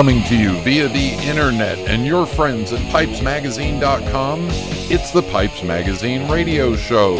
Coming 0.00 0.24
to 0.24 0.34
you 0.34 0.58
via 0.62 0.88
the 0.88 1.10
internet 1.28 1.76
and 1.80 2.06
your 2.06 2.24
friends 2.24 2.72
at 2.72 2.80
pipesmagazine.com, 2.90 4.46
it's 4.90 5.10
the 5.10 5.20
Pipes 5.24 5.62
Magazine 5.62 6.26
radio 6.26 6.74
show. 6.74 7.16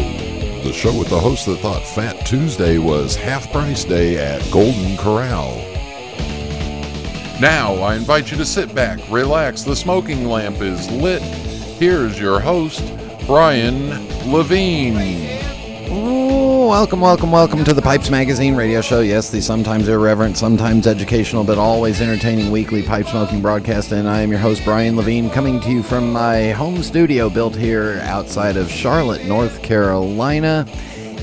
The 0.62 0.72
show 0.72 0.98
with 0.98 1.10
the 1.10 1.20
host 1.20 1.44
that 1.44 1.58
thought 1.58 1.86
Fat 1.86 2.24
Tuesday 2.24 2.78
was 2.78 3.16
half 3.16 3.52
price 3.52 3.84
day 3.84 4.16
at 4.16 4.50
Golden 4.50 4.96
Corral. 4.96 5.56
Now, 7.38 7.74
I 7.74 7.96
invite 7.96 8.30
you 8.30 8.38
to 8.38 8.46
sit 8.46 8.74
back, 8.74 8.98
relax, 9.10 9.62
the 9.62 9.76
smoking 9.76 10.24
lamp 10.24 10.62
is 10.62 10.90
lit. 10.90 11.20
Here's 11.20 12.18
your 12.18 12.40
host, 12.40 12.82
Brian 13.26 13.90
Levine. 14.32 15.39
Welcome, 16.70 17.00
welcome, 17.00 17.32
welcome 17.32 17.64
to 17.64 17.74
the 17.74 17.82
Pipes 17.82 18.10
Magazine 18.10 18.54
radio 18.54 18.80
show. 18.80 19.00
Yes, 19.00 19.28
the 19.28 19.42
sometimes 19.42 19.88
irreverent, 19.88 20.38
sometimes 20.38 20.86
educational, 20.86 21.42
but 21.42 21.58
always 21.58 22.00
entertaining 22.00 22.52
weekly 22.52 22.80
pipe 22.84 23.08
smoking 23.08 23.42
broadcast. 23.42 23.90
And 23.90 24.08
I 24.08 24.20
am 24.20 24.30
your 24.30 24.38
host, 24.38 24.64
Brian 24.64 24.94
Levine, 24.94 25.30
coming 25.30 25.58
to 25.62 25.68
you 25.68 25.82
from 25.82 26.12
my 26.12 26.52
home 26.52 26.84
studio 26.84 27.28
built 27.28 27.56
here 27.56 27.98
outside 28.04 28.56
of 28.56 28.70
Charlotte, 28.70 29.24
North 29.24 29.60
Carolina. 29.64 30.64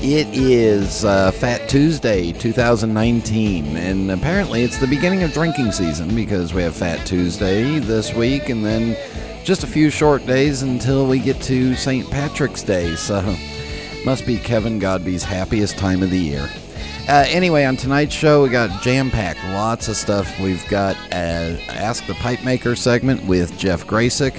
It 0.02 0.26
is 0.36 1.06
uh, 1.06 1.30
Fat 1.30 1.66
Tuesday 1.66 2.32
2019, 2.32 3.74
and 3.78 4.10
apparently 4.10 4.64
it's 4.64 4.76
the 4.76 4.86
beginning 4.86 5.22
of 5.22 5.32
drinking 5.32 5.72
season 5.72 6.14
because 6.14 6.52
we 6.52 6.60
have 6.62 6.76
Fat 6.76 7.06
Tuesday 7.06 7.78
this 7.78 8.12
week, 8.12 8.50
and 8.50 8.62
then 8.62 8.98
just 9.44 9.64
a 9.64 9.66
few 9.66 9.88
short 9.88 10.26
days 10.26 10.60
until 10.60 11.06
we 11.06 11.18
get 11.18 11.40
to 11.44 11.74
St. 11.74 12.08
Patrick's 12.10 12.62
Day. 12.62 12.94
So. 12.96 13.34
Must 14.04 14.26
be 14.26 14.38
Kevin 14.38 14.80
Godbee's 14.80 15.24
happiest 15.24 15.76
time 15.76 16.02
of 16.02 16.10
the 16.10 16.18
year. 16.18 16.48
Uh, 17.08 17.24
anyway, 17.28 17.64
on 17.64 17.76
tonight's 17.76 18.14
show, 18.14 18.42
we 18.42 18.48
got 18.48 18.82
jam 18.82 19.10
packed, 19.10 19.42
lots 19.44 19.88
of 19.88 19.96
stuff. 19.96 20.38
We've 20.38 20.66
got 20.68 20.96
uh, 21.10 21.56
Ask 21.68 22.06
the 22.06 22.14
Pipe 22.14 22.44
Maker 22.44 22.76
segment 22.76 23.24
with 23.24 23.58
Jeff 23.58 23.86
Gracik. 23.86 24.38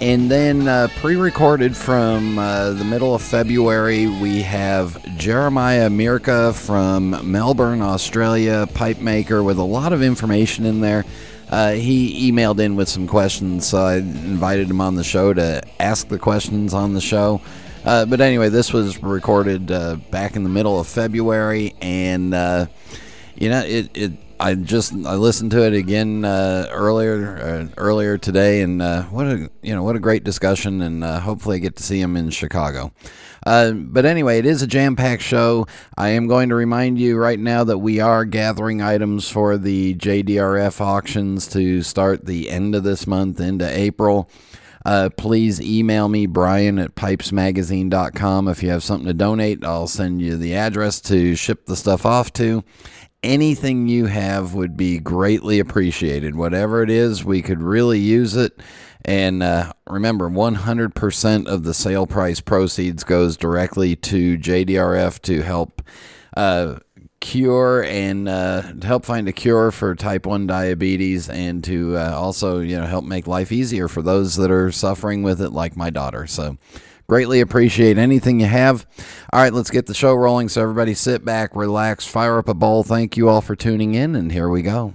And 0.00 0.30
then 0.30 0.68
uh, 0.68 0.88
pre 0.96 1.16
recorded 1.16 1.76
from 1.76 2.38
uh, 2.38 2.72
the 2.72 2.84
middle 2.84 3.14
of 3.14 3.22
February, 3.22 4.06
we 4.06 4.42
have 4.42 5.02
Jeremiah 5.16 5.88
Mierke 5.88 6.52
from 6.54 7.30
Melbourne, 7.30 7.80
Australia, 7.80 8.68
pipe 8.74 8.98
maker, 8.98 9.42
with 9.42 9.58
a 9.58 9.64
lot 9.64 9.92
of 9.92 10.02
information 10.02 10.66
in 10.66 10.80
there. 10.80 11.04
Uh, 11.48 11.72
he 11.72 12.30
emailed 12.30 12.58
in 12.58 12.76
with 12.76 12.88
some 12.88 13.06
questions, 13.06 13.66
so 13.66 13.78
I 13.78 13.96
invited 13.96 14.68
him 14.68 14.80
on 14.80 14.96
the 14.96 15.04
show 15.04 15.32
to 15.32 15.62
ask 15.78 16.08
the 16.08 16.18
questions 16.18 16.74
on 16.74 16.94
the 16.94 17.00
show. 17.00 17.40
Uh, 17.84 18.06
but 18.06 18.20
anyway, 18.20 18.48
this 18.48 18.72
was 18.72 19.02
recorded 19.02 19.70
uh, 19.70 19.96
back 20.10 20.36
in 20.36 20.42
the 20.42 20.48
middle 20.48 20.80
of 20.80 20.86
February, 20.86 21.74
and 21.82 22.32
uh, 22.32 22.66
you 23.34 23.50
know, 23.50 23.60
it, 23.60 23.90
it. 23.94 24.12
I 24.40 24.54
just 24.54 24.92
I 24.92 25.14
listened 25.14 25.52
to 25.52 25.64
it 25.64 25.74
again 25.74 26.24
uh, 26.24 26.66
earlier 26.70 27.38
uh, 27.38 27.74
earlier 27.76 28.16
today, 28.16 28.62
and 28.62 28.80
uh, 28.80 29.02
what 29.04 29.26
a 29.26 29.50
you 29.62 29.74
know 29.74 29.82
what 29.82 29.96
a 29.96 30.00
great 30.00 30.24
discussion, 30.24 30.80
and 30.80 31.04
hopefully 31.04 31.56
I 31.56 31.60
get 31.60 31.76
to 31.76 31.82
see 31.82 32.00
him 32.00 32.16
in 32.16 32.30
Chicago. 32.30 32.90
but 33.44 34.06
anyway, 34.06 34.38
it 34.38 34.46
is 34.46 34.62
a 34.62 34.66
jam-packed 34.66 35.22
show. 35.22 35.66
I 35.96 36.08
am 36.10 36.26
going 36.26 36.48
to 36.48 36.54
remind 36.54 36.98
you 36.98 37.18
right 37.18 37.38
now 37.38 37.64
that 37.64 37.78
we 37.78 38.00
are 38.00 38.24
gathering 38.24 38.80
items 38.80 39.28
for 39.28 39.58
the 39.58 39.94
JDRF 39.94 40.80
auctions 40.80 41.46
to 41.48 41.82
start 41.82 42.24
the 42.24 42.50
end 42.50 42.74
of 42.74 42.82
this 42.82 43.06
month 43.06 43.40
into 43.40 43.68
April. 43.68 44.30
Uh, 44.84 45.08
please 45.16 45.60
email 45.60 46.08
me, 46.08 46.26
Brian 46.26 46.78
at 46.78 46.94
pipesmagazine.com. 46.94 48.48
If 48.48 48.62
you 48.62 48.68
have 48.70 48.82
something 48.82 49.06
to 49.06 49.14
donate, 49.14 49.64
I'll 49.64 49.86
send 49.86 50.20
you 50.20 50.36
the 50.36 50.54
address 50.54 51.00
to 51.02 51.34
ship 51.34 51.66
the 51.66 51.76
stuff 51.76 52.04
off 52.04 52.32
to. 52.34 52.62
Anything 53.22 53.88
you 53.88 54.06
have 54.06 54.52
would 54.52 54.76
be 54.76 54.98
greatly 54.98 55.58
appreciated. 55.58 56.36
Whatever 56.36 56.82
it 56.82 56.90
is, 56.90 57.24
we 57.24 57.40
could 57.40 57.62
really 57.62 57.98
use 57.98 58.36
it. 58.36 58.60
And 59.06 59.42
uh, 59.42 59.72
remember, 59.88 60.28
100% 60.28 61.46
of 61.46 61.64
the 61.64 61.74
sale 61.74 62.06
price 62.06 62.40
proceeds 62.40 63.04
goes 63.04 63.38
directly 63.38 63.96
to 63.96 64.36
JDRF 64.36 65.20
to 65.22 65.42
help 65.42 65.80
uh, 66.36 66.78
cure 67.24 67.82
and 67.84 68.28
uh, 68.28 68.62
help 68.82 69.06
find 69.06 69.26
a 69.26 69.32
cure 69.32 69.70
for 69.70 69.94
type 69.94 70.26
1 70.26 70.46
diabetes 70.46 71.30
and 71.30 71.64
to 71.64 71.96
uh, 71.96 72.12
also 72.14 72.60
you 72.60 72.76
know 72.76 72.84
help 72.84 73.02
make 73.02 73.26
life 73.26 73.50
easier 73.50 73.88
for 73.88 74.02
those 74.02 74.36
that 74.36 74.50
are 74.50 74.70
suffering 74.70 75.22
with 75.22 75.40
it 75.40 75.50
like 75.50 75.74
my 75.74 75.88
daughter. 75.88 76.26
So 76.26 76.58
greatly 77.08 77.40
appreciate 77.40 77.96
anything 77.96 78.40
you 78.40 78.46
have. 78.46 78.86
All 79.32 79.40
right 79.40 79.54
let's 79.54 79.70
get 79.70 79.86
the 79.86 79.94
show 79.94 80.12
rolling. 80.14 80.50
So 80.50 80.60
everybody 80.60 80.92
sit 80.92 81.24
back 81.24 81.56
relax 81.56 82.06
fire 82.06 82.36
up 82.36 82.48
a 82.48 82.54
bowl. 82.54 82.82
Thank 82.82 83.16
you 83.16 83.30
all 83.30 83.40
for 83.40 83.56
tuning 83.56 83.94
in 83.94 84.14
and 84.14 84.30
here 84.30 84.50
we 84.50 84.60
go 84.60 84.94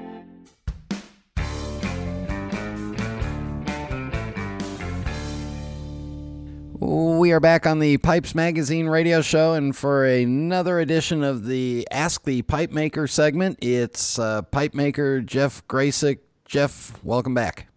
We 6.81 7.31
are 7.31 7.39
back 7.39 7.67
on 7.67 7.77
the 7.77 7.97
Pipes 7.97 8.33
Magazine 8.33 8.87
radio 8.87 9.21
show, 9.21 9.53
and 9.53 9.77
for 9.77 10.03
another 10.03 10.79
edition 10.79 11.23
of 11.23 11.45
the 11.45 11.87
Ask 11.91 12.23
the 12.23 12.41
Pipe 12.41 12.71
Maker 12.71 13.05
segment, 13.05 13.59
it's 13.61 14.17
uh, 14.17 14.41
pipe 14.41 14.73
maker 14.73 15.21
Jeff 15.21 15.65
Gracik. 15.67 16.21
Jeff, 16.43 16.97
welcome 17.03 17.35
back. 17.35 17.67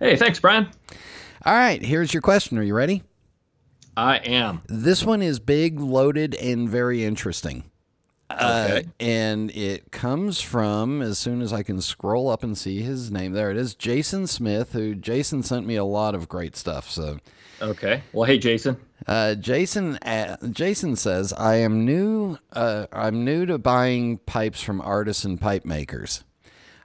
Hey, 0.00 0.16
thanks, 0.16 0.40
Brian. 0.40 0.68
All 1.44 1.54
right, 1.54 1.80
here's 1.80 2.12
your 2.12 2.20
question. 2.20 2.58
Are 2.58 2.64
you 2.64 2.74
ready? 2.74 3.04
I 3.96 4.16
am. 4.16 4.62
This 4.66 5.04
one 5.04 5.22
is 5.22 5.38
big, 5.38 5.78
loaded, 5.78 6.34
and 6.34 6.68
very 6.68 7.04
interesting. 7.04 7.62
Okay. 8.28 8.40
Uh, 8.40 8.82
and 8.98 9.52
it 9.52 9.92
comes 9.92 10.40
from 10.40 11.00
as 11.00 11.16
soon 11.16 11.40
as 11.42 11.52
I 11.52 11.62
can 11.62 11.80
scroll 11.80 12.28
up 12.28 12.42
and 12.42 12.58
see 12.58 12.82
his 12.82 13.08
name. 13.08 13.34
There 13.34 13.52
it 13.52 13.56
is, 13.56 13.76
Jason 13.76 14.26
Smith. 14.26 14.72
Who 14.72 14.96
Jason 14.96 15.44
sent 15.44 15.64
me 15.64 15.76
a 15.76 15.84
lot 15.84 16.16
of 16.16 16.28
great 16.28 16.56
stuff. 16.56 16.90
So 16.90 17.18
Okay. 17.60 18.02
Well, 18.12 18.24
hey, 18.24 18.38
Jason. 18.38 18.76
Uh, 19.06 19.34
Jason. 19.34 19.96
Uh, 19.96 20.36
Jason 20.50 20.96
says, 20.96 21.32
"I 21.32 21.56
am 21.56 21.84
new. 21.84 22.38
Uh, 22.52 22.86
I'm 22.92 23.24
new 23.24 23.46
to 23.46 23.58
buying 23.58 24.18
pipes 24.18 24.62
from 24.62 24.80
artisan 24.80 25.38
pipe 25.38 25.64
makers. 25.64 26.24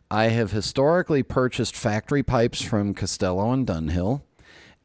I 0.09 0.25
have 0.25 0.51
historically 0.51 1.23
purchased 1.23 1.75
factory 1.75 2.23
pipes 2.23 2.61
from 2.61 2.93
Castello 2.93 3.51
and 3.51 3.65
Dunhill. 3.65 4.21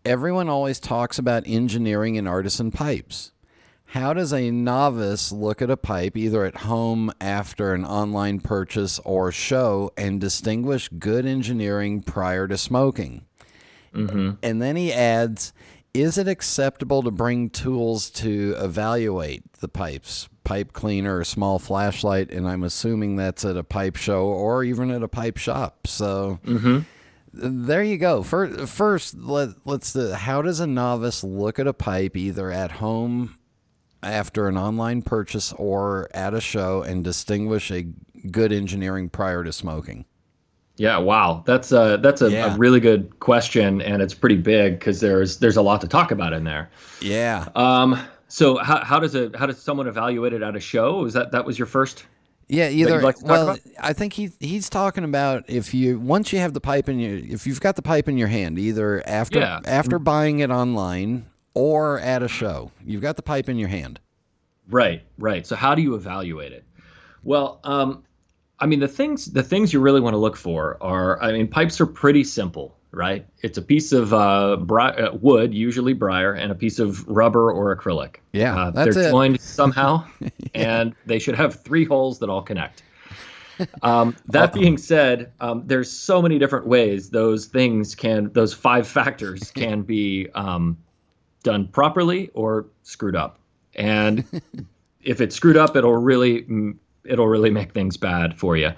Everyone 0.05 0.49
always 0.49 0.79
talks 0.79 1.19
about 1.19 1.45
engineering 1.47 2.17
and 2.17 2.29
artisan 2.29 2.71
pipes." 2.71 3.33
How 3.91 4.13
does 4.13 4.33
a 4.33 4.51
novice 4.51 5.31
look 5.31 5.63
at 5.63 5.71
a 5.71 5.77
pipe 5.77 6.17
either 6.17 6.45
at 6.45 6.57
home 6.57 7.13
after 7.21 7.73
an 7.73 7.85
online 7.85 8.41
purchase 8.41 8.99
or 9.05 9.31
show 9.31 9.93
and 9.97 10.21
distinguish 10.21 10.89
good 10.99 11.25
engineering 11.25 12.03
prior 12.03 12.49
to 12.49 12.59
smoking? 12.59 13.25
Mm-hmm. 13.95 14.33
And 14.43 14.61
then 14.61 14.75
he 14.75 14.93
adds, 14.93 15.53
is 16.01 16.19
it 16.19 16.29
acceptable 16.29 17.03
to 17.03 17.11
bring 17.11 17.49
tools 17.49 18.11
to 18.11 18.55
evaluate 18.59 19.51
the 19.55 19.69
pipes? 19.69 20.29
Pipe 20.45 20.73
cleaner, 20.73 21.21
a 21.21 21.25
small 21.25 21.59
flashlight, 21.59 22.31
and 22.31 22.47
I'm 22.47 22.63
assuming 22.63 23.17
that's 23.17 23.45
at 23.45 23.57
a 23.57 23.65
pipe 23.65 23.97
show 23.97 24.27
or 24.27 24.63
even 24.63 24.91
at 24.91 25.03
a 25.03 25.09
pipe 25.09 25.39
shop. 25.39 25.87
So 25.87 26.39
mm-hmm. 26.45 26.81
there 27.33 27.83
you 27.83 27.97
go. 27.97 28.23
First, 28.23 28.69
first 28.69 29.17
let, 29.17 29.51
let's. 29.65 29.97
Uh, 29.97 30.17
how 30.19 30.43
does 30.43 30.61
a 30.61 30.67
novice 30.67 31.25
look 31.25 31.59
at 31.59 31.67
a 31.67 31.73
pipe 31.73 32.17
either 32.17 32.51
at 32.51 32.73
home 32.73 33.37
after 34.03 34.47
an 34.47 34.57
online 34.57 35.03
purchase 35.03 35.53
or 35.55 36.09
at 36.15 36.35
a 36.35 36.41
show 36.41 36.83
and 36.83 37.03
distinguish 37.03 37.71
a 37.71 37.87
good 38.31 38.53
engineering 38.53 39.09
prior 39.09 39.43
to 39.43 39.53
smoking? 39.53 40.05
Yeah, 40.77 40.99
wow, 40.99 41.43
that's 41.47 41.73
a 41.73 41.99
that's 42.03 42.21
a, 42.21 42.31
yeah. 42.31 42.55
a 42.55 42.59
really 42.59 42.81
good 42.81 43.19
question, 43.21 43.81
and 43.81 44.03
it's 44.03 44.13
pretty 44.13 44.37
big 44.37 44.79
because 44.79 45.01
there's 45.01 45.39
there's 45.39 45.57
a 45.57 45.63
lot 45.63 45.81
to 45.81 45.89
talk 45.89 46.11
about 46.11 46.33
in 46.33 46.45
there. 46.45 46.71
Yeah. 47.01 47.49
Um. 47.55 47.99
So 48.29 48.59
how 48.59 48.85
how 48.85 48.99
does 48.99 49.15
a 49.15 49.31
how 49.39 49.47
does 49.47 49.63
someone 49.63 49.87
evaluate 49.87 50.33
it 50.33 50.43
at 50.43 50.55
a 50.55 50.61
show? 50.61 51.05
Is 51.05 51.15
that 51.15 51.33
that 51.33 51.47
was 51.47 51.59
your 51.59 51.67
first? 51.67 52.05
Yeah, 52.49 52.69
either. 52.69 53.01
Like 53.01 53.23
well? 53.23 53.57
I 53.81 53.93
think 53.93 54.13
he 54.13 54.31
he's 54.39 54.69
talking 54.69 55.05
about 55.05 55.45
if 55.49 55.73
you 55.73 55.99
once 55.99 56.33
you 56.33 56.39
have 56.41 56.53
the 56.53 56.61
pipe 56.61 56.89
in 56.89 57.01
your 57.01 57.17
if 57.17 57.47
you've 57.47 57.61
got 57.61 57.77
the 57.77 57.83
pipe 57.83 58.09
in 58.09 58.19
your 58.19 58.29
hand, 58.29 58.59
either 58.59 59.03
after 59.07 59.39
yeah. 59.39 59.61
after 59.65 59.99
buying 59.99 60.41
it 60.41 60.51
online 60.51 61.27
or 61.55 61.99
at 62.01 62.23
a 62.23 62.29
show, 62.29 62.71
you've 62.85 63.03
got 63.03 63.17
the 63.17 63.23
pipe 63.23 63.49
in 63.49 63.57
your 63.57 63.69
hand. 63.69 63.99
Right, 64.69 65.03
right. 65.19 65.47
So 65.47 65.57
how 65.57 65.75
do 65.75 65.83
you 65.83 65.95
evaluate 65.95 66.53
it? 66.53 66.65
Well, 67.23 67.61
um, 67.65 68.05
I 68.59 68.67
mean 68.67 68.81
the 68.81 68.89
things 68.89 69.27
the 69.27 69.43
things 69.43 69.73
you 69.73 69.81
really 69.81 70.01
want 70.01 70.15
to 70.15 70.19
look 70.19 70.37
for 70.37 70.79
are 70.81 71.21
I 71.23 71.33
mean 71.33 71.49
pipes 71.49 71.81
are 71.81 71.87
pretty 71.87 72.25
simple, 72.25 72.77
right? 72.91 73.27
It's 73.43 73.59
a 73.59 73.63
piece 73.63 73.93
of 73.93 74.15
uh, 74.15 74.57
bri- 74.57 74.97
uh, 74.97 75.15
wood, 75.15 75.55
usually 75.55 75.93
briar, 75.93 76.33
and 76.33 76.51
a 76.51 76.55
piece 76.55 76.79
of 76.79 77.07
rubber 77.07 77.53
or 77.53 77.77
acrylic. 77.77 78.17
Yeah, 78.33 78.57
uh, 78.57 78.71
that's 78.71 78.95
they're 78.95 79.09
it. 79.09 79.11
joined 79.11 79.41
somehow, 79.41 80.07
yeah. 80.21 80.31
and 80.55 80.95
they 81.05 81.19
should 81.19 81.35
have 81.35 81.63
three 81.63 81.85
holes 81.85 82.19
that 82.21 82.31
all 82.31 82.43
connect. 82.43 82.83
Um, 83.83 84.17
that 84.29 84.53
being 84.53 84.79
said, 84.79 85.33
um, 85.41 85.63
there's 85.67 85.91
so 85.91 86.21
many 86.23 86.39
different 86.39 86.67
ways 86.67 87.11
those 87.11 87.47
things 87.47 87.95
can, 87.95 88.33
those 88.33 88.53
five 88.55 88.87
factors 88.87 89.51
can 89.55 89.83
be 89.83 90.29
um, 90.35 90.77
done 91.43 91.69
properly 91.69 92.31
or 92.35 92.67
screwed 92.83 93.17
up. 93.17 93.39
And 93.75 94.25
if 95.03 95.21
it's 95.21 95.37
screwed 95.37 95.57
up, 95.57 95.77
it'll 95.77 95.97
really, 95.97 96.47
it'll 97.09 97.29
really 97.29 97.51
make 97.51 97.73
things 97.73 97.97
bad 97.97 98.39
for 98.39 98.57
you. 98.57 98.73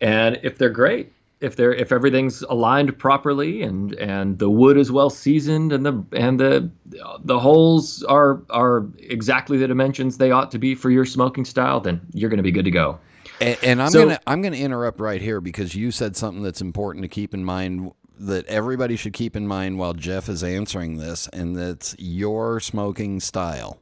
And 0.00 0.38
if 0.42 0.58
they're 0.58 0.70
great, 0.70 1.12
if 1.40 1.56
they're 1.56 1.72
if 1.72 1.92
everything's 1.92 2.42
aligned 2.42 2.98
properly 2.98 3.62
and 3.62 3.94
and 3.94 4.38
the 4.38 4.50
wood 4.50 4.76
is 4.76 4.90
well 4.90 5.10
seasoned 5.10 5.72
and 5.72 5.86
the 5.86 6.04
and 6.12 6.40
the 6.40 6.70
the 7.22 7.38
holes 7.38 8.02
are 8.04 8.42
are 8.50 8.86
exactly 8.98 9.58
the 9.58 9.68
dimensions 9.68 10.18
they 10.18 10.30
ought 10.30 10.50
to 10.50 10.58
be 10.58 10.74
for 10.74 10.90
your 10.90 11.04
smoking 11.04 11.44
style, 11.44 11.80
then 11.80 12.00
you're 12.12 12.30
going 12.30 12.38
to 12.38 12.42
be 12.42 12.50
good 12.50 12.64
to 12.64 12.70
go. 12.70 12.98
And, 13.40 13.58
and 13.62 13.82
I'm 13.82 13.90
so, 13.90 14.04
gonna 14.04 14.20
I'm 14.26 14.42
gonna 14.42 14.56
interrupt 14.56 15.00
right 15.00 15.20
here 15.20 15.40
because 15.40 15.74
you 15.74 15.90
said 15.90 16.16
something 16.16 16.42
that's 16.42 16.60
important 16.60 17.04
to 17.04 17.08
keep 17.08 17.34
in 17.34 17.44
mind 17.44 17.92
that 18.20 18.44
everybody 18.46 18.96
should 18.96 19.12
keep 19.12 19.36
in 19.36 19.46
mind 19.46 19.78
while 19.78 19.94
Jeff 19.94 20.28
is 20.28 20.42
answering 20.42 20.96
this, 20.96 21.28
and 21.28 21.54
that's 21.54 21.94
your 21.98 22.58
smoking 22.58 23.20
style. 23.20 23.78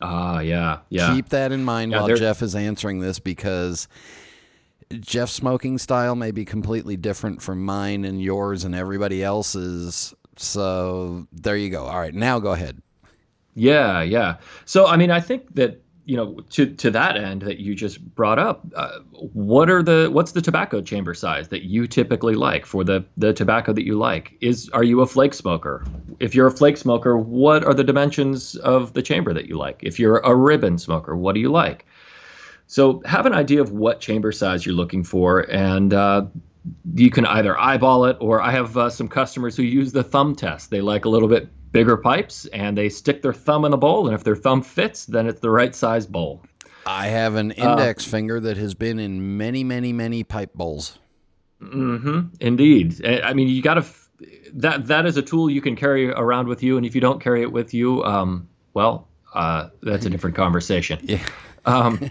Ah, 0.00 0.40
yeah, 0.40 0.78
yeah. 0.88 1.14
Keep 1.14 1.28
that 1.30 1.52
in 1.52 1.64
mind 1.64 1.92
yeah, 1.92 2.00
while 2.00 2.16
Jeff 2.16 2.42
is 2.42 2.54
answering 2.54 3.00
this 3.00 3.18
because 3.18 3.86
Jeff's 4.98 5.32
smoking 5.32 5.78
style 5.78 6.16
may 6.16 6.30
be 6.30 6.44
completely 6.44 6.96
different 6.96 7.42
from 7.42 7.64
mine 7.64 8.04
and 8.04 8.20
yours 8.20 8.64
and 8.64 8.74
everybody 8.74 9.22
else's. 9.22 10.14
So 10.36 11.26
there 11.32 11.56
you 11.56 11.70
go. 11.70 11.84
All 11.84 11.98
right, 11.98 12.14
now 12.14 12.38
go 12.38 12.52
ahead. 12.52 12.80
Yeah, 13.54 14.02
yeah. 14.02 14.36
So 14.64 14.86
I 14.86 14.96
mean, 14.96 15.10
I 15.10 15.20
think 15.20 15.54
that 15.54 15.82
you 16.10 16.16
know 16.16 16.40
to 16.50 16.66
to 16.66 16.90
that 16.90 17.16
end 17.16 17.42
that 17.42 17.60
you 17.60 17.72
just 17.72 18.04
brought 18.16 18.40
up 18.40 18.66
uh, 18.74 18.98
what 19.32 19.70
are 19.70 19.80
the 19.80 20.08
what's 20.10 20.32
the 20.32 20.42
tobacco 20.42 20.82
chamber 20.82 21.14
size 21.14 21.50
that 21.50 21.62
you 21.62 21.86
typically 21.86 22.34
like 22.34 22.66
for 22.66 22.82
the 22.82 23.04
the 23.16 23.32
tobacco 23.32 23.72
that 23.72 23.86
you 23.86 23.96
like? 23.96 24.36
Is 24.40 24.68
are 24.70 24.82
you 24.82 25.02
a 25.02 25.06
flake 25.06 25.34
smoker? 25.34 25.84
If 26.18 26.34
you're 26.34 26.48
a 26.48 26.50
flake 26.50 26.78
smoker 26.78 27.16
what 27.16 27.62
are 27.62 27.74
the 27.74 27.84
dimensions 27.84 28.56
of 28.56 28.92
the 28.94 29.02
chamber 29.02 29.32
that 29.32 29.46
you 29.46 29.56
like? 29.56 29.78
If 29.84 30.00
you're 30.00 30.18
a 30.18 30.34
ribbon 30.34 30.78
smoker 30.78 31.14
what 31.14 31.36
do 31.36 31.40
you 31.40 31.52
like? 31.52 31.86
So 32.66 33.02
have 33.04 33.24
an 33.24 33.32
idea 33.32 33.60
of 33.60 33.70
what 33.70 34.00
chamber 34.00 34.32
size 34.32 34.66
you're 34.66 34.74
looking 34.74 35.04
for 35.04 35.48
and 35.48 35.94
uh, 35.94 36.26
you 36.94 37.10
can 37.10 37.26
either 37.26 37.58
eyeball 37.58 38.04
it 38.04 38.16
or 38.20 38.40
i 38.42 38.50
have 38.50 38.76
uh, 38.76 38.90
some 38.90 39.08
customers 39.08 39.56
who 39.56 39.62
use 39.62 39.92
the 39.92 40.02
thumb 40.02 40.34
test. 40.34 40.70
They 40.70 40.80
like 40.80 41.04
a 41.04 41.08
little 41.08 41.28
bit 41.28 41.48
bigger 41.72 41.96
pipes 41.96 42.46
and 42.46 42.76
they 42.76 42.88
stick 42.88 43.22
their 43.22 43.32
thumb 43.32 43.64
in 43.64 43.70
the 43.70 43.78
bowl 43.78 44.06
and 44.06 44.14
if 44.14 44.24
their 44.24 44.36
thumb 44.36 44.62
fits 44.62 45.06
then 45.06 45.26
it's 45.26 45.40
the 45.40 45.50
right 45.50 45.74
size 45.74 46.06
bowl. 46.06 46.42
I 46.86 47.06
have 47.06 47.36
an 47.36 47.52
uh, 47.52 47.70
index 47.70 48.06
uh, 48.06 48.10
finger 48.10 48.40
that 48.40 48.56
has 48.56 48.74
been 48.74 48.98
in 48.98 49.36
many 49.36 49.64
many 49.64 49.92
many 49.92 50.24
pipe 50.24 50.52
bowls. 50.54 50.98
Mm-hmm. 51.62 52.34
Indeed. 52.40 53.04
I 53.06 53.32
mean 53.32 53.48
you 53.48 53.62
gotta 53.62 53.84
that 54.54 54.86
that 54.86 55.06
is 55.06 55.16
a 55.16 55.22
tool 55.22 55.48
you 55.48 55.62
can 55.62 55.76
carry 55.76 56.10
around 56.10 56.48
with 56.48 56.62
you 56.62 56.76
and 56.76 56.84
if 56.84 56.94
you 56.94 57.00
don't 57.00 57.22
carry 57.22 57.42
it 57.42 57.52
with 57.52 57.72
you 57.72 58.02
um, 58.04 58.48
well 58.74 59.08
uh, 59.34 59.68
that's 59.82 60.06
a 60.06 60.10
different 60.10 60.36
conversation. 60.36 60.98
Yeah. 61.10 61.24
Um, 61.66 62.10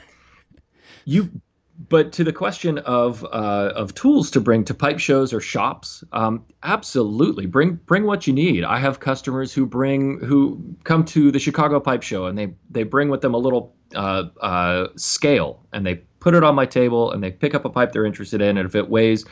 you 1.06 1.42
but 1.88 2.12
to 2.14 2.26
the 2.26 2.34
question 2.34 2.78
of 2.80 3.24
uh, 3.24 3.72
of 3.74 3.94
tools 3.94 4.32
to 4.32 4.42
bring 4.42 4.66
to 4.66 4.74
pipe 4.74 5.00
shows 5.00 5.32
or 5.32 5.40
shops, 5.40 6.04
um, 6.12 6.46
absolutely 6.62 7.46
bring 7.46 7.76
bring 7.86 8.04
what 8.04 8.28
you 8.28 8.34
need. 8.34 8.66
I 8.66 8.80
have 8.80 9.00
customers 9.00 9.54
who 9.54 9.66
bring 9.66 10.20
who 10.20 10.76
come 10.84 11.06
to 11.06 11.32
the 11.32 11.40
Chicago 11.40 11.80
Pipe 11.80 12.04
Show 12.04 12.26
and 12.26 12.38
they 12.38 12.54
they 12.70 12.84
bring 12.84 13.08
with 13.08 13.22
them 13.22 13.34
a 13.34 13.38
little 13.38 13.74
uh, 13.96 14.26
uh, 14.42 14.88
scale 14.98 15.64
and 15.72 15.86
they 15.86 15.96
put 16.20 16.34
it 16.34 16.44
on 16.44 16.54
my 16.54 16.66
table 16.66 17.12
and 17.12 17.24
they 17.24 17.32
pick 17.32 17.56
up 17.56 17.64
a 17.64 17.70
pipe 17.70 17.94
they're 17.94 18.06
interested 18.06 18.42
in 18.42 18.58
and 18.58 18.68
if 18.68 18.76
it 18.76 18.90
weighs 18.90 19.24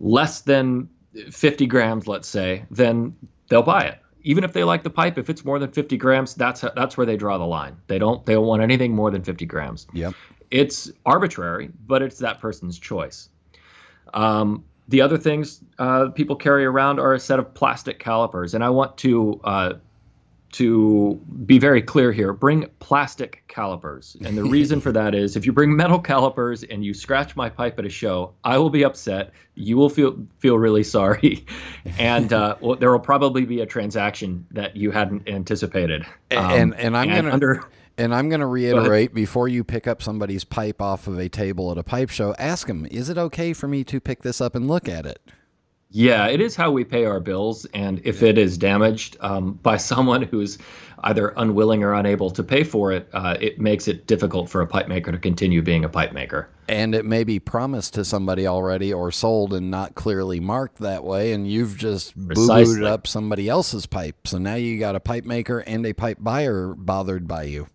less 0.00 0.40
than 0.40 0.88
50 1.30 1.66
grams, 1.66 2.08
let's 2.08 2.28
say, 2.28 2.64
then 2.70 3.16
they'll 3.48 3.62
buy 3.62 3.82
it. 3.84 4.00
Even 4.22 4.42
if 4.42 4.52
they 4.52 4.64
like 4.64 4.82
the 4.82 4.90
pipe, 4.90 5.18
if 5.18 5.30
it's 5.30 5.44
more 5.44 5.60
than 5.60 5.70
50 5.70 5.96
grams, 5.98 6.34
that's 6.34 6.62
that's 6.74 6.96
where 6.96 7.06
they 7.06 7.16
draw 7.16 7.38
the 7.38 7.46
line. 7.46 7.76
They 7.86 8.00
don't 8.00 8.26
they 8.26 8.34
don't 8.34 8.46
want 8.46 8.60
anything 8.60 8.92
more 8.92 9.12
than 9.12 9.22
50 9.22 9.46
grams. 9.46 9.86
Yep 9.92 10.14
it's 10.50 10.90
arbitrary, 11.04 11.70
but 11.86 12.02
it's 12.02 12.18
that 12.18 12.40
person's 12.40 12.78
choice. 12.78 13.28
Um, 14.14 14.64
the 14.88 15.00
other 15.00 15.18
things 15.18 15.60
uh, 15.78 16.08
people 16.10 16.36
carry 16.36 16.64
around 16.64 17.00
are 17.00 17.14
a 17.14 17.20
set 17.20 17.38
of 17.38 17.52
plastic 17.54 17.98
calipers, 17.98 18.54
and 18.54 18.62
I 18.62 18.70
want 18.70 18.96
to 18.98 19.40
uh, 19.44 19.72
to 20.52 21.20
be 21.44 21.58
very 21.58 21.82
clear 21.82 22.12
here. 22.12 22.32
Bring 22.32 22.66
plastic 22.78 23.42
calipers, 23.48 24.16
and 24.24 24.38
the 24.38 24.44
reason 24.44 24.80
for 24.80 24.92
that 24.92 25.14
is 25.14 25.36
if 25.36 25.44
you 25.44 25.52
bring 25.52 25.74
metal 25.74 25.98
calipers 25.98 26.62
and 26.62 26.84
you 26.84 26.94
scratch 26.94 27.34
my 27.34 27.50
pipe 27.50 27.78
at 27.78 27.84
a 27.84 27.90
show, 27.90 28.32
I 28.44 28.58
will 28.58 28.70
be 28.70 28.84
upset. 28.84 29.32
You 29.56 29.76
will 29.76 29.90
feel 29.90 30.16
feel 30.38 30.56
really 30.56 30.84
sorry, 30.84 31.44
and 31.98 32.32
uh, 32.32 32.56
well, 32.60 32.76
there 32.76 32.92
will 32.92 33.00
probably 33.00 33.44
be 33.44 33.60
a 33.60 33.66
transaction 33.66 34.46
that 34.52 34.76
you 34.76 34.92
hadn't 34.92 35.28
anticipated. 35.28 36.06
Um, 36.30 36.50
and 36.52 36.74
and 36.76 36.96
I'm 36.96 37.08
and 37.10 37.22
gonna 37.22 37.34
under 37.34 37.64
and 37.98 38.14
I'm 38.14 38.28
going 38.28 38.40
to 38.40 38.46
reiterate 38.46 39.14
before 39.14 39.48
you 39.48 39.64
pick 39.64 39.86
up 39.86 40.02
somebody's 40.02 40.44
pipe 40.44 40.82
off 40.82 41.06
of 41.06 41.18
a 41.18 41.28
table 41.28 41.70
at 41.72 41.78
a 41.78 41.82
pipe 41.82 42.10
show, 42.10 42.34
ask 42.38 42.66
them, 42.66 42.86
is 42.90 43.08
it 43.08 43.18
okay 43.18 43.52
for 43.52 43.68
me 43.68 43.84
to 43.84 44.00
pick 44.00 44.22
this 44.22 44.40
up 44.40 44.54
and 44.54 44.68
look 44.68 44.88
at 44.88 45.06
it? 45.06 45.20
Yeah, 45.90 46.26
it 46.26 46.40
is 46.40 46.56
how 46.56 46.72
we 46.72 46.84
pay 46.84 47.04
our 47.04 47.20
bills. 47.20 47.64
And 47.72 48.02
if 48.04 48.22
it 48.22 48.36
is 48.36 48.58
damaged 48.58 49.16
um, 49.20 49.54
by 49.62 49.76
someone 49.78 50.22
who's 50.22 50.58
either 51.04 51.32
unwilling 51.36 51.84
or 51.84 51.94
unable 51.94 52.30
to 52.30 52.42
pay 52.42 52.64
for 52.64 52.92
it, 52.92 53.08
uh, 53.12 53.36
it 53.40 53.60
makes 53.60 53.86
it 53.86 54.06
difficult 54.06 54.48
for 54.48 54.60
a 54.60 54.66
pipe 54.66 54.88
maker 54.88 55.12
to 55.12 55.18
continue 55.18 55.62
being 55.62 55.84
a 55.84 55.88
pipe 55.88 56.12
maker. 56.12 56.48
And 56.68 56.94
it 56.94 57.04
may 57.04 57.22
be 57.22 57.38
promised 57.38 57.94
to 57.94 58.04
somebody 58.04 58.46
already 58.46 58.92
or 58.92 59.12
sold 59.12 59.54
and 59.54 59.70
not 59.70 59.94
clearly 59.94 60.40
marked 60.40 60.78
that 60.78 61.04
way. 61.04 61.32
And 61.32 61.48
you've 61.48 61.76
just 61.76 62.16
boo 62.16 62.46
booed 62.46 62.82
up 62.82 63.06
somebody 63.06 63.48
else's 63.48 63.86
pipe. 63.86 64.26
So 64.26 64.38
now 64.38 64.56
you 64.56 64.78
got 64.78 64.96
a 64.96 65.00
pipe 65.00 65.24
maker 65.24 65.60
and 65.60 65.86
a 65.86 65.92
pipe 65.92 66.18
buyer 66.20 66.74
bothered 66.74 67.28
by 67.28 67.44
you. 67.44 67.68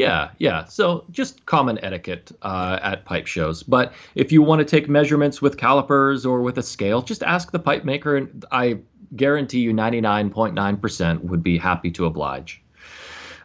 Yeah, 0.00 0.30
yeah. 0.38 0.64
So 0.64 1.04
just 1.10 1.44
common 1.44 1.78
etiquette 1.84 2.32
uh, 2.40 2.78
at 2.80 3.04
pipe 3.04 3.26
shows. 3.26 3.62
But 3.62 3.92
if 4.14 4.32
you 4.32 4.40
want 4.40 4.60
to 4.60 4.64
take 4.64 4.88
measurements 4.88 5.42
with 5.42 5.58
calipers 5.58 6.24
or 6.24 6.40
with 6.40 6.56
a 6.56 6.62
scale, 6.62 7.02
just 7.02 7.22
ask 7.22 7.52
the 7.52 7.58
pipe 7.58 7.84
maker, 7.84 8.16
and 8.16 8.46
I 8.50 8.78
guarantee 9.14 9.60
you 9.60 9.74
99.9% 9.74 11.24
would 11.24 11.42
be 11.42 11.58
happy 11.58 11.90
to 11.90 12.06
oblige. 12.06 12.62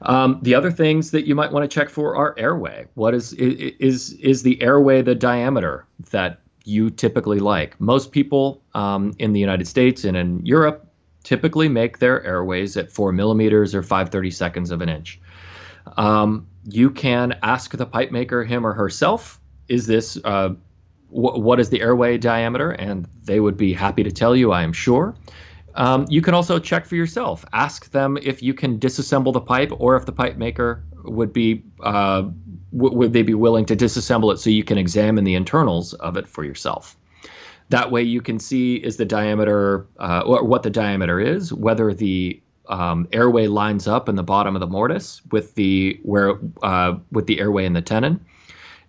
Um, 0.03 0.39
the 0.43 0.55
other 0.55 0.71
things 0.71 1.11
that 1.11 1.27
you 1.27 1.35
might 1.35 1.51
want 1.51 1.69
to 1.69 1.73
check 1.73 1.89
for 1.89 2.15
are 2.15 2.33
airway. 2.37 2.85
What 2.93 3.13
is 3.13 3.33
is 3.33 4.13
is 4.13 4.43
the 4.43 4.61
airway 4.61 5.01
the 5.01 5.15
diameter 5.15 5.85
that 6.11 6.39
you 6.63 6.89
typically 6.89 7.39
like? 7.39 7.81
Most 7.81 8.13
people 8.13 8.61
um, 8.73 9.13
in 9.19 9.33
the 9.33 9.41
United 9.41 9.67
States 9.67 10.05
and 10.05 10.15
in 10.15 10.45
Europe 10.45 10.87
typically 11.23 11.67
make 11.67 11.99
their 11.99 12.23
airways 12.23 12.77
at 12.77 12.91
four 12.91 13.11
millimeters 13.11 13.75
or 13.75 13.83
530 13.83 14.31
seconds 14.31 14.71
of 14.71 14.79
an 14.79 14.87
inch. 14.87 15.19
Um, 15.97 16.47
you 16.63 16.89
can 16.89 17.37
ask 17.43 17.75
the 17.75 17.85
pipe 17.85 18.11
maker, 18.11 18.43
him 18.43 18.65
or 18.65 18.73
herself, 18.73 19.39
is 19.67 19.87
this 19.87 20.17
uh, 20.23 20.49
wh- 21.09 21.37
what 21.37 21.59
is 21.59 21.69
the 21.69 21.81
airway 21.81 22.17
diameter? 22.17 22.71
And 22.71 23.07
they 23.23 23.39
would 23.39 23.57
be 23.57 23.73
happy 23.73 24.03
to 24.03 24.11
tell 24.11 24.35
you, 24.35 24.51
I 24.51 24.63
am 24.63 24.73
sure. 24.73 25.15
Um, 25.75 26.05
you 26.09 26.21
can 26.21 26.33
also 26.33 26.57
check 26.57 26.85
for 26.85 26.95
yourself. 26.95 27.43
Ask 27.51 27.91
them 27.91 28.17
if 28.21 28.41
you 28.41 28.53
can 28.53 28.79
disassemble 28.79 29.33
the 29.33 29.41
pipe, 29.41 29.71
or 29.77 29.95
if 29.97 30.05
the 30.05 30.13
pipe 30.13 30.37
maker 30.37 30.83
would 31.03 31.33
be 31.33 31.63
uh, 31.81 32.23
w- 32.75 32.97
would 32.97 33.13
they 33.13 33.23
be 33.23 33.33
willing 33.33 33.65
to 33.65 33.75
disassemble 33.75 34.33
it 34.33 34.37
so 34.37 34.49
you 34.49 34.63
can 34.63 34.77
examine 34.77 35.25
the 35.25 35.35
internals 35.35 35.93
of 35.93 36.17
it 36.17 36.27
for 36.27 36.43
yourself. 36.43 36.95
That 37.69 37.91
way, 37.91 38.03
you 38.03 38.21
can 38.21 38.39
see 38.39 38.75
is 38.75 38.97
the 38.97 39.05
diameter 39.05 39.87
uh, 39.99 40.23
or 40.25 40.43
what 40.45 40.63
the 40.63 40.69
diameter 40.69 41.19
is, 41.19 41.51
whether 41.51 41.93
the 41.93 42.41
um, 42.67 43.07
airway 43.11 43.47
lines 43.47 43.87
up 43.87 44.09
in 44.09 44.15
the 44.15 44.23
bottom 44.23 44.55
of 44.55 44.59
the 44.59 44.67
mortise 44.67 45.21
with 45.31 45.55
the 45.55 45.99
where 46.03 46.39
uh, 46.61 46.95
with 47.11 47.27
the 47.27 47.39
airway 47.39 47.65
in 47.65 47.73
the 47.73 47.81
tenon, 47.81 48.25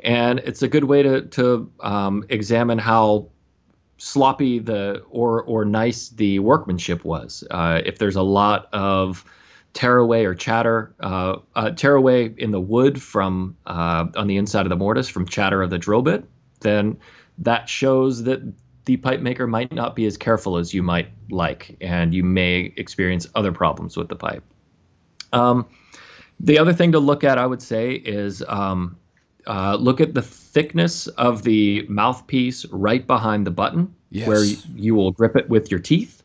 and 0.00 0.38
it's 0.40 0.62
a 0.62 0.68
good 0.68 0.84
way 0.84 1.02
to 1.02 1.22
to 1.22 1.70
um, 1.80 2.24
examine 2.28 2.78
how 2.78 3.28
sloppy 3.98 4.58
the 4.58 5.02
or 5.10 5.42
or 5.42 5.64
nice 5.64 6.08
the 6.10 6.38
workmanship 6.38 7.04
was. 7.04 7.44
Uh, 7.50 7.80
if 7.84 7.98
there's 7.98 8.16
a 8.16 8.22
lot 8.22 8.68
of 8.72 9.24
tearaway 9.72 10.24
or 10.24 10.34
chatter, 10.34 10.94
uh, 11.00 11.36
uh, 11.54 11.70
tearaway 11.70 12.32
in 12.38 12.50
the 12.50 12.60
wood 12.60 13.00
from 13.00 13.56
uh, 13.66 14.06
on 14.16 14.26
the 14.26 14.36
inside 14.36 14.64
of 14.64 14.70
the 14.70 14.76
mortise 14.76 15.08
from 15.08 15.26
chatter 15.26 15.62
of 15.62 15.70
the 15.70 15.78
drill 15.78 16.02
bit, 16.02 16.24
then 16.60 16.98
that 17.38 17.68
shows 17.68 18.24
that 18.24 18.40
the 18.86 18.96
pipe 18.96 19.20
maker 19.20 19.46
might 19.46 19.72
not 19.72 19.94
be 19.94 20.06
as 20.06 20.16
careful 20.16 20.56
as 20.56 20.72
you 20.72 20.82
might 20.82 21.08
like, 21.30 21.76
and 21.80 22.14
you 22.14 22.24
may 22.24 22.72
experience 22.76 23.28
other 23.34 23.52
problems 23.52 23.96
with 23.96 24.08
the 24.08 24.16
pipe. 24.16 24.42
Um, 25.32 25.66
The 26.40 26.58
other 26.58 26.72
thing 26.72 26.92
to 26.92 26.98
look 26.98 27.24
at, 27.24 27.38
I 27.38 27.46
would 27.46 27.62
say, 27.62 27.92
is 27.92 28.42
um, 28.46 28.96
uh, 29.46 29.76
look 29.76 30.00
at 30.00 30.14
the 30.14 30.22
thickness 30.22 31.06
of 31.08 31.42
the 31.42 31.86
mouthpiece 31.88 32.66
right 32.66 33.06
behind 33.06 33.46
the 33.46 33.50
button, 33.50 33.94
Yes. 34.10 34.28
where 34.28 34.44
you 34.76 34.94
will 34.94 35.10
grip 35.12 35.34
it 35.36 35.48
with 35.48 35.70
your 35.70 35.80
teeth. 35.80 36.22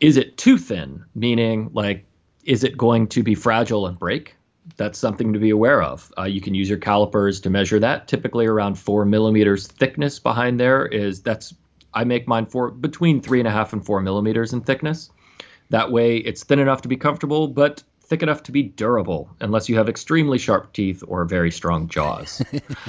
Is 0.00 0.16
it 0.16 0.36
too 0.36 0.56
thin? 0.56 1.04
Meaning, 1.14 1.70
like, 1.74 2.04
is 2.44 2.64
it 2.64 2.76
going 2.76 3.08
to 3.08 3.22
be 3.22 3.34
fragile 3.34 3.86
and 3.86 3.98
break? 3.98 4.36
That's 4.76 4.98
something 4.98 5.32
to 5.34 5.38
be 5.38 5.50
aware 5.50 5.82
of. 5.82 6.10
Uh, 6.16 6.24
you 6.24 6.40
can 6.40 6.54
use 6.54 6.68
your 6.68 6.78
calipers 6.78 7.40
to 7.40 7.50
measure 7.50 7.78
that. 7.80 8.08
Typically, 8.08 8.46
around 8.46 8.78
four 8.78 9.04
millimeters 9.04 9.66
thickness 9.66 10.18
behind 10.18 10.58
there 10.58 10.86
is 10.86 11.20
that's. 11.20 11.52
I 11.94 12.04
make 12.04 12.26
mine 12.28 12.46
for 12.46 12.70
between 12.70 13.20
three 13.20 13.38
and 13.38 13.48
a 13.48 13.50
half 13.50 13.72
and 13.72 13.84
four 13.84 14.00
millimeters 14.00 14.52
in 14.52 14.60
thickness. 14.60 15.10
That 15.70 15.90
way, 15.90 16.18
it's 16.18 16.44
thin 16.44 16.58
enough 16.58 16.82
to 16.82 16.88
be 16.88 16.96
comfortable, 16.96 17.48
but 17.48 17.82
thick 18.00 18.22
enough 18.22 18.42
to 18.44 18.52
be 18.52 18.62
durable, 18.62 19.30
unless 19.40 19.68
you 19.68 19.76
have 19.76 19.88
extremely 19.88 20.38
sharp 20.38 20.72
teeth 20.72 21.02
or 21.06 21.24
very 21.24 21.50
strong 21.50 21.88
jaws. 21.88 22.42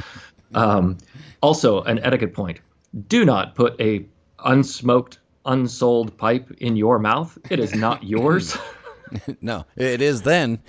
um, 0.56 0.98
also, 1.42 1.82
an 1.84 2.00
etiquette 2.00 2.34
point: 2.34 2.60
do 3.08 3.26
not 3.26 3.56
put 3.56 3.80
a 3.80 4.06
unsmoked, 4.40 5.20
unsold 5.46 6.18
pipe 6.18 6.52
in 6.60 6.76
your 6.76 7.00
mouth. 7.00 7.38
It 7.50 7.60
is 7.60 7.74
not 7.74 8.04
yours. 8.16 8.58
No, 9.40 9.66
it 9.78 10.02
is 10.02 10.24
then. 10.24 10.60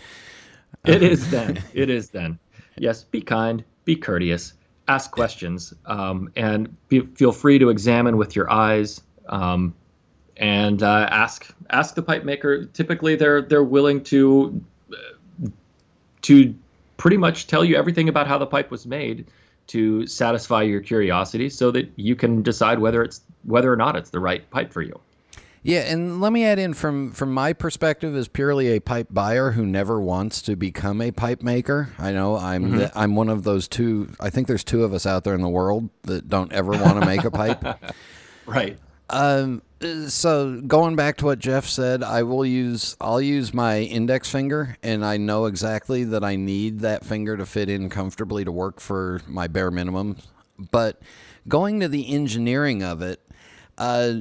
it 0.84 1.02
is 1.02 1.30
then. 1.30 1.62
It 1.72 1.88
is 1.88 2.10
then. 2.10 2.38
Yes, 2.76 3.02
be 3.02 3.22
kind, 3.22 3.64
be 3.86 3.96
courteous, 3.96 4.52
ask 4.88 5.10
questions, 5.10 5.74
um, 5.86 6.32
and 6.36 6.76
be, 6.88 7.00
feel 7.00 7.32
free 7.32 7.58
to 7.58 7.68
examine 7.68 8.16
with 8.16 8.36
your 8.36 8.50
eyes. 8.50 9.00
Um, 9.28 9.74
and 10.36 10.82
uh, 10.82 11.08
ask 11.10 11.46
ask 11.70 11.94
the 11.94 12.02
pipe 12.02 12.24
maker. 12.24 12.64
Typically, 12.66 13.16
they're 13.16 13.42
they're 13.42 13.64
willing 13.64 14.04
to 14.04 14.62
to 16.22 16.54
pretty 16.96 17.16
much 17.16 17.46
tell 17.46 17.64
you 17.64 17.76
everything 17.76 18.08
about 18.08 18.26
how 18.26 18.38
the 18.38 18.46
pipe 18.46 18.70
was 18.70 18.86
made 18.86 19.26
to 19.68 20.06
satisfy 20.06 20.62
your 20.62 20.80
curiosity, 20.80 21.48
so 21.48 21.70
that 21.70 21.90
you 21.96 22.14
can 22.14 22.42
decide 22.42 22.78
whether 22.78 23.02
it's 23.02 23.22
whether 23.44 23.72
or 23.72 23.76
not 23.76 23.96
it's 23.96 24.10
the 24.10 24.20
right 24.20 24.48
pipe 24.50 24.72
for 24.72 24.82
you. 24.82 25.00
Yeah, 25.62 25.80
and 25.80 26.20
let 26.20 26.32
me 26.32 26.44
add 26.44 26.58
in 26.60 26.74
from 26.74 27.10
from 27.10 27.32
my 27.32 27.52
perspective 27.52 28.14
as 28.14 28.28
purely 28.28 28.68
a 28.68 28.80
pipe 28.80 29.08
buyer 29.10 29.50
who 29.50 29.66
never 29.66 30.00
wants 30.00 30.40
to 30.42 30.54
become 30.54 31.00
a 31.00 31.10
pipe 31.10 31.42
maker. 31.42 31.92
I 31.98 32.12
know 32.12 32.36
I'm 32.36 32.76
the, 32.78 32.92
I'm 32.98 33.16
one 33.16 33.28
of 33.28 33.42
those 33.42 33.66
two. 33.66 34.10
I 34.20 34.30
think 34.30 34.46
there's 34.46 34.62
two 34.62 34.84
of 34.84 34.94
us 34.94 35.06
out 35.06 35.24
there 35.24 35.34
in 35.34 35.40
the 35.40 35.48
world 35.48 35.90
that 36.02 36.28
don't 36.28 36.52
ever 36.52 36.70
want 36.70 37.00
to 37.00 37.06
make 37.06 37.24
a 37.24 37.30
pipe. 37.30 37.64
Right. 38.46 38.78
Um, 39.10 39.62
so 40.08 40.60
going 40.60 40.96
back 40.96 41.16
to 41.18 41.26
what 41.26 41.38
Jeff 41.38 41.66
said, 41.66 42.02
I 42.02 42.22
will 42.22 42.44
use 42.44 42.96
I'll 43.00 43.20
use 43.20 43.52
my 43.52 43.80
index 43.80 44.30
finger, 44.30 44.76
and 44.82 45.04
I 45.04 45.16
know 45.16 45.46
exactly 45.46 46.04
that 46.04 46.24
I 46.24 46.36
need 46.36 46.80
that 46.80 47.04
finger 47.04 47.36
to 47.36 47.44
fit 47.44 47.68
in 47.68 47.88
comfortably 47.90 48.44
to 48.44 48.52
work 48.52 48.80
for 48.80 49.20
my 49.26 49.48
bare 49.48 49.70
minimum. 49.70 50.16
But 50.70 51.02
going 51.46 51.80
to 51.80 51.88
the 51.88 52.12
engineering 52.14 52.82
of 52.82 53.02
it, 53.02 53.20
uh, 53.78 54.14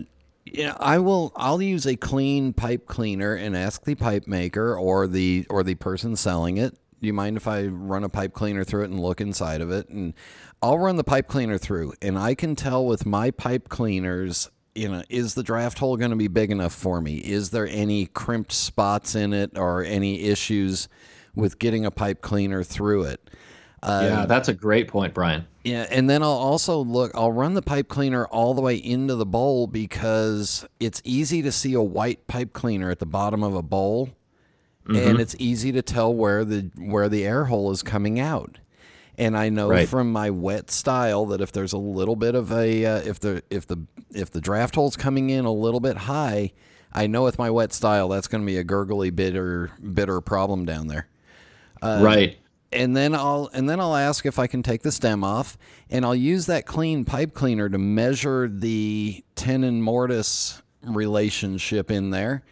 know, 0.53 0.77
I 0.79 0.99
will 0.99 1.31
I'll 1.35 1.61
use 1.61 1.85
a 1.85 1.95
clean 1.95 2.53
pipe 2.53 2.87
cleaner 2.87 3.33
and 3.33 3.55
ask 3.55 3.83
the 3.83 3.95
pipe 3.95 4.27
maker 4.27 4.77
or 4.77 5.07
the 5.07 5.45
or 5.49 5.63
the 5.63 5.75
person 5.75 6.15
selling 6.15 6.57
it. 6.57 6.77
Do 7.01 7.07
you 7.07 7.13
mind 7.13 7.37
if 7.37 7.47
I 7.47 7.65
run 7.65 8.03
a 8.03 8.09
pipe 8.09 8.33
cleaner 8.33 8.63
through 8.63 8.83
it 8.83 8.89
and 8.89 8.99
look 8.99 9.21
inside 9.21 9.61
of 9.61 9.71
it? 9.71 9.89
And 9.89 10.13
I'll 10.61 10.79
run 10.79 10.95
the 10.95 11.03
pipe 11.03 11.27
cleaner 11.27 11.57
through, 11.57 11.93
and 12.01 12.17
I 12.17 12.35
can 12.35 12.55
tell 12.55 12.85
with 12.85 13.05
my 13.05 13.31
pipe 13.31 13.69
cleaners, 13.69 14.49
you 14.73 14.89
know, 14.89 15.03
is 15.09 15.35
the 15.35 15.43
draft 15.43 15.77
hole 15.77 15.97
going 15.97 16.11
to 16.11 16.17
be 16.17 16.27
big 16.27 16.51
enough 16.51 16.73
for 16.73 17.01
me? 17.01 17.17
Is 17.17 17.49
there 17.49 17.67
any 17.67 18.05
crimped 18.07 18.53
spots 18.53 19.13
in 19.13 19.33
it 19.33 19.57
or 19.57 19.83
any 19.83 20.21
issues 20.21 20.87
with 21.35 21.59
getting 21.59 21.85
a 21.85 21.91
pipe 21.91 22.21
cleaner 22.21 22.63
through 22.63 23.03
it? 23.03 23.29
yeah, 23.83 24.21
um, 24.21 24.27
that's 24.27 24.47
a 24.47 24.53
great 24.53 24.87
point, 24.87 25.13
Brian. 25.13 25.45
Yeah, 25.65 25.88
and 25.89 26.07
then 26.10 26.22
I'll 26.22 26.29
also 26.29 26.77
look, 26.77 27.12
I'll 27.15 27.31
run 27.31 27.55
the 27.55 27.62
pipe 27.62 27.88
cleaner 27.88 28.25
all 28.27 28.53
the 28.53 28.62
way 28.62 28.75
into 28.75 29.15
the 29.15 29.25
bowl 29.25 29.65
because 29.67 30.65
it's 30.79 31.01
easy 31.03 31.41
to 31.41 31.51
see 31.51 31.74
a 31.74 31.81
white 31.81 32.27
pipe 32.27 32.53
cleaner 32.53 32.91
at 32.91 33.00
the 33.00 33.05
bottom 33.07 33.43
of 33.43 33.55
a 33.55 33.63
bowl 33.63 34.12
and 34.88 35.19
it's 35.19 35.36
easy 35.39 35.72
to 35.72 35.81
tell 35.81 36.13
where 36.13 36.45
the 36.45 36.69
where 36.77 37.10
the 37.10 37.25
air 37.25 37.45
hole 37.45 37.72
is 37.72 37.81
coming 37.81 38.19
out. 38.19 38.60
And 39.17 39.36
I 39.36 39.50
know 39.50 39.69
Right. 39.69 39.89
from 39.89 40.12
my 40.12 40.29
wet 40.29 40.69
style 40.69 41.25
that 41.27 41.41
if 41.41 41.51
there's 41.51 41.74
a 41.74 41.77
little 41.79 42.15
bit 42.15 42.36
of 42.36 42.51
a 42.51 42.86
uh, 42.86 42.98
if 43.00 43.19
the 43.19 43.41
if 43.50 43.65
the 43.65 43.79
if 44.13 44.29
the 44.29 44.41
draft 44.41 44.75
hole's 44.75 44.95
coming 44.95 45.31
in 45.31 45.45
a 45.45 45.51
little 45.51 45.79
bit 45.79 45.98
high, 45.98 46.51
I 46.93 47.07
know 47.07 47.24
with 47.24 47.39
my 47.39 47.50
wet 47.50 47.74
style 47.74 48.10
that's 48.10 48.27
going 48.27 48.41
to 48.41 48.45
be 48.45 48.57
a 48.57 48.63
gurgly 48.63 49.10
bitter 49.10 49.72
bitter 49.81 50.22
problem 50.22 50.65
down 50.65 50.86
there 50.88 51.07
right. 52.03 52.38
And 52.75 52.96
then 52.96 53.15
I'll 53.15 53.50
and 53.53 53.70
then 53.70 53.79
I'll 53.79 53.96
ask 53.96 54.25
if 54.25 54.38
I 54.38 54.48
can 54.48 54.62
take 54.62 54.82
the 54.84 54.91
stem 54.91 55.24
off, 55.24 55.58
and 55.89 56.05
I'll 56.05 56.15
use 56.15 56.46
that 56.48 56.65
clean 56.65 57.05
pipe 57.05 57.34
cleaner 57.34 57.70
to 57.70 57.77
measure 57.77 58.48
the 58.48 59.24
tenon 59.36 59.82
mortise 59.82 60.62
relationship 60.84 61.89
in 61.89 62.12
there, 62.12 62.44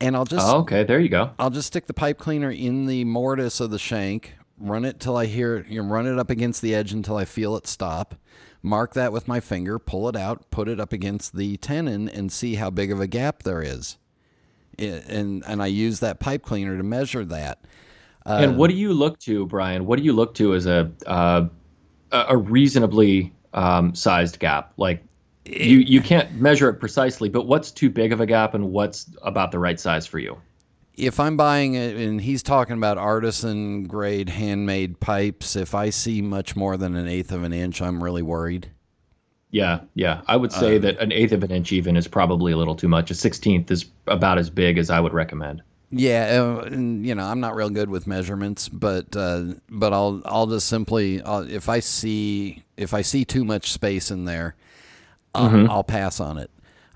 and 0.00 0.14
I'll 0.16 0.24
just 0.24 0.46
Oh, 0.46 0.58
okay, 0.60 0.84
there 0.84 1.00
you 1.00 1.08
go. 1.08 1.30
I'll 1.38 1.50
just 1.50 1.68
stick 1.68 1.86
the 1.86 1.94
pipe 1.94 2.18
cleaner 2.18 2.50
in 2.50 2.86
the 2.86 3.04
mortise 3.04 3.60
of 3.60 3.70
the 3.70 3.78
shank, 3.78 4.34
run 4.58 4.84
it 4.84 5.00
till 5.00 5.16
I 5.16 5.26
hear 5.26 5.64
you 5.68 5.82
know, 5.82 5.88
run 5.88 6.06
it 6.06 6.18
up 6.18 6.30
against 6.30 6.62
the 6.62 6.74
edge 6.74 6.92
until 6.92 7.16
I 7.16 7.24
feel 7.24 7.56
it 7.56 7.66
stop. 7.66 8.14
Mark 8.62 8.92
that 8.92 9.10
with 9.10 9.26
my 9.26 9.40
finger, 9.40 9.78
pull 9.78 10.06
it 10.08 10.16
out, 10.16 10.50
put 10.50 10.68
it 10.68 10.78
up 10.78 10.92
against 10.92 11.34
the 11.34 11.56
tenon, 11.56 12.10
and 12.10 12.30
see 12.30 12.56
how 12.56 12.68
big 12.68 12.92
of 12.92 13.00
a 13.00 13.06
gap 13.06 13.42
there 13.42 13.62
is. 13.62 13.96
And 14.78 15.42
and 15.46 15.62
I 15.62 15.66
use 15.66 16.00
that 16.00 16.20
pipe 16.20 16.42
cleaner 16.42 16.76
to 16.76 16.82
measure 16.82 17.24
that. 17.24 17.64
And 18.26 18.56
what 18.56 18.70
do 18.70 18.76
you 18.76 18.92
look 18.92 19.18
to, 19.20 19.46
Brian? 19.46 19.86
What 19.86 19.98
do 19.98 20.04
you 20.04 20.12
look 20.12 20.34
to 20.34 20.54
as 20.54 20.66
a 20.66 20.90
uh, 21.06 21.46
a 22.12 22.36
reasonably 22.36 23.32
um, 23.54 23.94
sized 23.94 24.38
gap? 24.38 24.72
Like 24.76 25.02
you 25.44 25.78
you 25.78 26.00
can't 26.00 26.32
measure 26.34 26.68
it 26.68 26.74
precisely, 26.74 27.28
but 27.28 27.46
what's 27.46 27.70
too 27.70 27.90
big 27.90 28.12
of 28.12 28.20
a 28.20 28.26
gap, 28.26 28.54
and 28.54 28.72
what's 28.72 29.10
about 29.22 29.52
the 29.52 29.58
right 29.58 29.80
size 29.80 30.06
for 30.06 30.18
you? 30.18 30.36
if 31.00 31.18
I'm 31.18 31.36
buying 31.36 31.74
it, 31.74 31.96
and 31.96 32.20
he's 32.20 32.42
talking 32.42 32.76
about 32.76 32.98
artisan 32.98 33.84
grade 33.84 34.28
handmade 34.28 35.00
pipes, 35.00 35.56
if 35.56 35.74
I 35.74 35.90
see 35.90 36.22
much 36.22 36.56
more 36.56 36.76
than 36.76 36.96
an 36.96 37.08
eighth 37.08 37.32
of 37.32 37.42
an 37.42 37.52
inch, 37.52 37.80
I'm 37.80 38.02
really 38.02 38.22
worried. 38.22 38.70
Yeah, 39.50 39.80
yeah. 39.94 40.20
I 40.28 40.36
would 40.36 40.52
say 40.52 40.78
that 40.78 40.98
an 41.00 41.10
eighth 41.10 41.32
of 41.32 41.42
an 41.42 41.50
inch 41.50 41.72
even 41.72 41.96
is 41.96 42.06
probably 42.06 42.52
a 42.52 42.56
little 42.56 42.76
too 42.76 42.86
much. 42.86 43.10
A 43.10 43.14
sixteenth 43.14 43.68
is 43.70 43.86
about 44.06 44.38
as 44.38 44.48
big 44.48 44.78
as 44.78 44.90
I 44.90 45.00
would 45.00 45.12
recommend. 45.12 45.62
Yeah, 45.92 46.40
uh, 46.40 46.60
and 46.66 47.04
you 47.04 47.14
know 47.16 47.24
I'm 47.24 47.40
not 47.40 47.56
real 47.56 47.70
good 47.70 47.90
with 47.90 48.06
measurements, 48.06 48.68
but 48.68 49.16
uh, 49.16 49.54
but 49.68 49.92
I'll 49.92 50.22
I'll 50.24 50.46
just 50.46 50.68
simply 50.68 51.20
I'll, 51.22 51.48
if 51.50 51.68
I 51.68 51.80
see 51.80 52.62
if 52.76 52.94
I 52.94 53.02
see 53.02 53.24
too 53.24 53.44
much 53.44 53.72
space 53.72 54.10
in 54.10 54.24
there, 54.24 54.54
I'll, 55.34 55.48
I'll 55.68 55.84
pass 55.84 56.20
on 56.20 56.38
it. 56.38 56.50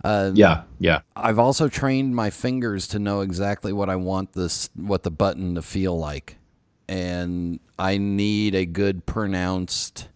Uh, 0.04 0.30
Yeah, 0.34 0.62
yeah. 0.78 1.00
I've 1.16 1.38
also 1.40 1.68
trained 1.68 2.14
my 2.14 2.30
fingers 2.30 2.86
to 2.88 2.98
know 3.00 3.20
exactly 3.22 3.72
what 3.72 3.90
I 3.90 3.96
want 3.96 4.32
this 4.32 4.70
what 4.76 5.02
the 5.02 5.10
button 5.10 5.56
to 5.56 5.62
feel 5.62 5.98
like. 5.98 6.38
And 6.88 7.60
I 7.78 7.98
need 7.98 8.54
a 8.54 8.66
good 8.66 9.06
pronounced 9.06 10.08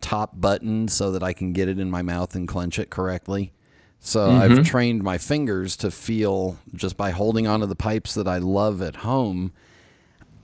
top 0.00 0.40
button 0.40 0.88
so 0.88 1.12
that 1.12 1.22
I 1.22 1.32
can 1.32 1.52
get 1.52 1.68
it 1.68 1.78
in 1.80 1.90
my 1.90 2.02
mouth 2.02 2.34
and 2.34 2.46
clench 2.46 2.78
it 2.78 2.90
correctly. 2.90 3.52
So 4.00 4.30
I've 4.30 4.50
mm-hmm. 4.50 4.62
trained 4.62 5.02
my 5.02 5.18
fingers 5.18 5.76
to 5.76 5.90
feel 5.90 6.58
just 6.74 6.96
by 6.96 7.10
holding 7.10 7.46
onto 7.46 7.66
the 7.66 7.76
pipes 7.76 8.14
that 8.14 8.26
I 8.26 8.38
love 8.38 8.80
at 8.80 8.96
home. 8.96 9.52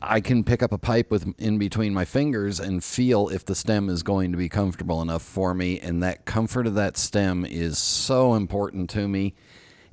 I 0.03 0.21
can 0.21 0.45
pick 0.45 0.63
up 0.63 0.73
a 0.73 0.79
pipe 0.79 1.11
with 1.11 1.35
in 1.39 1.57
between 1.57 1.95
my 1.95 2.05
fingers 2.05 2.61
and 2.61 2.85
feel 2.85 3.31
if 3.31 3.47
the 3.47 3.55
stem 3.55 3.89
is 3.89 4.03
going 4.03 4.31
to 4.33 4.39
be 4.39 4.51
comfortable 4.51 5.01
enough 5.01 5.23
for 5.23 5.55
me 5.55 5.81
and 5.81 6.03
that 6.03 6.27
comfort 6.27 6.67
of 6.67 6.75
that 6.75 6.99
stem 6.99 7.47
is 7.47 7.79
so 7.79 8.35
important 8.35 8.91
to 8.91 9.09
me. 9.09 9.35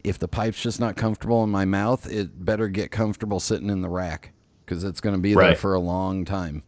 If 0.04 0.20
the 0.20 0.28
pipe's 0.28 0.62
just 0.62 0.82
not 0.82 0.98
comfortable 0.98 1.42
in 1.46 1.50
my 1.50 1.64
mouth, 1.64 2.06
it 2.12 2.44
better 2.44 2.68
get 2.68 2.92
comfortable 2.92 3.40
sitting 3.40 3.70
in 3.70 3.82
the 3.82 3.90
rack 3.90 4.34
cuz 4.66 4.84
it's 4.84 5.00
going 5.00 5.16
to 5.16 5.22
be 5.22 5.34
there 5.34 5.56
for 5.56 5.74
a 5.74 5.80
long 5.80 6.26
time. 6.26 6.64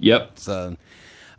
Yep. 0.00 0.38
So, 0.40 0.76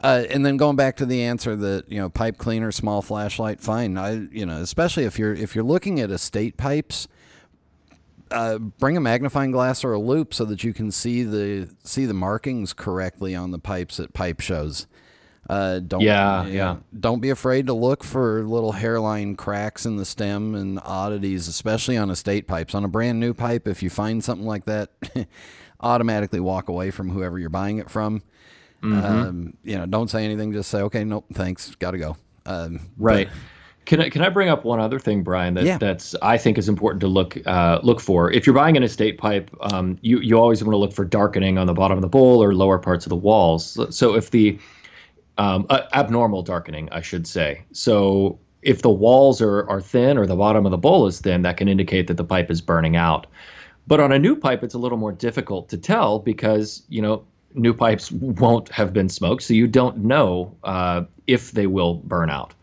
uh, 0.03 0.23
and 0.29 0.45
then 0.45 0.57
going 0.57 0.75
back 0.75 0.97
to 0.97 1.05
the 1.05 1.23
answer 1.23 1.55
that 1.55 1.91
you 1.91 1.99
know, 1.99 2.09
pipe 2.09 2.37
cleaner, 2.37 2.71
small 2.71 3.01
flashlight, 3.01 3.59
fine. 3.59 3.97
I 3.97 4.27
you 4.31 4.45
know, 4.45 4.61
especially 4.61 5.05
if 5.05 5.17
you're 5.17 5.33
if 5.33 5.55
you're 5.55 5.63
looking 5.63 5.99
at 5.99 6.11
estate 6.11 6.57
pipes, 6.57 7.07
uh, 8.31 8.57
bring 8.57 8.97
a 8.97 9.01
magnifying 9.01 9.51
glass 9.51 9.83
or 9.83 9.93
a 9.93 9.99
loop 9.99 10.33
so 10.33 10.45
that 10.45 10.63
you 10.63 10.73
can 10.73 10.91
see 10.91 11.23
the 11.23 11.69
see 11.83 12.05
the 12.05 12.13
markings 12.13 12.73
correctly 12.73 13.35
on 13.35 13.51
the 13.51 13.59
pipes 13.59 13.99
at 13.99 14.13
pipe 14.13 14.39
shows. 14.39 14.87
Uh, 15.49 15.79
don't 15.79 16.01
Yeah, 16.01 16.45
you 16.45 16.57
yeah. 16.57 16.73
know, 16.73 16.83
don't 16.99 17.21
be 17.21 17.29
afraid 17.29 17.67
to 17.67 17.73
look 17.73 18.03
for 18.03 18.43
little 18.43 18.73
hairline 18.73 19.35
cracks 19.35 19.85
in 19.85 19.95
the 19.95 20.03
stem 20.03 20.55
and 20.55 20.79
oddities, 20.83 21.47
especially 21.47 21.95
on 21.95 22.09
estate 22.09 22.47
pipes. 22.47 22.75
On 22.75 22.83
a 22.83 22.89
brand 22.89 23.19
new 23.19 23.33
pipe, 23.33 23.65
if 23.67 23.81
you 23.81 23.89
find 23.89 24.21
something 24.23 24.45
like 24.45 24.65
that, 24.65 24.91
automatically 25.79 26.41
walk 26.41 26.67
away 26.67 26.91
from 26.91 27.09
whoever 27.09 27.39
you're 27.39 27.49
buying 27.49 27.77
it 27.77 27.89
from. 27.89 28.23
Mm-hmm. 28.83 29.05
Um, 29.05 29.53
you 29.63 29.77
know, 29.77 29.85
don't 29.85 30.09
say 30.09 30.23
anything. 30.23 30.53
Just 30.53 30.69
say, 30.69 30.81
okay, 30.81 31.03
nope, 31.03 31.25
thanks, 31.33 31.73
got 31.75 31.91
to 31.91 31.97
go. 31.97 32.17
Um, 32.45 32.79
Right. 32.97 33.29
Can 33.85 34.01
I, 34.01 34.09
can 34.09 34.21
I 34.21 34.27
bring 34.27 34.49
up 34.49 34.65
one 34.65 34.81
other 34.81 34.99
thing, 34.99 35.23
Brian? 35.23 35.53
That 35.53 35.63
Yeah. 35.63 35.77
that's 35.77 36.13
I 36.21 36.37
think 36.37 36.57
is 36.57 36.67
important 36.67 36.99
to 37.01 37.07
look 37.07 37.37
uh, 37.47 37.79
look 37.83 38.01
for. 38.01 38.29
If 38.29 38.45
you're 38.45 38.53
buying 38.53 38.75
an 38.75 38.83
estate 38.83 39.17
pipe, 39.17 39.49
um, 39.61 39.97
you 40.01 40.19
you 40.19 40.37
always 40.37 40.61
want 40.61 40.73
to 40.73 40.77
look 40.77 40.91
for 40.91 41.05
darkening 41.05 41.57
on 41.57 41.67
the 41.67 41.73
bottom 41.73 41.97
of 41.97 42.01
the 42.01 42.09
bowl 42.09 42.43
or 42.43 42.53
lower 42.53 42.79
parts 42.79 43.05
of 43.05 43.09
the 43.11 43.15
walls. 43.15 43.65
So- 43.65 43.89
So 43.89 44.13
if 44.15 44.31
the 44.31 44.59
um, 45.37 45.65
uh, 45.69 45.83
abnormal 45.93 46.41
darkening, 46.41 46.89
I 46.91 46.99
should 47.01 47.25
say. 47.27 47.63
So 47.71 48.39
if 48.61 48.81
the 48.81 48.89
walls 48.89 49.41
are 49.41 49.69
are 49.69 49.79
thin 49.79 50.17
or 50.17 50.25
the 50.25 50.35
bottom 50.35 50.65
of 50.65 50.71
the 50.71 50.77
bowl 50.77 51.07
is 51.07 51.21
thin, 51.21 51.43
that 51.43 51.55
can 51.55 51.69
indicate 51.69 52.07
that 52.07 52.17
the 52.17 52.25
pipe 52.25 52.51
is 52.51 52.59
burning 52.59 52.97
out. 52.97 53.25
But 53.87 54.01
on 54.01 54.11
a 54.11 54.19
new 54.19 54.35
pipe, 54.35 54.63
it's 54.63 54.73
a 54.73 54.79
little 54.79 54.97
more 54.97 55.13
difficult 55.13 55.69
to 55.69 55.77
tell 55.77 56.19
because 56.19 56.83
you 56.89 57.01
know 57.01 57.23
new 57.53 57.73
pipes 57.73 58.11
won't 58.11 58.69
have 58.69 58.93
been 58.93 59.09
smoked, 59.09 59.43
so 59.43 59.53
you 59.53 59.67
don't 59.67 59.97
know 59.97 60.55
uh, 60.63 61.03
if 61.25 61.51
they 61.51 61.67
will 61.67 61.95
burn 61.95 62.29
out. 62.29 62.53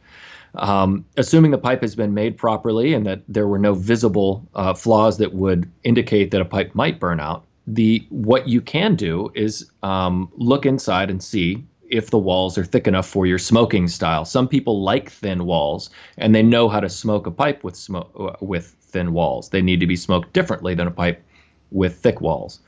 Um, 0.57 1.05
assuming 1.17 1.51
the 1.51 1.59
pipe 1.59 1.83
has 1.83 1.97
been 1.97 2.15
made 2.15 2.37
properly 2.37 2.95
and 2.95 3.05
that 3.07 3.23
there 3.29 3.49
were 3.49 3.59
no 3.59 3.75
visible 3.75 4.47
uh, 4.55 4.75
flaws 4.75 5.19
that 5.19 5.35
would 5.35 5.71
indicate 5.83 6.31
that 6.31 6.41
a 6.41 6.45
pipe 6.45 6.75
might 6.75 7.01
burn 7.01 7.19
out, 7.19 7.45
the 7.67 8.07
what 8.11 8.49
you 8.49 8.61
can 8.61 8.95
do 8.95 9.33
is 9.35 9.71
um, 9.83 10.31
look 10.37 10.67
inside 10.67 11.11
and 11.11 11.23
see 11.23 11.65
if 11.89 12.11
the 12.11 12.19
walls 12.19 12.57
are 12.59 12.65
thick 12.65 12.87
enough 12.87 13.07
for 13.07 13.27
your 13.27 13.39
smoking 13.39 13.89
style. 13.89 14.25
Some 14.25 14.49
people 14.49 14.83
like 14.83 15.11
thin 15.11 15.45
walls 15.45 15.91
and 16.19 16.35
they 16.35 16.43
know 16.43 16.69
how 16.69 16.81
to 16.81 16.89
smoke 16.89 17.27
a 17.27 17.31
pipe 17.31 17.65
with 17.65 17.77
smoke 17.77 18.11
uh, 18.19 18.33
with 18.41 18.77
thin 18.81 19.13
walls. 19.13 19.49
They 19.49 19.63
need 19.63 19.81
to 19.81 19.87
be 19.87 19.97
smoked 19.97 20.33
differently 20.33 20.75
than 20.75 20.87
a 20.87 20.93
pipe 20.93 21.23
with 21.71 21.97
thick 21.97 22.21
walls. 22.21 22.61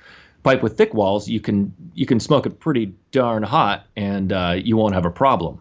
Pipe 0.47 0.63
with 0.63 0.77
thick 0.79 0.95
walls, 0.95 1.29
you 1.29 1.41
can 1.41 1.75
you 1.95 2.07
can 2.07 2.21
smoke 2.21 2.47
it 2.47 2.61
pretty 2.61 2.95
darn 3.11 3.43
hot 3.43 3.85
and 3.97 4.33
uh, 4.33 4.55
you 4.57 4.77
won't 4.77 4.95
have 4.95 5.05
a 5.05 5.11
problem. 5.11 5.61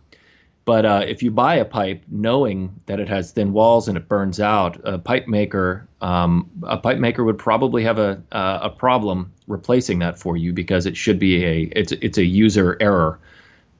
But 0.63 0.85
uh, 0.85 1.03
if 1.07 1.23
you 1.23 1.31
buy 1.31 1.55
a 1.55 1.65
pipe 1.65 2.03
knowing 2.07 2.79
that 2.85 2.99
it 2.99 3.07
has 3.07 3.31
thin 3.31 3.51
walls 3.51 3.87
and 3.87 3.97
it 3.97 4.07
burns 4.07 4.39
out, 4.39 4.79
a 4.83 4.99
pipe 4.99 5.27
maker 5.27 5.87
um, 6.01 6.51
a 6.61 6.77
pipe 6.77 6.99
maker 6.99 7.23
would 7.23 7.39
probably 7.39 7.83
have 7.83 7.97
a 7.97 8.21
uh, 8.31 8.59
a 8.61 8.69
problem 8.69 9.31
replacing 9.47 9.99
that 9.99 10.19
for 10.19 10.37
you 10.37 10.53
because 10.53 10.85
it 10.85 10.95
should 10.95 11.17
be 11.17 11.43
a 11.43 11.61
it's 11.75 11.91
it's 11.91 12.19
a 12.19 12.25
user 12.25 12.77
error 12.79 13.19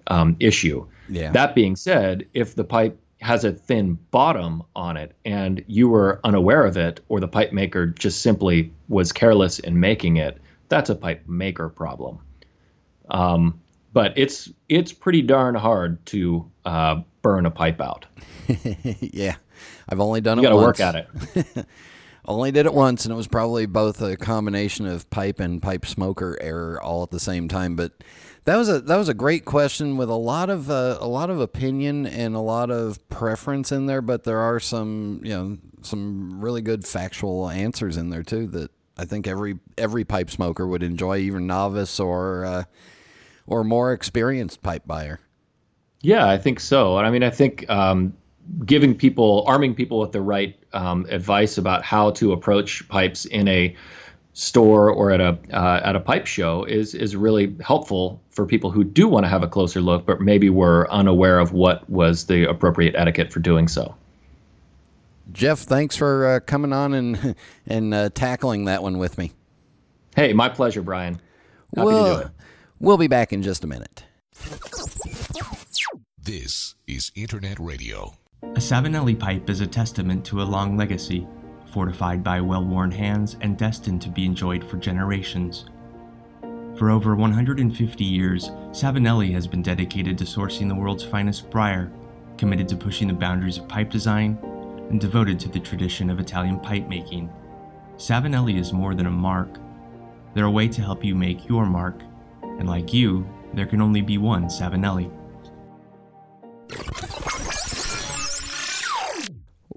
um, 0.08 0.36
issue. 0.40 0.88
Yeah. 1.08 1.32
That 1.32 1.54
being 1.54 1.76
said, 1.76 2.26
if 2.34 2.56
the 2.56 2.64
pipe 2.64 3.00
has 3.22 3.44
a 3.44 3.52
thin 3.52 4.00
bottom 4.10 4.64
on 4.76 4.98
it 4.98 5.14
and 5.24 5.64
you 5.68 5.88
were 5.88 6.20
unaware 6.24 6.66
of 6.66 6.78
it, 6.78 7.00
or 7.10 7.20
the 7.20 7.28
pipe 7.28 7.54
maker 7.54 7.86
just 7.86 8.24
simply 8.24 8.72
was 8.90 9.12
careless 9.12 9.60
in 9.60 9.80
making 9.80 10.18
it, 10.18 10.40
that's 10.70 10.90
a 10.90 10.96
pipe 10.96 11.28
maker 11.28 11.70
problem. 11.70 12.20
Um, 13.10 13.60
but 13.94 14.14
it's 14.18 14.52
it's 14.68 14.92
pretty 14.92 15.22
darn 15.22 15.56
hard 15.56 16.06
to 16.08 16.50
uh, 16.66 17.02
burn 17.22 17.46
a 17.46 17.52
pipe 17.52 17.80
out. 17.80 18.06
yeah, 19.00 19.36
I've 19.88 20.00
only 20.00 20.22
done 20.22 20.38
You 20.38 20.44
it 20.44 20.48
got 20.48 20.50
to 20.50 20.58
work 20.58 20.80
at 20.80 20.96
it. 20.96 21.66
Only 22.28 22.52
did 22.52 22.66
it 22.66 22.74
once, 22.74 23.06
and 23.06 23.12
it 23.12 23.16
was 23.16 23.28
probably 23.28 23.68
both 23.68 24.02
a 24.02 24.18
combination 24.18 24.88
of 24.88 25.08
pipe 25.12 25.40
and 25.40 25.62
pipe 25.62 25.86
smoker 25.86 26.38
error 26.42 26.82
all 26.82 27.04
at 27.04 27.12
the 27.12 27.20
same 27.20 27.48
time. 27.48 27.76
But 27.76 28.04
that 28.46 28.56
was 28.58 28.68
a 28.68 28.82
that 28.82 28.98
was 28.98 29.10
a 29.10 29.14
great 29.14 29.46
question 29.46 29.96
with 29.96 30.10
a 30.10 30.16
lot 30.16 30.50
of 30.50 30.72
uh, 30.72 30.98
a 31.00 31.08
lot 31.08 31.30
of 31.30 31.40
opinion 31.40 32.08
and 32.08 32.36
a 32.36 32.40
lot 32.40 32.72
of 32.72 33.08
preference 33.10 33.72
in 33.72 33.86
there. 33.86 34.02
But 34.02 34.24
there 34.24 34.40
are 34.40 34.60
some 34.60 35.22
you 35.24 35.30
know 35.30 35.58
some 35.84 36.44
really 36.44 36.64
good 36.64 36.86
factual 36.88 37.48
answers 37.48 37.96
in 37.96 38.10
there 38.10 38.24
too 38.24 38.48
that 38.48 38.72
I 38.98 39.06
think 39.06 39.28
every 39.28 39.60
every 39.78 40.06
pipe 40.06 40.30
smoker 40.30 40.66
would 40.66 40.84
enjoy, 40.84 41.18
even 41.18 41.48
novice 41.48 42.00
or 42.00 42.46
uh, 42.46 42.64
or 43.48 43.64
more 43.64 43.94
experienced 43.94 44.62
pipe 44.62 44.84
buyer. 44.86 45.20
Yeah, 46.02 46.30
I 46.30 46.38
think 46.38 46.60
so. 46.60 46.98
And 46.98 47.08
I 47.08 47.10
mean, 47.10 47.24
I 47.24 47.30
think 47.30 47.70
um, 47.70 48.14
giving 48.66 48.96
people, 48.96 49.44
arming 49.48 49.74
people 49.74 50.00
with 50.00 50.12
the 50.12 50.22
right 50.22 50.56
um, 50.74 51.06
advice 51.10 51.58
about 51.58 51.84
how 51.84 52.12
to 52.12 52.32
approach 52.32 52.88
pipes 52.90 53.26
in 53.26 53.48
a 53.48 53.76
store 54.34 54.90
or 54.90 55.12
at 55.12 55.22
a 55.22 55.38
uh, 55.54 55.82
at 55.84 55.96
a 55.96 56.00
pipe 56.00 56.28
show 56.28 56.64
is 56.66 56.94
is 56.94 57.16
really 57.16 57.56
helpful 57.62 58.22
for 58.30 58.46
people 58.46 58.70
who 58.70 58.84
do 58.84 59.08
want 59.08 59.26
to 59.26 59.30
have 59.30 59.44
a 59.44 59.48
closer 59.48 59.82
look, 59.82 60.06
but 60.06 60.22
maybe 60.22 60.50
were 60.50 60.92
unaware 60.92 61.40
of 61.40 61.54
what 61.54 61.90
was 61.90 62.26
the 62.26 62.48
appropriate 62.50 62.94
etiquette 62.96 63.32
for 63.32 63.40
doing 63.40 63.68
so. 63.68 63.96
Jeff, 65.32 65.60
thanks 65.60 65.96
for 65.96 66.28
uh, 66.28 66.40
coming 66.40 66.74
on 66.74 66.94
and 66.94 67.36
and 67.68 67.94
uh, 67.94 68.10
tackling 68.10 68.66
that 68.66 68.84
one 68.84 68.98
with 68.98 69.18
me. 69.18 69.32
Hey, 70.16 70.34
my 70.34 70.50
pleasure, 70.50 70.82
Brian. 70.82 71.20
Happy 71.76 71.86
we'll, 71.86 72.06
to 72.06 72.22
do 72.22 72.28
it. 72.28 72.32
We'll 72.80 72.98
be 72.98 73.08
back 73.08 73.34
in 73.34 73.42
just 73.42 73.64
a 73.64 73.68
minute. 73.68 74.06
This 76.22 76.76
is 76.88 77.12
Internet 77.16 77.60
Radio. 77.60 78.16
A 78.42 78.60
Savinelli 78.60 79.18
pipe 79.20 79.50
is 79.50 79.62
a 79.62 79.68
testament 79.68 80.26
to 80.26 80.42
a 80.42 80.44
long 80.44 80.78
legacy, 80.78 81.28
fortified 81.74 82.24
by 82.24 82.40
well 82.40 82.64
worn 82.64 82.92
hands 82.92 83.38
and 83.42 83.58
destined 83.58 84.02
to 84.04 84.10
be 84.10 84.26
enjoyed 84.26 84.64
for 84.64 84.78
generations. 84.78 85.66
For 86.78 86.92
over 86.92 87.16
150 87.16 88.04
years, 88.04 88.50
Savinelli 88.72 89.32
has 89.32 89.48
been 89.48 89.62
dedicated 89.62 90.18
to 90.18 90.24
sourcing 90.26 90.68
the 90.68 90.76
world's 90.76 91.04
finest 91.04 91.50
briar, 91.50 91.92
committed 92.38 92.68
to 92.70 92.76
pushing 92.76 93.08
the 93.08 93.14
boundaries 93.14 93.58
of 93.58 93.68
pipe 93.68 93.90
design, 93.90 94.38
and 94.90 95.00
devoted 95.00 95.40
to 95.40 95.50
the 95.50 95.60
tradition 95.60 96.10
of 96.10 96.20
Italian 96.20 96.60
pipe 96.60 96.88
making. 96.88 97.30
Savinelli 97.98 98.60
is 98.60 98.74
more 98.74 98.94
than 98.94 99.06
a 99.06 99.12
mark. 99.12 99.58
They're 100.34 100.46
a 100.46 100.52
way 100.52 100.68
to 100.68 100.82
help 100.82 101.04
you 101.04 101.16
make 101.16 101.48
your 101.48 101.66
mark, 101.66 102.02
and 102.42 102.68
like 102.68 102.94
you, 102.94 103.28
there 103.54 103.66
can 103.66 103.82
only 103.82 104.02
be 104.02 104.18
one 104.18 104.46
Savinelli. 104.46 105.12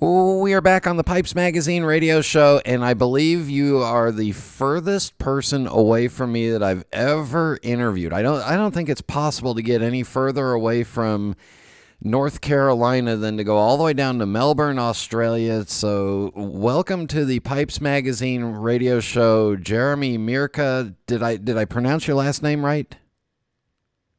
We 0.00 0.54
are 0.54 0.60
back 0.60 0.86
on 0.86 0.96
the 0.96 1.04
Pipes 1.04 1.34
Magazine 1.34 1.82
radio 1.82 2.22
show, 2.22 2.62
and 2.64 2.84
I 2.84 2.94
believe 2.94 3.50
you 3.50 3.78
are 3.78 4.10
the 4.10 4.32
furthest 4.32 5.18
person 5.18 5.66
away 5.66 6.08
from 6.08 6.32
me 6.32 6.50
that 6.50 6.62
I've 6.62 6.84
ever 6.92 7.58
interviewed. 7.62 8.12
I 8.12 8.22
don't, 8.22 8.40
I 8.40 8.56
don't 8.56 8.72
think 8.72 8.88
it's 8.88 9.02
possible 9.02 9.54
to 9.54 9.62
get 9.62 9.82
any 9.82 10.04
further 10.04 10.52
away 10.52 10.84
from 10.84 11.36
North 12.00 12.40
Carolina 12.40 13.16
than 13.16 13.36
to 13.38 13.44
go 13.44 13.56
all 13.56 13.76
the 13.76 13.82
way 13.82 13.92
down 13.92 14.20
to 14.20 14.26
Melbourne, 14.26 14.78
Australia. 14.78 15.64
So, 15.66 16.32
welcome 16.36 17.08
to 17.08 17.24
the 17.24 17.40
Pipes 17.40 17.80
Magazine 17.80 18.44
radio 18.44 19.00
show, 19.00 19.56
Jeremy 19.56 20.16
Mierke. 20.16 20.94
Did 21.06 21.22
I, 21.24 21.36
did 21.36 21.56
I 21.56 21.64
pronounce 21.64 22.06
your 22.06 22.16
last 22.16 22.40
name 22.42 22.64
right? 22.64 22.94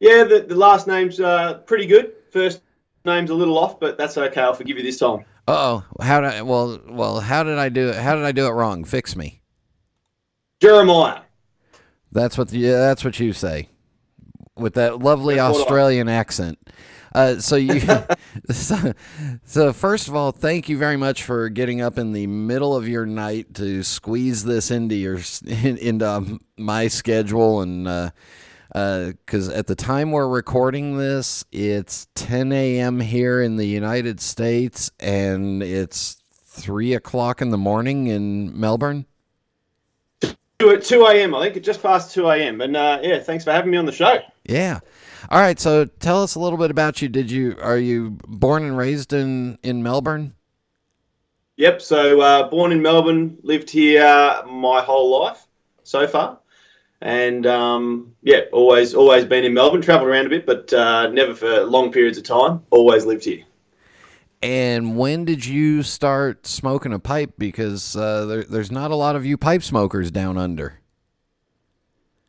Yeah, 0.02 0.26
the, 0.26 0.42
the 0.42 0.56
last 0.56 0.88
name's 0.88 1.22
uh, 1.22 1.60
pretty 1.65 1.86
good. 1.86 2.13
First 2.32 2.62
name's 3.06 3.30
a 3.30 3.36
little 3.36 3.58
off, 3.58 3.80
but 3.80 3.98
that's 3.98 4.18
okay. 4.18 4.42
I'll 4.42 4.54
forgive 4.54 4.78
you 4.78 4.84
this 4.84 5.00
time. 5.00 5.24
Oh, 5.48 5.86
how 6.02 6.20
did 6.20 6.34
I, 6.34 6.42
well, 6.42 6.80
well, 6.88 7.22
how 7.22 7.44
did 7.44 7.58
I 7.58 7.70
do 7.70 7.89
it? 7.89 7.96
How 7.96 8.13
did 8.13 8.26
I 8.26 8.34
do 8.34 8.46
it 8.46 8.52
wrong? 8.52 8.84
Fix 8.84 9.15
me. 9.15 9.42
Jeremiah. 10.60 11.22
That's 12.12 12.38
what 12.38 12.52
yeah, 12.52 12.78
that's 12.78 13.06
what 13.06 13.20
you 13.20 13.34
say 13.34 13.70
with 14.58 14.74
that 14.74 15.00
lovely 15.00 15.36
That's 15.36 15.58
Australian 15.58 16.10
accent. 16.10 16.60
Uh, 17.13 17.36
so 17.39 17.56
you, 17.56 17.82
so, 18.52 18.93
so 19.43 19.74
first 19.74 20.08
of 20.08 20.15
all, 20.15 20.32
thank 20.32 20.69
you 20.69 20.78
very 20.78 20.98
much 20.98 21.24
for 21.24 21.50
getting 21.50 21.82
up 21.82 21.98
in 21.98 22.13
the 22.13 22.28
middle 22.28 22.76
of 22.76 22.88
your 22.88 23.06
night 23.06 23.54
to 23.56 23.84
squeeze 23.84 24.43
this 24.43 24.72
into 24.72 24.95
your 24.95 25.19
in, 25.45 25.78
into 25.78 26.10
um, 26.10 26.41
my 26.58 26.88
schedule 26.88 27.62
and 27.62 27.88
uh, 27.88 28.10
uh, 28.76 29.08
because 29.08 29.50
at 29.50 29.67
the 29.67 29.76
time 29.76 30.12
we're 30.12 30.28
recording 30.28 30.98
this, 30.98 31.43
it's 31.52 32.08
10 32.15 32.52
a.m. 32.52 33.00
here 33.00 33.41
in 33.41 33.58
the 33.58 33.65
United 33.65 34.19
States 34.19 34.91
and 35.00 35.63
it's 35.63 36.17
three 36.45 36.93
o'clock 36.93 37.41
in 37.41 37.50
the 37.50 37.58
morning 37.58 38.08
in 38.08 38.58
Melbourne. 38.60 39.06
2, 40.60 40.72
at 40.72 40.84
2 40.84 41.06
a.m., 41.06 41.34
I 41.34 41.50
think. 41.50 41.63
Just 41.63 41.82
past 41.82 42.13
2 42.13 42.30
a.m. 42.30 42.62
And 42.62 42.76
uh, 42.76 43.00
yeah, 43.02 43.19
thanks 43.19 43.43
for 43.43 43.52
having 43.52 43.72
me 43.72 43.78
on 43.78 43.86
the 43.86 43.91
show. 43.91 44.19
Yeah. 44.43 44.80
All 45.30 45.39
right. 45.39 45.60
So 45.60 45.86
tell 45.86 46.22
us 46.22 46.36
a 46.36 46.39
little 46.39 46.58
bit 46.58 46.72
about 46.72 47.02
you. 47.02 47.08
Did 47.08 47.32
you 47.32 47.56
are 47.62 47.78
you 47.78 48.17
born 48.28 48.63
and 48.63 48.78
raised 48.78 49.13
in 49.13 49.58
in 49.63 49.84
Melbourne? 49.84 50.36
Yep, 51.60 51.82
so 51.82 52.22
uh, 52.22 52.50
born 52.50 52.72
in 52.72 52.82
Melbourne, 52.82 53.38
lived 53.43 53.69
here 53.69 54.41
my 54.48 54.80
whole 54.80 55.19
life 55.19 55.45
so 55.84 56.08
far. 56.08 56.39
And 57.02 57.45
um, 57.45 58.15
yeah, 58.22 58.43
always 58.54 58.95
always 58.95 59.26
been 59.26 59.43
in 59.43 59.54
Melbourne, 59.54 59.82
travelled 59.82 60.10
around 60.10 60.28
a 60.28 60.30
bit, 60.30 60.45
but 60.45 60.72
uh, 60.72 61.10
never 61.10 61.36
for 61.36 61.65
long 61.65 61.91
periods 61.91 62.17
of 62.17 62.24
time. 62.24 62.63
Always 62.69 63.06
lived 63.06 63.26
here. 63.26 63.43
And 64.41 64.97
when 64.97 65.25
did 65.25 65.45
you 65.45 65.84
start 65.84 66.47
smoking 66.47 66.93
a 66.93 66.99
pipe? 66.99 67.34
Because 67.38 67.95
uh, 67.95 68.25
there, 68.25 68.43
there's 68.43 68.71
not 68.71 68.91
a 68.91 68.95
lot 68.95 69.15
of 69.15 69.25
you 69.25 69.38
pipe 69.38 69.63
smokers 69.63 70.12
down 70.12 70.38
under. 70.38 70.80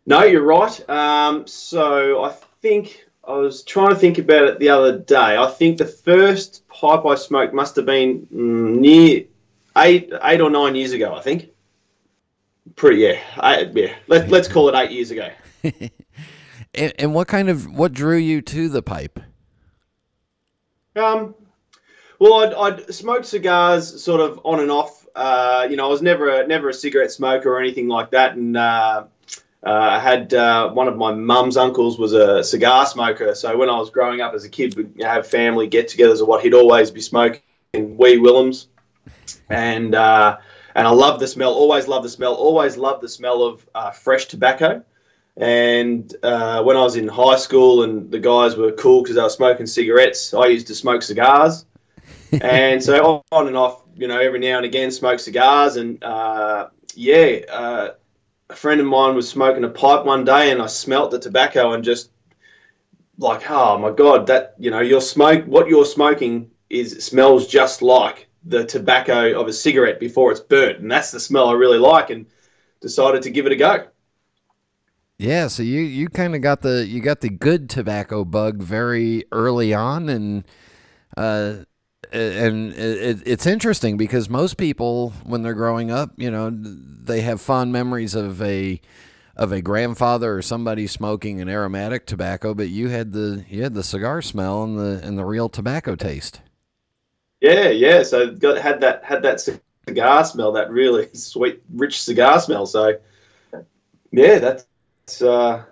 No, 0.06 0.24
you're 0.24 0.42
right. 0.42 0.90
Um, 0.90 1.46
so 1.46 2.24
I 2.24 2.30
think 2.62 3.06
I 3.22 3.32
was 3.34 3.62
trying 3.62 3.90
to 3.90 3.94
think 3.94 4.18
about 4.18 4.44
it 4.44 4.58
the 4.58 4.70
other 4.70 4.98
day. 4.98 5.36
I 5.36 5.46
think 5.48 5.78
the 5.78 5.86
first 5.86 6.66
pipe 6.68 7.06
I 7.06 7.14
smoked 7.14 7.54
must 7.54 7.76
have 7.76 7.86
been 7.86 8.26
mm, 8.26 8.78
near 8.80 9.24
eight, 9.76 10.12
eight 10.24 10.40
or 10.40 10.50
nine 10.50 10.74
years 10.74 10.92
ago. 10.92 11.14
I 11.14 11.20
think. 11.20 11.50
Pretty 12.76 13.02
yeah, 13.02 13.18
eight, 13.42 13.70
yeah. 13.74 13.94
Let, 14.08 14.30
let's 14.30 14.48
call 14.48 14.68
it 14.68 14.74
eight 14.74 14.90
years 14.90 15.10
ago. 15.10 15.30
And, 16.74 16.92
and 16.98 17.14
what 17.14 17.28
kind 17.28 17.48
of 17.48 17.66
what 17.66 17.92
drew 17.92 18.16
you 18.16 18.42
to 18.42 18.68
the 18.68 18.82
pipe? 18.82 19.18
Um, 20.96 21.34
Well, 22.20 22.34
I'd, 22.34 22.52
I'd 22.52 22.94
smoked 22.94 23.24
cigars 23.24 24.02
sort 24.02 24.20
of 24.20 24.42
on 24.44 24.60
and 24.60 24.70
off. 24.70 25.06
Uh, 25.16 25.66
you 25.70 25.76
know, 25.76 25.86
I 25.86 25.88
was 25.88 26.02
never 26.02 26.28
a, 26.28 26.46
never 26.46 26.68
a 26.68 26.74
cigarette 26.74 27.10
smoker 27.10 27.50
or 27.50 27.58
anything 27.58 27.88
like 27.88 28.10
that, 28.10 28.36
and 28.36 28.56
uh, 28.56 29.04
uh, 29.66 29.70
I 29.70 29.98
had 29.98 30.34
uh, 30.34 30.70
one 30.70 30.86
of 30.86 30.98
my 30.98 31.12
mum's 31.12 31.56
uncles 31.56 31.98
was 31.98 32.12
a 32.12 32.44
cigar 32.44 32.84
smoker. 32.84 33.34
So 33.34 33.56
when 33.56 33.70
I 33.70 33.78
was 33.78 33.88
growing 33.88 34.20
up 34.20 34.34
as 34.34 34.44
a 34.44 34.50
kid, 34.50 34.76
we'd 34.76 35.02
have 35.02 35.26
family 35.26 35.66
get-togethers 35.66 36.20
of 36.20 36.28
what 36.28 36.42
he'd 36.42 36.52
always 36.52 36.90
be 36.90 37.00
smoking 37.00 37.40
wee 37.72 38.18
Willems, 38.18 38.68
and 39.48 39.94
uh, 39.94 40.36
and 40.74 40.86
I 40.86 40.90
love 40.90 41.20
the 41.20 41.26
smell. 41.26 41.54
Always 41.54 41.88
love 41.88 42.02
the 42.02 42.10
smell. 42.10 42.34
Always 42.34 42.76
love 42.76 43.00
the 43.00 43.08
smell 43.08 43.42
of 43.44 43.66
uh, 43.74 43.92
fresh 43.92 44.26
tobacco. 44.26 44.84
And 45.38 46.14
uh, 46.22 46.62
when 46.64 46.76
I 46.76 46.82
was 46.82 46.96
in 46.96 47.08
high 47.08 47.36
school 47.36 47.82
and 47.82 48.10
the 48.10 48.18
guys 48.18 48.56
were 48.56 48.72
cool 48.72 49.02
because 49.02 49.16
they 49.16 49.22
were 49.22 49.30
smoking 49.30 49.66
cigarettes, 49.66 50.34
I 50.34 50.46
used 50.48 50.66
to 50.66 50.74
smoke 50.74 51.02
cigars. 51.02 51.64
And 52.32 52.82
so 52.82 53.22
on 53.32 53.46
and 53.46 53.56
off, 53.56 53.82
you 53.96 54.08
know, 54.08 54.18
every 54.18 54.38
now 54.38 54.56
and 54.56 54.66
again, 54.66 54.90
smoke 54.90 55.20
cigars. 55.20 55.76
And 55.76 56.02
uh, 56.02 56.68
yeah, 56.94 57.40
uh, 57.50 57.88
a 58.48 58.56
friend 58.56 58.80
of 58.80 58.86
mine 58.86 59.14
was 59.14 59.28
smoking 59.28 59.64
a 59.64 59.68
pipe 59.68 60.04
one 60.04 60.24
day, 60.24 60.50
and 60.50 60.60
I 60.60 60.66
smelt 60.66 61.10
the 61.10 61.18
tobacco 61.18 61.72
and 61.72 61.84
just 61.84 62.10
like, 63.18 63.48
oh 63.50 63.78
my 63.78 63.90
god, 63.90 64.26
that 64.28 64.54
you 64.58 64.70
know, 64.70 64.80
your 64.80 65.00
smoke, 65.00 65.44
what 65.44 65.68
you're 65.68 65.84
smoking 65.84 66.50
is 66.68 67.04
smells 67.04 67.46
just 67.46 67.82
like 67.82 68.28
the 68.44 68.64
tobacco 68.64 69.38
of 69.38 69.48
a 69.48 69.52
cigarette 69.52 70.00
before 70.00 70.30
it's 70.30 70.40
burnt, 70.40 70.78
and 70.78 70.90
that's 70.90 71.10
the 71.10 71.20
smell 71.20 71.48
I 71.48 71.52
really 71.54 71.78
like, 71.78 72.10
and 72.10 72.26
decided 72.80 73.22
to 73.22 73.30
give 73.30 73.46
it 73.46 73.52
a 73.52 73.56
go. 73.56 73.86
Yeah, 75.18 75.48
so 75.48 75.62
you 75.62 75.80
you 75.80 76.08
kind 76.08 76.34
of 76.34 76.40
got 76.40 76.62
the 76.62 76.86
you 76.86 77.00
got 77.02 77.20
the 77.20 77.28
good 77.28 77.68
tobacco 77.68 78.24
bug 78.24 78.62
very 78.62 79.24
early 79.32 79.74
on, 79.74 80.08
and 80.08 80.44
uh, 81.14 81.56
and 82.12 82.72
it, 82.74 83.22
it's 83.26 83.46
interesting 83.46 83.96
because 83.96 84.28
most 84.28 84.56
people 84.56 85.10
when 85.24 85.42
they're 85.42 85.54
growing 85.54 85.90
up, 85.90 86.12
you 86.16 86.30
know, 86.30 86.50
they 86.52 87.20
have 87.22 87.40
fond 87.40 87.72
memories 87.72 88.14
of 88.14 88.40
a 88.42 88.80
of 89.36 89.52
a 89.52 89.62
grandfather 89.62 90.36
or 90.36 90.42
somebody 90.42 90.86
smoking 90.86 91.40
an 91.40 91.48
aromatic 91.48 92.06
tobacco, 92.06 92.52
but 92.54 92.68
you 92.68 92.88
had 92.88 93.12
the 93.12 93.44
you 93.48 93.62
had 93.62 93.74
the 93.74 93.82
cigar 93.82 94.22
smell 94.22 94.62
and 94.62 94.78
the 94.78 95.06
and 95.06 95.18
the 95.18 95.24
real 95.24 95.48
tobacco 95.48 95.94
taste. 95.94 96.40
Yeah, 97.40 97.70
yeah. 97.70 98.02
So 98.02 98.32
got 98.32 98.58
had 98.58 98.80
that 98.82 99.04
had 99.04 99.22
that 99.22 99.40
cigar 99.88 100.24
smell, 100.24 100.52
that 100.52 100.70
really 100.70 101.08
sweet, 101.14 101.62
rich 101.72 102.02
cigar 102.02 102.40
smell. 102.40 102.66
So 102.66 102.98
yeah, 104.12 104.38
that's 104.38 105.22
uh, 105.22 105.64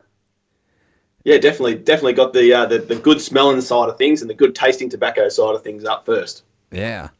yeah, 1.29 1.37
definitely, 1.37 1.75
definitely 1.75 2.15
got 2.15 2.33
the, 2.33 2.55
uh, 2.55 2.65
the 2.65 2.79
the 2.79 2.97
good 2.97 3.21
smelling 3.21 3.61
side 3.61 3.91
of 3.91 3.99
things 3.99 4.23
and 4.23 4.31
the 4.31 4.35
good 4.35 4.55
tasting 4.55 4.89
tobacco 4.89 5.29
side 5.29 5.55
of 5.55 5.63
things 5.63 5.85
up 5.85 6.07
first. 6.07 6.43
Yeah, 6.73 7.11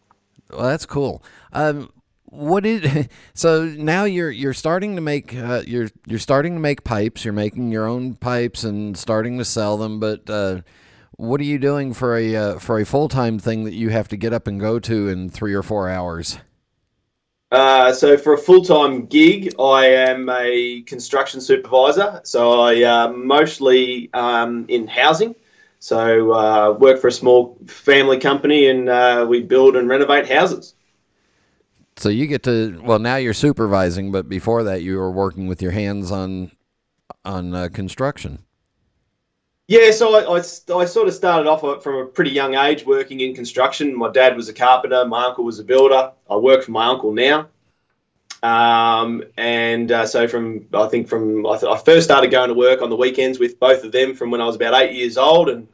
well, 0.51 0.63
that's 0.63 0.87
cool. 0.87 1.23
Um, 1.53 1.93
what 2.25 2.63
did 2.63 3.11
so 3.35 3.67
now 3.67 4.05
you're 4.05 4.31
you're 4.31 4.55
starting 4.55 4.95
to 4.97 5.03
make 5.03 5.37
uh, 5.37 5.63
you're 5.67 5.91
you're 6.07 6.19
starting 6.19 6.55
to 6.55 6.61
make 6.61 6.85
pipes. 6.85 7.23
You're 7.23 7.35
making 7.35 7.71
your 7.71 7.87
own 7.87 8.15
pipes 8.15 8.65
and 8.65 8.97
starting 8.97 9.37
to 9.39 9.45
sell 9.45 9.77
them, 9.77 10.01
but. 10.01 10.29
Uh, 10.29 10.63
what 11.21 11.41
are 11.41 11.45
you 11.45 11.59
doing 11.59 11.95
for 11.95 12.17
a 12.17 12.37
uh, 12.37 12.59
for 12.61 12.79
a 12.79 12.87
full 12.87 13.09
time 13.09 13.41
thing 13.41 13.65
that 13.65 13.75
you 13.75 13.89
have 13.89 14.07
to 14.07 14.17
get 14.17 14.33
up 14.33 14.47
and 14.47 14.61
go 14.61 14.79
to 14.79 15.09
in 15.09 15.29
three 15.29 15.53
or 15.53 15.65
four 15.65 15.89
hours? 15.89 16.39
Uh, 17.51 17.93
so 17.93 18.19
for 18.19 18.35
a 18.35 18.39
full 18.39 18.63
time 18.63 19.07
gig, 19.07 19.55
I 19.59 19.87
am 19.87 20.29
a 20.29 20.83
construction 20.83 21.41
supervisor. 21.41 22.21
So 22.25 22.61
I 22.61 22.83
uh, 22.83 23.09
mostly 23.13 24.11
um, 24.13 24.67
in 24.69 24.87
housing. 24.87 25.35
So 25.81 26.33
uh, 26.33 26.73
work 26.73 27.01
for 27.01 27.09
a 27.09 27.13
small 27.13 27.57
family 27.67 28.19
company, 28.19 28.67
and 28.67 28.89
uh, 28.89 29.25
we 29.29 29.43
build 29.43 29.77
and 29.77 29.89
renovate 29.89 30.29
houses. 30.29 30.75
So 31.97 32.09
you 32.11 32.27
get 32.27 32.43
to 32.45 32.81
well 32.85 32.99
now 32.99 33.17
you're 33.17 33.35
supervising, 33.35 34.13
but 34.13 34.29
before 34.29 34.65
that 34.65 34.83
you 34.83 34.99
were 34.99 35.11
working 35.11 35.47
with 35.47 35.63
your 35.63 35.73
hands 35.73 36.13
on 36.13 36.53
on 37.25 37.55
uh, 37.55 37.69
construction. 37.73 38.45
Yeah, 39.69 39.91
so 39.91 40.15
I, 40.15 40.39
I, 40.39 40.39
I, 40.39 40.85
sort 40.87 41.09
of 41.09 41.15
started 41.15 41.47
off 41.47 41.83
from 41.83 41.97
a 41.97 42.07
pretty 42.07 42.31
young 42.31 42.55
age 42.55 42.87
working 42.87 43.21
in 43.21 43.35
construction. 43.35 43.95
My 43.95 44.11
dad 44.11 44.35
was 44.35 44.49
a 44.49 44.55
carpenter, 44.55 45.05
my 45.05 45.27
uncle 45.27 45.45
was 45.45 45.59
a 45.59 45.65
builder. 45.65 46.13
I 46.29 46.37
work 46.37 46.65
for 46.65 46.71
my 46.71 46.87
uncle 46.87 47.13
now. 47.13 47.49
Um, 48.43 49.25
and 49.37 49.93
uh, 49.93 50.07
so 50.07 50.27
from, 50.27 50.65
I 50.73 50.87
think 50.87 51.07
from, 51.07 51.45
I, 51.45 51.59
th- 51.59 51.71
I, 51.71 51.77
first 51.77 52.05
started 52.05 52.31
going 52.31 52.49
to 52.49 52.55
work 52.55 52.81
on 52.81 52.89
the 52.89 52.97
weekends 52.97 53.39
with 53.39 53.61
both 53.61 53.85
of 53.85 53.93
them 53.93 54.15
from 54.15 54.31
when 54.31 54.41
I 54.41 54.47
was 54.47 54.57
about 54.57 54.73
eight 54.73 54.95
years 54.95 55.19
old 55.19 55.51
and 55.51 55.69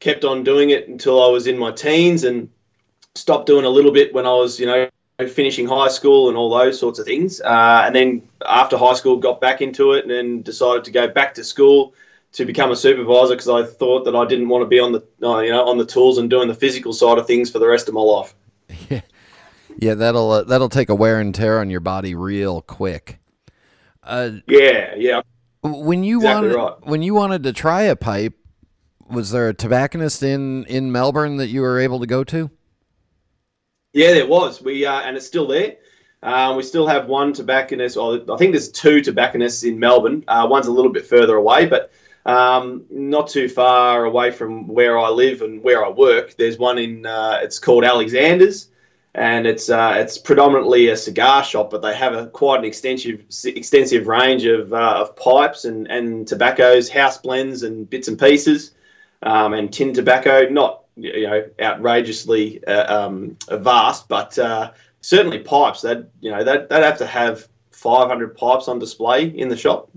kept 0.00 0.24
on 0.24 0.42
doing 0.42 0.70
it 0.70 0.88
until 0.88 1.22
I 1.22 1.28
was 1.28 1.46
in 1.46 1.56
my 1.56 1.70
teens 1.70 2.24
and 2.24 2.48
stopped 3.14 3.46
doing 3.46 3.64
a 3.64 3.68
little 3.70 3.92
bit 3.92 4.12
when 4.12 4.26
I 4.26 4.34
was, 4.34 4.58
you 4.58 4.66
know, 4.66 4.88
finishing 5.28 5.68
high 5.68 5.90
school 5.90 6.28
and 6.28 6.36
all 6.36 6.50
those 6.50 6.80
sorts 6.80 6.98
of 6.98 7.06
things. 7.06 7.40
Uh, 7.40 7.84
and 7.86 7.94
then 7.94 8.28
after 8.44 8.76
high 8.76 8.94
school, 8.94 9.18
got 9.18 9.40
back 9.40 9.60
into 9.60 9.92
it 9.92 10.02
and 10.02 10.10
then 10.10 10.42
decided 10.42 10.82
to 10.84 10.90
go 10.90 11.06
back 11.06 11.34
to 11.34 11.44
school 11.44 11.94
to 12.32 12.44
become 12.44 12.70
a 12.70 12.76
supervisor 12.76 13.34
because 13.34 13.48
I 13.48 13.64
thought 13.64 14.04
that 14.04 14.16
I 14.16 14.26
didn't 14.26 14.48
want 14.48 14.62
to 14.62 14.66
be 14.66 14.80
on 14.80 14.92
the 14.92 15.04
uh, 15.22 15.40
you 15.40 15.50
know 15.50 15.68
on 15.68 15.78
the 15.78 15.86
tools 15.86 16.18
and 16.18 16.30
doing 16.30 16.48
the 16.48 16.54
physical 16.54 16.92
side 16.92 17.18
of 17.18 17.26
things 17.26 17.50
for 17.50 17.58
the 17.58 17.66
rest 17.66 17.88
of 17.88 17.94
my 17.94 18.00
life. 18.00 18.34
Yeah, 18.88 19.00
yeah, 19.78 19.94
that'll 19.94 20.30
uh, 20.30 20.44
that'll 20.44 20.68
take 20.68 20.88
a 20.88 20.94
wear 20.94 21.20
and 21.20 21.34
tear 21.34 21.60
on 21.60 21.68
your 21.68 21.80
body 21.80 22.14
real 22.14 22.62
quick. 22.62 23.18
Uh, 24.02 24.32
yeah, 24.46 24.94
yeah. 24.96 25.22
When 25.62 26.04
you 26.04 26.18
exactly 26.18 26.48
wanted 26.48 26.56
right. 26.56 26.86
when 26.86 27.02
you 27.02 27.14
wanted 27.14 27.42
to 27.44 27.52
try 27.52 27.82
a 27.82 27.96
pipe, 27.96 28.34
was 29.10 29.30
there 29.30 29.48
a 29.48 29.54
tobacconist 29.54 30.22
in 30.22 30.64
in 30.64 30.90
Melbourne 30.90 31.36
that 31.36 31.48
you 31.48 31.60
were 31.60 31.78
able 31.78 32.00
to 32.00 32.06
go 32.06 32.24
to? 32.24 32.50
Yeah, 33.92 34.12
there 34.12 34.26
was. 34.26 34.62
We 34.62 34.86
uh, 34.86 35.00
and 35.00 35.16
it's 35.16 35.26
still 35.26 35.46
there. 35.46 35.76
Um, 36.22 36.56
we 36.56 36.62
still 36.62 36.86
have 36.86 37.06
one 37.06 37.32
tobacconist, 37.32 37.96
or 37.96 38.20
I 38.32 38.36
think 38.36 38.52
there's 38.52 38.70
two 38.70 39.00
tobacconists 39.00 39.64
in 39.64 39.78
Melbourne. 39.78 40.24
Uh, 40.28 40.46
one's 40.48 40.66
a 40.66 40.72
little 40.72 40.92
bit 40.92 41.04
further 41.04 41.36
away, 41.36 41.66
but 41.66 41.90
um, 42.24 42.84
not 42.90 43.28
too 43.28 43.48
far 43.48 44.04
away 44.04 44.30
from 44.30 44.68
where 44.68 44.98
I 44.98 45.08
live 45.08 45.42
and 45.42 45.62
where 45.62 45.84
I 45.84 45.88
work. 45.88 46.36
There's 46.36 46.58
one 46.58 46.78
in 46.78 47.06
uh, 47.06 47.40
it's 47.42 47.58
called 47.58 47.84
Alexander's, 47.84 48.68
and 49.14 49.46
it's 49.46 49.68
uh, 49.68 49.94
it's 49.96 50.18
predominantly 50.18 50.88
a 50.88 50.96
cigar 50.96 51.42
shop, 51.42 51.70
but 51.70 51.82
they 51.82 51.94
have 51.94 52.14
a 52.14 52.28
quite 52.28 52.60
an 52.60 52.64
extensive 52.64 53.24
extensive 53.44 54.06
range 54.06 54.44
of, 54.44 54.72
uh, 54.72 55.00
of 55.00 55.16
pipes 55.16 55.64
and, 55.64 55.88
and 55.88 56.26
tobaccos, 56.28 56.88
house 56.88 57.18
blends 57.18 57.64
and 57.64 57.90
bits 57.90 58.08
and 58.08 58.18
pieces, 58.18 58.72
um, 59.22 59.52
and 59.52 59.72
tin 59.72 59.92
tobacco. 59.92 60.48
Not 60.48 60.84
you 60.96 61.26
know 61.26 61.44
outrageously 61.60 62.64
uh, 62.64 63.06
um, 63.06 63.36
vast, 63.50 64.06
but 64.06 64.38
uh, 64.38 64.72
certainly 65.00 65.40
pipes. 65.40 65.82
That 65.82 66.08
you 66.20 66.30
know 66.30 66.44
that 66.44 66.68
they'd 66.68 66.84
have 66.84 66.98
to 66.98 67.06
have 67.06 67.48
500 67.72 68.36
pipes 68.36 68.68
on 68.68 68.78
display 68.78 69.24
in 69.24 69.48
the 69.48 69.56
shop. 69.56 69.90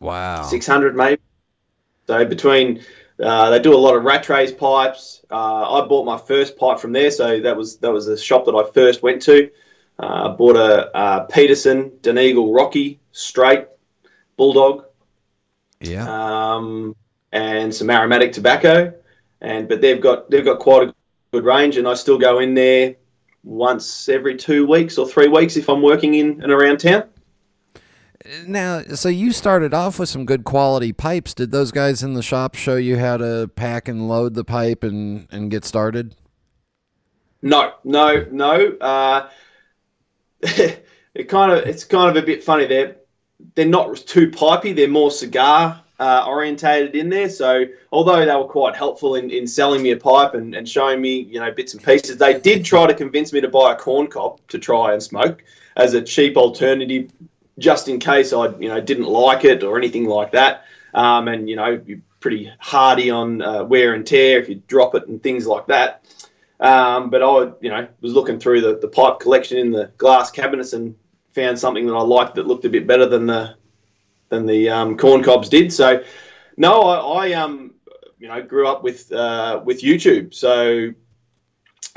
Wow. 0.00 0.42
600 0.42 0.96
maybe. 0.96 1.20
So 2.08 2.24
between 2.24 2.80
uh, 3.22 3.50
they 3.50 3.58
do 3.60 3.74
a 3.74 3.76
lot 3.76 3.94
of 3.94 4.02
Rattray's 4.02 4.50
pipes. 4.50 5.22
Uh, 5.30 5.82
I 5.82 5.86
bought 5.86 6.06
my 6.06 6.16
first 6.16 6.56
pipe 6.56 6.80
from 6.80 6.92
there, 6.92 7.10
so 7.10 7.40
that 7.40 7.54
was 7.54 7.76
that 7.78 7.92
was 7.92 8.06
the 8.06 8.16
shop 8.16 8.46
that 8.46 8.54
I 8.54 8.64
first 8.72 9.02
went 9.02 9.20
to. 9.22 9.50
Uh, 9.98 10.30
bought 10.30 10.56
a 10.56 10.96
uh, 10.96 11.24
Peterson 11.26 11.92
Donegal 12.00 12.52
Rocky 12.52 12.98
straight 13.12 13.66
Bulldog. 14.38 14.86
Yeah. 15.80 16.06
Um, 16.08 16.96
and 17.30 17.74
some 17.74 17.90
aromatic 17.90 18.32
tobacco, 18.32 18.94
and 19.42 19.68
but 19.68 19.82
they've 19.82 20.00
got 20.00 20.30
they've 20.30 20.44
got 20.44 20.60
quite 20.60 20.88
a 20.88 20.94
good 21.30 21.44
range, 21.44 21.76
and 21.76 21.86
I 21.86 21.92
still 21.92 22.16
go 22.16 22.38
in 22.38 22.54
there 22.54 22.96
once 23.44 24.08
every 24.08 24.36
two 24.36 24.66
weeks 24.66 24.96
or 24.96 25.06
three 25.06 25.28
weeks 25.28 25.58
if 25.58 25.68
I'm 25.68 25.82
working 25.82 26.14
in 26.14 26.42
and 26.42 26.50
around 26.50 26.78
town. 26.78 27.04
Now, 28.46 28.82
so 28.82 29.08
you 29.08 29.32
started 29.32 29.72
off 29.72 29.98
with 29.98 30.08
some 30.08 30.24
good 30.24 30.44
quality 30.44 30.92
pipes. 30.92 31.34
Did 31.34 31.52
those 31.52 31.70
guys 31.70 32.02
in 32.02 32.14
the 32.14 32.22
shop 32.22 32.56
show 32.56 32.76
you 32.76 32.98
how 32.98 33.16
to 33.16 33.48
pack 33.54 33.88
and 33.88 34.08
load 34.08 34.34
the 34.34 34.44
pipe 34.44 34.82
and, 34.82 35.28
and 35.30 35.50
get 35.50 35.64
started? 35.64 36.16
No, 37.42 37.74
no, 37.84 38.26
no. 38.30 38.76
Uh, 38.80 39.28
it 40.42 41.28
kind 41.28 41.52
of 41.52 41.58
it's 41.66 41.84
kind 41.84 42.16
of 42.16 42.22
a 42.22 42.26
bit 42.26 42.42
funny. 42.42 42.66
They're 42.66 42.96
they're 43.54 43.66
not 43.66 43.96
too 43.96 44.30
pipey. 44.30 44.74
They're 44.74 44.88
more 44.88 45.12
cigar 45.12 45.80
uh, 46.00 46.24
orientated 46.26 46.96
in 46.96 47.08
there. 47.08 47.28
So 47.28 47.66
although 47.92 48.24
they 48.24 48.34
were 48.34 48.44
quite 48.44 48.74
helpful 48.74 49.14
in, 49.14 49.30
in 49.30 49.46
selling 49.46 49.82
me 49.82 49.92
a 49.92 49.96
pipe 49.96 50.34
and, 50.34 50.54
and 50.54 50.68
showing 50.68 51.00
me 51.00 51.20
you 51.20 51.38
know 51.38 51.52
bits 51.52 51.74
and 51.74 51.82
pieces, 51.82 52.16
they 52.16 52.38
did 52.40 52.64
try 52.64 52.88
to 52.88 52.94
convince 52.94 53.32
me 53.32 53.40
to 53.40 53.48
buy 53.48 53.72
a 53.72 53.76
corn 53.76 54.08
cob 54.08 54.40
to 54.48 54.58
try 54.58 54.92
and 54.92 55.02
smoke 55.02 55.44
as 55.76 55.94
a 55.94 56.02
cheap 56.02 56.36
alternative 56.36 57.12
just 57.58 57.88
in 57.88 57.98
case 57.98 58.32
I 58.32 58.46
you 58.58 58.68
know 58.68 58.80
didn't 58.80 59.06
like 59.06 59.44
it 59.44 59.62
or 59.62 59.76
anything 59.76 60.06
like 60.06 60.32
that. 60.32 60.64
Um, 60.94 61.28
and 61.28 61.48
you 61.48 61.56
know 61.56 61.80
you're 61.84 62.00
pretty 62.20 62.50
hardy 62.58 63.10
on 63.10 63.42
uh, 63.42 63.64
wear 63.64 63.94
and 63.94 64.06
tear 64.06 64.40
if 64.40 64.48
you 64.48 64.62
drop 64.66 64.94
it 64.94 65.06
and 65.08 65.22
things 65.22 65.46
like 65.46 65.66
that. 65.66 66.04
Um, 66.60 67.10
but 67.10 67.22
I 67.22 67.52
you 67.60 67.70
know 67.70 67.88
was 68.00 68.12
looking 68.12 68.38
through 68.38 68.62
the, 68.62 68.78
the 68.78 68.88
pipe 68.88 69.20
collection 69.20 69.58
in 69.58 69.70
the 69.70 69.92
glass 69.98 70.30
cabinets 70.30 70.72
and 70.72 70.96
found 71.34 71.58
something 71.58 71.86
that 71.86 71.94
I 71.94 72.02
liked 72.02 72.36
that 72.36 72.46
looked 72.46 72.64
a 72.64 72.70
bit 72.70 72.86
better 72.86 73.06
than 73.06 73.26
the 73.26 73.54
than 74.28 74.46
the 74.46 74.68
um, 74.70 74.96
corn 74.96 75.22
cobs 75.22 75.48
did. 75.48 75.72
So 75.72 76.02
no, 76.56 76.82
I, 76.82 77.28
I 77.28 77.32
um 77.34 77.74
you 78.18 78.28
know 78.28 78.42
grew 78.42 78.66
up 78.66 78.82
with 78.82 79.10
uh, 79.12 79.60
with 79.64 79.82
YouTube. 79.82 80.34
So 80.34 80.92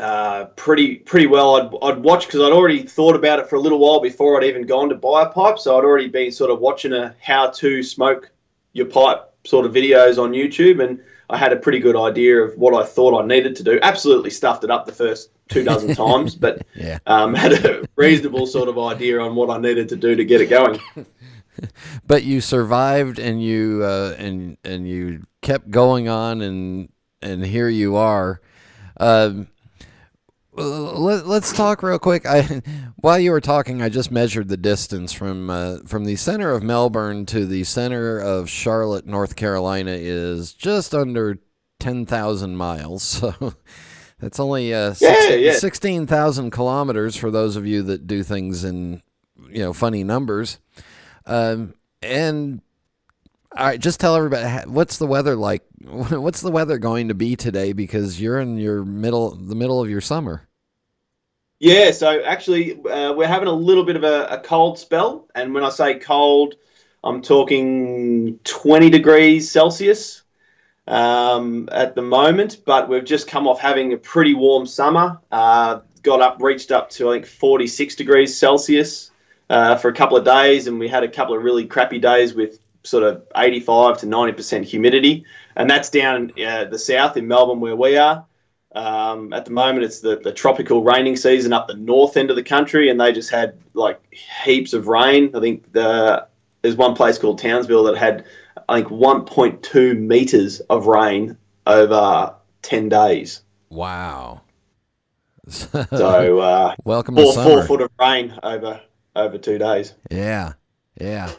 uh, 0.01 0.45
pretty 0.55 0.95
pretty 0.95 1.27
well. 1.27 1.55
I'd, 1.55 1.91
I'd 1.91 2.03
watch 2.03 2.25
because 2.25 2.41
I'd 2.41 2.51
already 2.51 2.83
thought 2.83 3.15
about 3.15 3.39
it 3.39 3.47
for 3.47 3.55
a 3.55 3.59
little 3.59 3.77
while 3.79 3.99
before 4.01 4.37
I'd 4.37 4.47
even 4.47 4.65
gone 4.65 4.89
to 4.89 4.95
buy 4.95 5.23
a 5.23 5.29
pipe. 5.29 5.59
So 5.59 5.77
I'd 5.77 5.85
already 5.85 6.07
been 6.07 6.31
sort 6.31 6.49
of 6.49 6.59
watching 6.59 6.91
a 6.91 7.15
how 7.21 7.51
to 7.51 7.83
smoke 7.83 8.31
your 8.73 8.87
pipe 8.87 9.31
sort 9.45 9.65
of 9.65 9.73
videos 9.73 10.17
on 10.21 10.31
YouTube, 10.31 10.83
and 10.83 10.99
I 11.29 11.37
had 11.37 11.53
a 11.53 11.55
pretty 11.55 11.79
good 11.79 11.95
idea 11.95 12.41
of 12.41 12.57
what 12.57 12.73
I 12.73 12.85
thought 12.85 13.21
I 13.21 13.25
needed 13.25 13.55
to 13.57 13.63
do. 13.63 13.79
Absolutely 13.81 14.31
stuffed 14.31 14.63
it 14.63 14.71
up 14.71 14.85
the 14.85 14.91
first 14.91 15.29
two 15.49 15.63
dozen 15.63 15.93
times, 16.03 16.35
but 16.35 16.65
Yeah. 16.75 16.97
um, 17.05 17.33
had 17.35 17.53
a 17.53 17.87
reasonable 17.95 18.47
sort 18.47 18.69
of 18.69 18.79
idea 18.79 19.19
on 19.19 19.35
what 19.35 19.49
I 19.49 19.59
needed 19.59 19.87
to 19.89 19.95
do 19.95 20.15
to 20.15 20.25
get 20.25 20.41
it 20.41 20.47
going. 20.47 20.79
but 22.07 22.23
you 22.23 22.41
survived 22.41 23.19
and 23.19 23.41
you 23.41 23.81
uh, 23.83 24.15
and 24.17 24.57
and 24.63 24.87
you 24.87 25.27
kept 25.41 25.69
going 25.69 26.09
on 26.09 26.41
and 26.41 26.89
and 27.21 27.45
here 27.45 27.69
you 27.69 27.97
are. 27.97 28.41
Um, 28.97 29.47
let, 30.53 31.27
let's 31.27 31.53
talk 31.53 31.83
real 31.83 31.99
quick. 31.99 32.25
I 32.25 32.61
while 32.97 33.19
you 33.19 33.31
were 33.31 33.41
talking, 33.41 33.81
I 33.81 33.89
just 33.89 34.11
measured 34.11 34.47
the 34.49 34.57
distance 34.57 35.13
from 35.13 35.49
uh, 35.49 35.77
from 35.85 36.05
the 36.05 36.15
center 36.15 36.51
of 36.51 36.63
Melbourne 36.63 37.25
to 37.27 37.45
the 37.45 37.63
center 37.63 38.19
of 38.19 38.49
Charlotte, 38.49 39.05
North 39.05 39.35
Carolina, 39.35 39.91
is 39.91 40.53
just 40.53 40.93
under 40.93 41.39
ten 41.79 42.05
thousand 42.05 42.55
miles. 42.57 43.03
So. 43.39 43.53
That's 44.19 44.39
only 44.39 44.71
uh, 44.71 44.93
Yeah, 44.99 45.29
yeah. 45.29 45.53
sixteen 45.53 46.05
thousand 46.05 46.51
kilometers 46.51 47.15
for 47.15 47.31
those 47.31 47.55
of 47.55 47.65
you 47.65 47.81
that 47.81 48.05
do 48.05 48.21
things 48.21 48.63
in 48.63 49.01
you 49.49 49.63
know 49.63 49.73
funny 49.73 50.03
numbers. 50.03 50.59
Um, 51.25 51.73
and 52.03 52.61
all 53.57 53.65
right, 53.65 53.79
just 53.79 53.99
tell 53.99 54.15
everybody 54.15 54.69
what's 54.69 54.97
the 54.97 55.07
weather 55.07 55.35
like. 55.35 55.63
What's 55.81 56.41
the 56.41 56.51
weather 56.51 56.77
going 56.77 57.07
to 57.07 57.15
be 57.15 57.35
today? 57.35 57.73
Because 57.73 58.21
you're 58.21 58.39
in 58.39 58.57
your 58.57 58.85
middle, 58.85 59.31
the 59.31 59.55
middle 59.55 59.81
of 59.81 59.89
your 59.89 59.99
summer. 59.99 60.47
Yeah, 61.59 61.91
so 61.91 62.23
actually, 62.23 62.79
uh, 62.85 63.13
we're 63.13 63.27
having 63.27 63.47
a 63.47 63.53
little 63.53 63.83
bit 63.83 63.95
of 63.95 64.03
a, 64.03 64.25
a 64.25 64.39
cold 64.39 64.77
spell, 64.77 65.27
and 65.33 65.53
when 65.53 65.63
I 65.63 65.69
say 65.69 65.99
cold, 65.99 66.55
I'm 67.03 67.21
talking 67.21 68.39
20 68.43 68.89
degrees 68.89 69.51
Celsius 69.51 70.21
um, 70.87 71.67
at 71.71 71.95
the 71.95 72.01
moment. 72.01 72.61
But 72.65 72.89
we've 72.89 73.03
just 73.03 73.27
come 73.27 73.47
off 73.47 73.59
having 73.59 73.91
a 73.91 73.97
pretty 73.97 74.33
warm 74.33 74.65
summer. 74.67 75.19
Uh, 75.31 75.81
got 76.03 76.21
up, 76.21 76.37
reached 76.41 76.71
up 76.71 76.91
to 76.91 77.09
I 77.09 77.15
think 77.15 77.25
46 77.25 77.95
degrees 77.95 78.37
Celsius 78.37 79.11
uh, 79.49 79.75
for 79.77 79.89
a 79.89 79.93
couple 79.93 80.15
of 80.15 80.25
days, 80.25 80.67
and 80.67 80.79
we 80.79 80.87
had 80.87 81.03
a 81.03 81.09
couple 81.09 81.35
of 81.35 81.43
really 81.43 81.65
crappy 81.65 81.99
days 81.99 82.33
with 82.33 82.59
sort 82.83 83.03
of 83.03 83.23
85 83.35 83.99
to 83.99 84.05
90 84.05 84.33
percent 84.33 84.65
humidity, 84.65 85.25
and 85.55 85.69
that's 85.69 85.89
down 85.89 86.31
uh, 86.43 86.65
the 86.65 86.79
south 86.79 87.17
in 87.17 87.27
Melbourne 87.27 87.59
where 87.59 87.75
we 87.75 87.97
are. 87.97 88.25
Um, 88.73 89.33
at 89.33 89.45
the 89.45 89.51
moment, 89.51 89.83
it's 89.83 89.99
the, 89.99 90.17
the 90.17 90.31
tropical 90.31 90.83
raining 90.83 91.17
season 91.17 91.51
up 91.51 91.67
the 91.67 91.73
north 91.73 92.15
end 92.15 92.29
of 92.29 92.35
the 92.35 92.43
country, 92.43 92.89
and 92.89 92.99
they 92.99 93.11
just 93.11 93.29
had 93.29 93.57
like 93.73 93.99
heaps 94.13 94.73
of 94.73 94.87
rain. 94.87 95.35
I 95.35 95.39
think 95.39 95.71
the, 95.73 96.27
there's 96.61 96.75
one 96.75 96.95
place 96.95 97.17
called 97.17 97.39
Townsville 97.39 97.83
that 97.85 97.97
had, 97.97 98.25
I 98.69 98.81
think, 98.81 98.89
1.2 98.93 99.99
meters 99.99 100.61
of 100.61 100.87
rain 100.87 101.37
over 101.67 102.35
10 102.61 102.89
days. 102.89 103.41
Wow. 103.69 104.41
So 105.89 106.39
uh, 106.39 106.75
welcome 106.85 107.15
to 107.15 107.31
summer. 107.31 107.49
four 107.49 107.63
foot 107.65 107.81
of 107.81 107.91
rain 107.99 108.37
over 108.43 108.79
over 109.15 109.37
two 109.37 109.57
days. 109.57 109.93
Yeah, 110.09 110.53
yeah. 110.99 111.31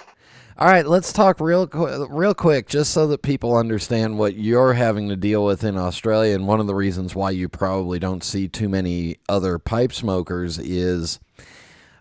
All 0.63 0.69
right, 0.69 0.87
let's 0.87 1.13
talk 1.13 1.41
real 1.41 1.67
qu- 1.67 2.07
real 2.09 2.35
quick, 2.35 2.69
just 2.69 2.93
so 2.93 3.09
that 3.09 3.23
people 3.23 3.57
understand 3.57 4.17
what 4.17 4.37
you're 4.37 4.75
having 4.75 5.09
to 5.09 5.17
deal 5.17 5.45
with 5.45 5.65
in 5.65 5.77
Australia. 5.77 6.37
And 6.37 6.47
one 6.47 6.61
of 6.61 6.69
the 6.69 6.75
reasons 6.77 7.17
why 7.17 7.33
you 7.33 7.49
probably 7.49 7.99
don't 7.99 8.23
see 8.23 8.47
too 8.47 8.69
many 8.69 9.17
other 9.29 9.59
pipe 9.59 9.93
smokers 9.93 10.61
is 10.61 11.19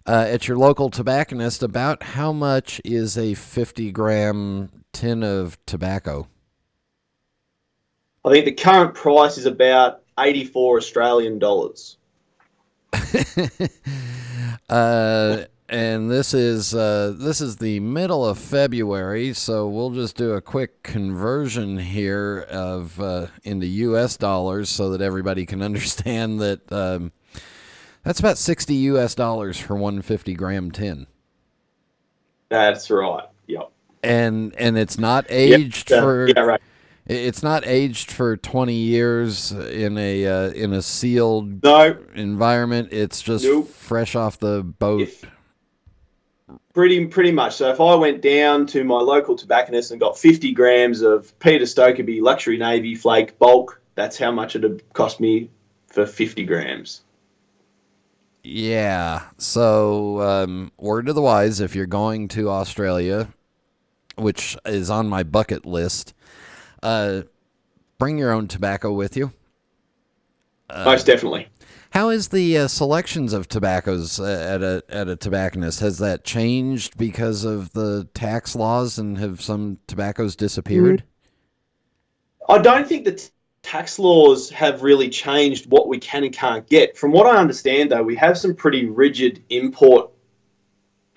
uh, 0.05 0.27
at 0.29 0.47
your 0.47 0.59
local 0.59 0.91
tobacconist. 0.91 1.63
About 1.63 2.03
how 2.03 2.31
much 2.31 2.79
is 2.85 3.17
a 3.17 3.33
50 3.33 3.91
gram 3.91 4.69
tin 4.93 5.23
of 5.23 5.57
tobacco? 5.65 6.27
I 8.23 8.29
think 8.29 8.45
the 8.45 8.51
current 8.51 8.93
price 8.93 9.39
is 9.39 9.47
about 9.47 10.03
84 10.19 10.77
Australian 10.77 11.39
dollars. 11.39 11.97
Uh, 14.69 15.45
and 15.71 16.11
this 16.11 16.33
is 16.33 16.75
uh, 16.75 17.13
this 17.17 17.39
is 17.39 17.55
the 17.57 17.79
middle 17.79 18.25
of 18.25 18.37
February, 18.37 19.33
so 19.33 19.67
we'll 19.69 19.91
just 19.91 20.17
do 20.17 20.33
a 20.33 20.41
quick 20.41 20.83
conversion 20.83 21.77
here 21.77 22.45
of 22.49 22.99
uh, 22.99 23.27
into 23.43 23.65
U.S. 23.65 24.17
dollars 24.17 24.69
so 24.69 24.89
that 24.91 25.01
everybody 25.01 25.45
can 25.45 25.61
understand 25.63 26.41
that 26.41 26.71
um, 26.73 27.13
that's 28.03 28.19
about 28.19 28.37
sixty 28.37 28.75
U.S. 28.75 29.15
dollars 29.15 29.57
for 29.57 29.75
one 29.77 30.01
fifty 30.01 30.33
gram 30.33 30.71
tin, 30.71 31.07
That's 32.49 32.89
right. 32.91 33.23
Yep. 33.47 33.71
and 34.03 34.53
and 34.57 34.77
it's 34.77 34.97
not 34.97 35.25
aged 35.29 35.91
uh, 35.91 36.01
for 36.01 36.27
yeah, 36.27 36.39
right. 36.41 36.61
it's 37.05 37.41
not 37.43 37.65
aged 37.65 38.11
for 38.11 38.35
twenty 38.35 38.75
years 38.75 39.53
in 39.53 39.97
a 39.97 40.25
uh, 40.27 40.49
in 40.49 40.73
a 40.73 40.81
sealed 40.81 41.63
No, 41.63 41.97
environment. 42.13 42.89
It's 42.91 43.21
just 43.21 43.45
Nope. 43.45 43.69
fresh 43.69 44.15
off 44.15 44.37
the 44.37 44.63
boat. 44.63 45.03
If- 45.03 45.25
Pretty 46.73 47.05
pretty 47.07 47.31
much. 47.31 47.55
So 47.55 47.69
if 47.69 47.81
I 47.81 47.95
went 47.95 48.21
down 48.21 48.65
to 48.67 48.83
my 48.83 48.99
local 48.99 49.35
tobacconist 49.35 49.91
and 49.91 49.99
got 49.99 50.17
50 50.17 50.53
grams 50.53 51.01
of 51.01 51.37
Peter 51.39 51.65
Stokkebye 51.65 52.21
Luxury 52.21 52.57
Navy 52.57 52.95
Flake 52.95 53.37
bulk, 53.37 53.81
that's 53.95 54.17
how 54.17 54.31
much 54.31 54.55
it'd 54.55 54.93
cost 54.93 55.19
me 55.19 55.49
for 55.87 56.05
50 56.05 56.45
grams. 56.45 57.01
Yeah. 58.43 59.23
So, 59.37 60.21
um, 60.21 60.71
word 60.77 61.07
to 61.07 61.13
the 61.13 61.21
wise, 61.21 61.59
if 61.59 61.75
you're 61.75 61.85
going 61.85 62.27
to 62.29 62.49
Australia, 62.49 63.27
which 64.15 64.57
is 64.65 64.89
on 64.89 65.07
my 65.07 65.23
bucket 65.23 65.65
list, 65.65 66.13
uh, 66.81 67.23
bring 67.97 68.17
your 68.17 68.31
own 68.31 68.47
tobacco 68.47 68.91
with 68.93 69.17
you. 69.17 69.31
Most 70.73 71.05
definitely. 71.05 71.49
How 71.91 72.09
is 72.09 72.29
the 72.29 72.57
uh, 72.57 72.67
selections 72.69 73.33
of 73.33 73.49
tobaccos 73.49 74.17
uh, 74.17 74.23
at 74.23 74.63
a 74.63 74.83
at 74.87 75.09
a 75.09 75.17
tobacconist? 75.17 75.81
Has 75.81 75.97
that 75.97 76.23
changed 76.23 76.97
because 76.97 77.43
of 77.43 77.73
the 77.73 78.07
tax 78.13 78.55
laws, 78.55 78.97
and 78.97 79.17
have 79.17 79.41
some 79.41 79.77
tobaccos 79.87 80.37
disappeared? 80.37 81.03
I 82.47 82.59
don't 82.59 82.87
think 82.87 83.03
the 83.03 83.11
t- 83.13 83.29
tax 83.61 83.99
laws 83.99 84.49
have 84.51 84.83
really 84.83 85.09
changed 85.09 85.69
what 85.69 85.89
we 85.89 85.99
can 85.99 86.23
and 86.23 86.33
can't 86.33 86.65
get. 86.67 86.97
From 86.97 87.11
what 87.11 87.27
I 87.27 87.37
understand, 87.37 87.91
though, 87.91 88.03
we 88.03 88.15
have 88.15 88.37
some 88.37 88.55
pretty 88.55 88.85
rigid 88.85 89.43
import 89.49 90.11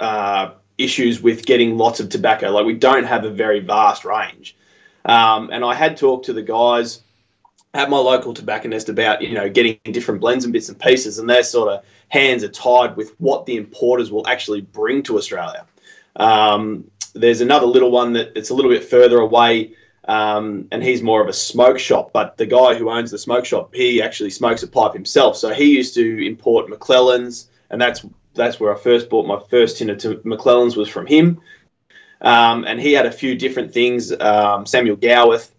uh, 0.00 0.54
issues 0.76 1.22
with 1.22 1.46
getting 1.46 1.78
lots 1.78 2.00
of 2.00 2.08
tobacco. 2.08 2.50
Like 2.50 2.66
we 2.66 2.74
don't 2.74 3.04
have 3.04 3.24
a 3.24 3.30
very 3.30 3.60
vast 3.60 4.04
range. 4.04 4.56
Um, 5.04 5.50
and 5.52 5.64
I 5.64 5.74
had 5.74 5.96
talked 5.96 6.26
to 6.26 6.32
the 6.32 6.42
guys 6.42 7.03
at 7.74 7.90
my 7.90 7.98
local 7.98 8.32
tobacconist 8.32 8.88
about 8.88 9.20
you 9.20 9.34
know 9.34 9.50
getting 9.50 9.78
different 9.84 10.20
blends 10.20 10.44
and 10.44 10.52
bits 10.52 10.68
and 10.68 10.78
pieces, 10.78 11.18
and 11.18 11.28
their 11.28 11.42
sort 11.42 11.68
of 11.68 11.84
hands 12.08 12.44
are 12.44 12.48
tied 12.48 12.96
with 12.96 13.14
what 13.18 13.44
the 13.44 13.56
importers 13.56 14.10
will 14.10 14.26
actually 14.26 14.60
bring 14.60 15.02
to 15.02 15.18
Australia. 15.18 15.66
Um, 16.16 16.90
there's 17.14 17.40
another 17.40 17.66
little 17.66 17.90
one 17.90 18.14
that 18.14 18.32
it's 18.36 18.50
a 18.50 18.54
little 18.54 18.70
bit 18.70 18.84
further 18.84 19.18
away, 19.18 19.72
um, 20.06 20.68
and 20.70 20.82
he's 20.82 21.02
more 21.02 21.20
of 21.20 21.28
a 21.28 21.32
smoke 21.32 21.78
shop. 21.78 22.12
But 22.12 22.36
the 22.36 22.46
guy 22.46 22.74
who 22.74 22.90
owns 22.90 23.10
the 23.10 23.18
smoke 23.18 23.44
shop, 23.44 23.74
he 23.74 24.00
actually 24.00 24.30
smokes 24.30 24.62
a 24.62 24.68
pipe 24.68 24.94
himself. 24.94 25.36
So 25.36 25.52
he 25.52 25.76
used 25.76 25.94
to 25.94 26.26
import 26.26 26.70
McClelland's, 26.70 27.48
and 27.70 27.80
that's 27.80 28.06
that's 28.34 28.60
where 28.60 28.74
I 28.74 28.78
first 28.78 29.10
bought 29.10 29.26
my 29.26 29.40
first 29.50 29.78
tin 29.78 29.90
of 29.90 29.98
McClelland's 29.98 30.76
was 30.76 30.88
from 30.88 31.06
him. 31.06 31.40
Um, 32.20 32.64
and 32.64 32.80
he 32.80 32.92
had 32.92 33.04
a 33.06 33.12
few 33.12 33.34
different 33.34 33.74
things, 33.74 34.10
um, 34.10 34.64
Samuel 34.64 34.96
Gawith, 34.96 35.50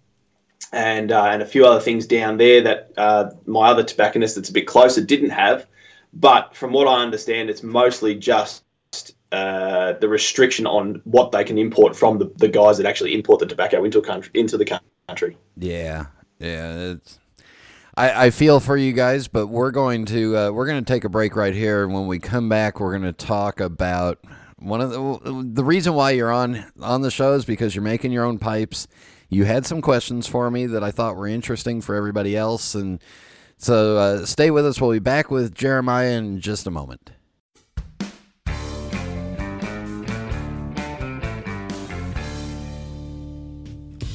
and 0.72 1.12
uh, 1.12 1.26
and 1.26 1.42
a 1.42 1.46
few 1.46 1.66
other 1.66 1.80
things 1.80 2.06
down 2.06 2.38
there 2.38 2.62
that 2.62 2.92
uh, 2.98 3.32
my 3.46 3.70
other 3.70 3.84
tobacconist 3.84 4.36
that's 4.36 4.50
a 4.50 4.54
bit 4.54 4.68
closer 4.68 5.04
didn't 5.04 5.32
have. 5.32 5.66
But 6.14 6.56
from 6.56 6.72
what 6.72 6.88
I 6.88 7.02
understand, 7.02 7.50
it's 7.50 7.62
mostly 7.64 8.16
just 8.16 8.64
uh, 9.32 9.94
the 9.94 10.08
restriction 10.08 10.66
on 10.66 11.02
what 11.04 11.32
they 11.32 11.44
can 11.44 11.58
import 11.58 11.96
from 11.96 12.20
the, 12.20 12.32
the 12.38 12.48
guys 12.48 12.78
that 12.78 12.86
actually 12.86 13.14
import 13.14 13.40
the 13.40 13.46
tobacco 13.46 13.84
into 13.84 14.02
country 14.02 14.32
into 14.34 14.58
the 14.58 14.80
country. 15.08 15.38
Yeah, 15.58 16.06
yeah. 16.40 16.96
I, 17.98 18.26
I 18.26 18.30
feel 18.30 18.60
for 18.60 18.76
you 18.76 18.94
guys, 18.94 19.28
but 19.28 19.48
we're 19.48 19.72
going 19.72 20.06
to 20.06 20.38
uh, 20.38 20.52
we're 20.52 20.68
going 20.68 20.84
to 20.84 20.94
take 20.94 21.04
a 21.04 21.10
break 21.10 21.36
right 21.36 21.54
here. 21.54 21.84
And 21.84 21.94
when 21.94 22.08
we 22.08 22.20
come 22.20 22.50
back, 22.50 22.80
we're 22.80 22.98
going 22.98 23.14
to 23.14 23.14
talk 23.14 23.60
about 23.60 24.20
one 24.58 24.82
of 24.82 24.92
the 24.92 25.52
the 25.54 25.64
reason 25.64 25.94
why 25.94 26.12
you're 26.12 26.32
on 26.32 26.66
on 26.82 27.02
the 27.02 27.12
show 27.12 27.34
is 27.34 27.46
because 27.46 27.76
you're 27.76 27.84
making 27.84 28.12
your 28.12 28.26
own 28.26 28.40
pipes. 28.40 28.88
You 29.30 29.46
had 29.46 29.66
some 29.66 29.82
questions 29.82 30.28
for 30.28 30.52
me 30.52 30.66
that 30.68 30.84
I 30.84 30.92
thought 30.92 31.16
were 31.16 31.28
interesting 31.28 31.82
for 31.82 31.96
everybody 31.96 32.38
else, 32.38 32.76
and 32.76 33.02
so 33.58 33.98
uh, 33.98 34.26
stay 34.26 34.52
with 34.52 34.66
us. 34.66 34.80
We'll 34.80 34.92
be 34.92 35.00
back 35.00 35.32
with 35.32 35.56
Jeremiah 35.56 36.12
in 36.12 36.40
just 36.40 36.68
a 36.68 36.72
moment. 36.72 37.12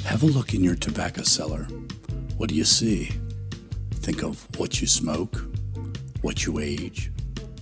Have 0.05 0.23
a 0.23 0.27
look 0.27 0.55
in 0.55 0.63
your 0.63 0.75
tobacco 0.75 1.23
cellar. 1.23 1.67
What 2.37 2.49
do 2.49 2.55
you 2.55 2.65
see? 2.65 3.11
Think 3.95 4.23
of 4.23 4.47
what 4.59 4.81
you 4.81 4.87
smoke, 4.87 5.41
what 6.21 6.47
you 6.47 6.59
age, 6.59 7.13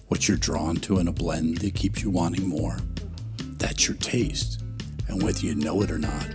what 0.08 0.28
you're 0.28 0.36
drawn 0.36 0.76
to 0.76 0.98
in 0.98 1.08
a 1.08 1.12
blend 1.12 1.58
that 1.58 1.74
keeps 1.74 2.02
you 2.02 2.10
wanting 2.10 2.48
more. 2.48 2.78
That's 3.58 3.86
your 3.86 3.96
taste. 3.96 4.62
And 5.08 5.22
whether 5.22 5.40
you 5.40 5.54
know 5.54 5.82
it 5.82 5.90
or 5.90 5.98
not, 5.98 6.26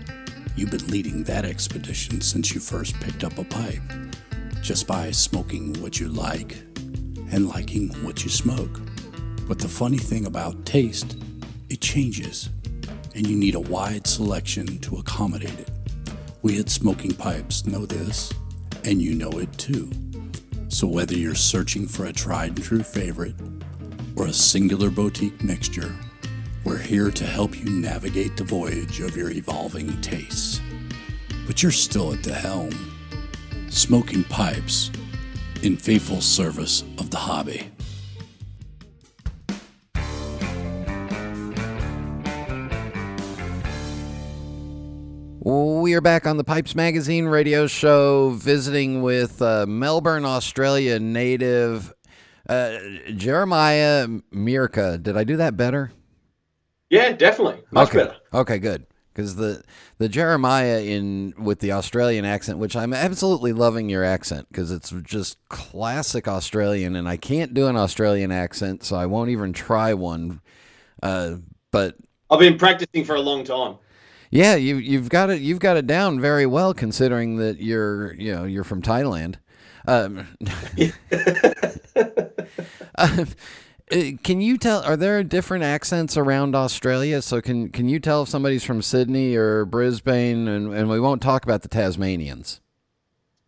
you've 0.56 0.72
been 0.72 0.88
leading 0.88 1.24
that 1.24 1.46
expedition 1.46 2.22
since 2.22 2.54
you 2.54 2.60
first 2.60 3.00
picked 3.00 3.24
up 3.24 3.38
a 3.38 3.44
pipe. 3.44 3.82
Just 4.62 4.88
by 4.88 5.12
smoking 5.12 5.74
what 5.82 6.00
you 6.00 6.08
like 6.08 6.56
and 7.32 7.50
liking 7.50 7.89
what 8.04 8.24
you 8.24 8.30
smoke. 8.30 8.80
But 9.48 9.60
the 9.60 9.68
funny 9.68 9.98
thing 9.98 10.26
about 10.26 10.66
taste, 10.66 11.18
it 11.70 11.82
changes, 11.82 12.50
and 13.16 13.28
you 13.28 13.36
need 13.36 13.56
a 13.56 13.60
wide 13.60 14.08
selection 14.08 14.78
to 14.80 14.98
accommodate 14.98 15.60
it. 15.60 15.72
We 16.42 16.60
at 16.60 16.70
Smoking 16.70 17.13
Pipes 17.13 17.66
know 17.66 17.86
this, 17.86 18.32
and 18.84 19.02
you 19.02 19.16
know 19.16 19.32
it 19.39 19.52
too. 19.58 19.92
So 20.70 20.88
whether 20.88 21.13
you're 21.13 21.36
searching 21.36 21.88
for 21.88 22.06
a 22.06 22.13
tried 22.13 22.56
and 22.56 22.63
true 22.63 22.84
favorite 22.84 23.36
or 24.16 24.28
a 24.28 24.34
singular 24.34 24.89
boutique 24.89 25.44
mixture, 25.44 25.96
we're 26.63 26.78
here 26.78 27.12
to 27.12 27.26
help 27.26 27.60
you 27.60 27.69
navigate 27.69 28.38
the 28.38 28.43
voyage 28.43 29.02
of 29.02 29.17
your 29.17 29.32
evolving 29.32 29.99
tastes. 30.02 30.62
But 31.45 31.62
you're 31.62 31.71
still 31.71 32.13
at 32.13 32.23
the 32.23 32.34
helm. 32.34 32.71
Smoking 33.69 34.23
Pipes, 34.26 34.91
in 35.62 35.76
faithful 35.76 36.21
service 36.21 36.84
of 36.97 37.10
the 37.10 37.17
hobby. 37.17 37.69
We 45.41 45.93
are 45.95 46.02
back 46.02 46.26
on 46.26 46.38
the 46.38 46.45
Pipes 46.45 46.76
Magazine 46.76 47.26
radio 47.26 47.67
show, 47.67 48.30
visiting 48.30 49.02
with 49.02 49.41
uh, 49.41 49.65
Melbourne, 49.67 50.23
Australia 50.23 50.97
native 50.97 51.93
uh, 52.47 52.78
Jeremiah 53.17 54.08
Mierke. 54.32 55.04
Did 55.04 55.17
I 55.17 55.26
do 55.26 55.36
that 55.38 55.58
better? 55.58 55.91
Yeah, 56.94 57.12
definitely. 57.12 57.64
Much 57.72 57.90
okay. 57.90 57.98
better. 57.98 58.16
Okay, 58.36 58.60
good. 58.60 58.86
Because 59.12 59.36
the 59.36 59.64
the 59.98 60.08
Jeremiah 60.08 60.80
in 60.80 61.34
with 61.40 61.60
the 61.60 61.72
Australian 61.72 62.24
accent, 62.24 62.60
which 62.60 62.76
I'm 62.76 62.94
absolutely 62.94 63.52
loving 63.52 63.90
your 63.90 64.04
accent 64.04 64.48
because 64.50 64.72
it's 64.72 64.92
just 65.02 65.40
classic 65.50 66.28
Australian, 66.28 66.96
and 66.96 67.10
I 67.10 67.18
can't 67.18 67.56
do 67.56 67.66
an 67.66 67.76
Australian 67.76 68.32
accent, 68.32 68.84
so 68.84 68.96
I 68.96 69.08
won't 69.08 69.32
even 69.32 69.54
try 69.54 69.96
one. 69.96 70.40
Uh, 71.02 71.38
but 71.72 71.96
I've 72.30 72.40
been 72.40 72.60
practicing 72.60 73.06
for 73.06 73.16
a 73.16 73.22
long 73.22 73.44
time. 73.44 73.78
Yeah, 74.30 74.54
you 74.54 74.76
you've 74.78 75.10
got 75.10 75.32
it 75.32 75.42
you've 75.42 75.60
got 75.60 75.78
it 75.78 75.88
down 75.88 76.20
very 76.20 76.46
well 76.46 76.76
considering 76.76 77.38
that 77.38 77.60
you're 77.60 78.14
you 78.14 78.36
know 78.36 78.44
you're 78.44 78.64
from 78.64 78.84
Thailand. 78.84 79.38
Um, 79.88 80.28
uh, 82.96 83.26
can 83.89 84.41
you 84.41 84.58
tell? 84.58 84.82
Are 84.84 84.98
there 84.98 85.24
different 85.24 85.63
accents 85.63 86.17
around 86.17 86.56
Australia? 86.56 87.22
So 87.22 87.41
can 87.41 87.69
can 87.69 87.89
you 87.89 88.00
tell 88.00 88.24
if 88.24 88.30
somebody's 88.30 88.63
from 88.63 88.82
Sydney 88.82 89.36
or 89.36 89.65
Brisbane? 89.65 90.48
And 90.48 90.74
and 90.74 90.89
we 90.89 91.00
won't 91.00 91.22
talk 91.22 91.43
about 91.43 91.62
the 91.62 91.69
Tasmanians. 91.69 92.60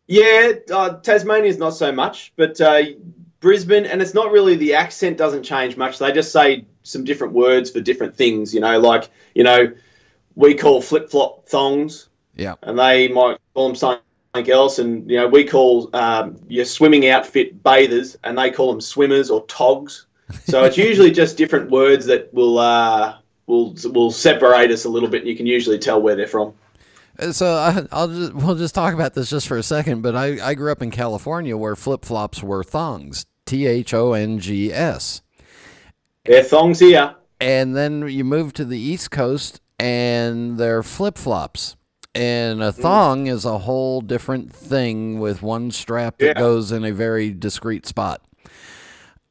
Yeah, 0.08 0.52
uh, 0.72 0.98
Tasmania's 0.98 1.58
not 1.58 1.72
so 1.72 1.92
much, 1.92 2.32
but 2.36 2.62
uh, 2.62 2.84
Brisbane, 3.40 3.86
and 3.86 4.02
it's 4.04 4.14
not 4.14 4.32
really 4.32 4.56
the 4.56 4.76
accent 4.76 5.18
doesn't 5.18 5.44
change 5.44 5.78
much. 5.78 5.98
They 5.98 6.12
just 6.12 6.32
say 6.32 6.66
some 6.84 7.04
different 7.04 7.34
words 7.34 7.72
for 7.72 7.82
different 7.82 8.16
things. 8.16 8.54
You 8.54 8.60
know, 8.60 8.80
like 8.80 9.10
you 9.34 9.44
know 9.44 9.74
we 10.36 10.54
call 10.54 10.82
flip 10.82 11.10
flop 11.10 11.48
thongs. 11.48 12.10
Yeah. 12.36 12.56
And 12.62 12.78
they 12.78 13.08
might 13.08 13.38
call 13.54 13.68
them 13.68 13.76
something 13.76 14.52
else. 14.52 14.80
And, 14.80 15.10
you 15.10 15.18
know, 15.18 15.28
we 15.28 15.46
call 15.46 15.90
um, 15.94 16.38
your 16.48 16.66
swimming 16.66 17.08
outfit 17.08 17.64
bathers 17.64 18.18
and 18.24 18.38
they 18.38 18.52
call 18.52 18.72
them 18.72 18.82
swimmers 18.82 19.30
or 19.30 19.46
togs. 19.46 20.06
So 20.46 20.64
it's 20.64 20.78
usually 20.78 21.12
just 21.12 21.38
different 21.38 21.70
words 21.70 22.06
that 22.08 22.34
will, 22.34 22.58
uh, 22.58 23.18
will, 23.46 23.76
will 23.86 24.12
separate 24.12 24.72
us 24.72 24.86
a 24.86 24.90
little 24.90 25.10
bit. 25.10 25.22
And 25.22 25.30
you 25.30 25.36
can 25.36 25.46
usually 25.46 25.78
tell 25.78 26.02
where 26.02 26.16
they're 26.16 26.28
from. 26.28 26.54
Uh, 27.18 27.32
so 27.32 27.54
I, 27.56 27.86
will 27.96 28.08
just 28.08 28.34
we'll 28.34 28.56
just 28.56 28.76
talk 28.76 28.94
about 28.94 29.14
this 29.14 29.30
just 29.30 29.48
for 29.48 29.58
a 29.58 29.64
second. 29.64 30.02
But 30.02 30.16
I, 30.16 30.46
I 30.46 30.54
grew 30.54 30.72
up 30.72 30.82
in 30.82 30.92
California 30.92 31.56
where 31.56 31.76
flip 31.76 32.04
flops 32.04 32.44
were 32.44 32.64
thongs, 32.64 33.26
T 33.46 33.66
H 33.68 33.94
O 33.94 34.14
N 34.14 34.40
G 34.40 34.74
S. 34.74 35.22
They're 36.26 36.44
thongs 36.44 36.80
here. 36.80 37.16
And 37.40 37.76
then 37.76 38.08
you 38.08 38.24
move 38.24 38.54
to 38.54 38.66
the 38.66 38.80
East 38.80 39.12
Coast 39.12 39.62
and 39.80 40.58
they're 40.58 40.84
flip 40.84 41.18
flops. 41.18 41.76
And 42.14 42.64
a 42.64 42.72
thong 42.72 43.26
mm. 43.26 43.30
is 43.30 43.44
a 43.44 43.60
whole 43.60 44.00
different 44.00 44.54
thing 44.54 45.20
with 45.20 45.42
one 45.42 45.70
strap 45.70 46.18
that 46.20 46.26
yeah. 46.26 46.34
goes 46.34 46.72
in 46.72 46.86
a 46.86 46.94
very 46.94 47.32
discreet 47.32 47.86
spot. 47.86 48.22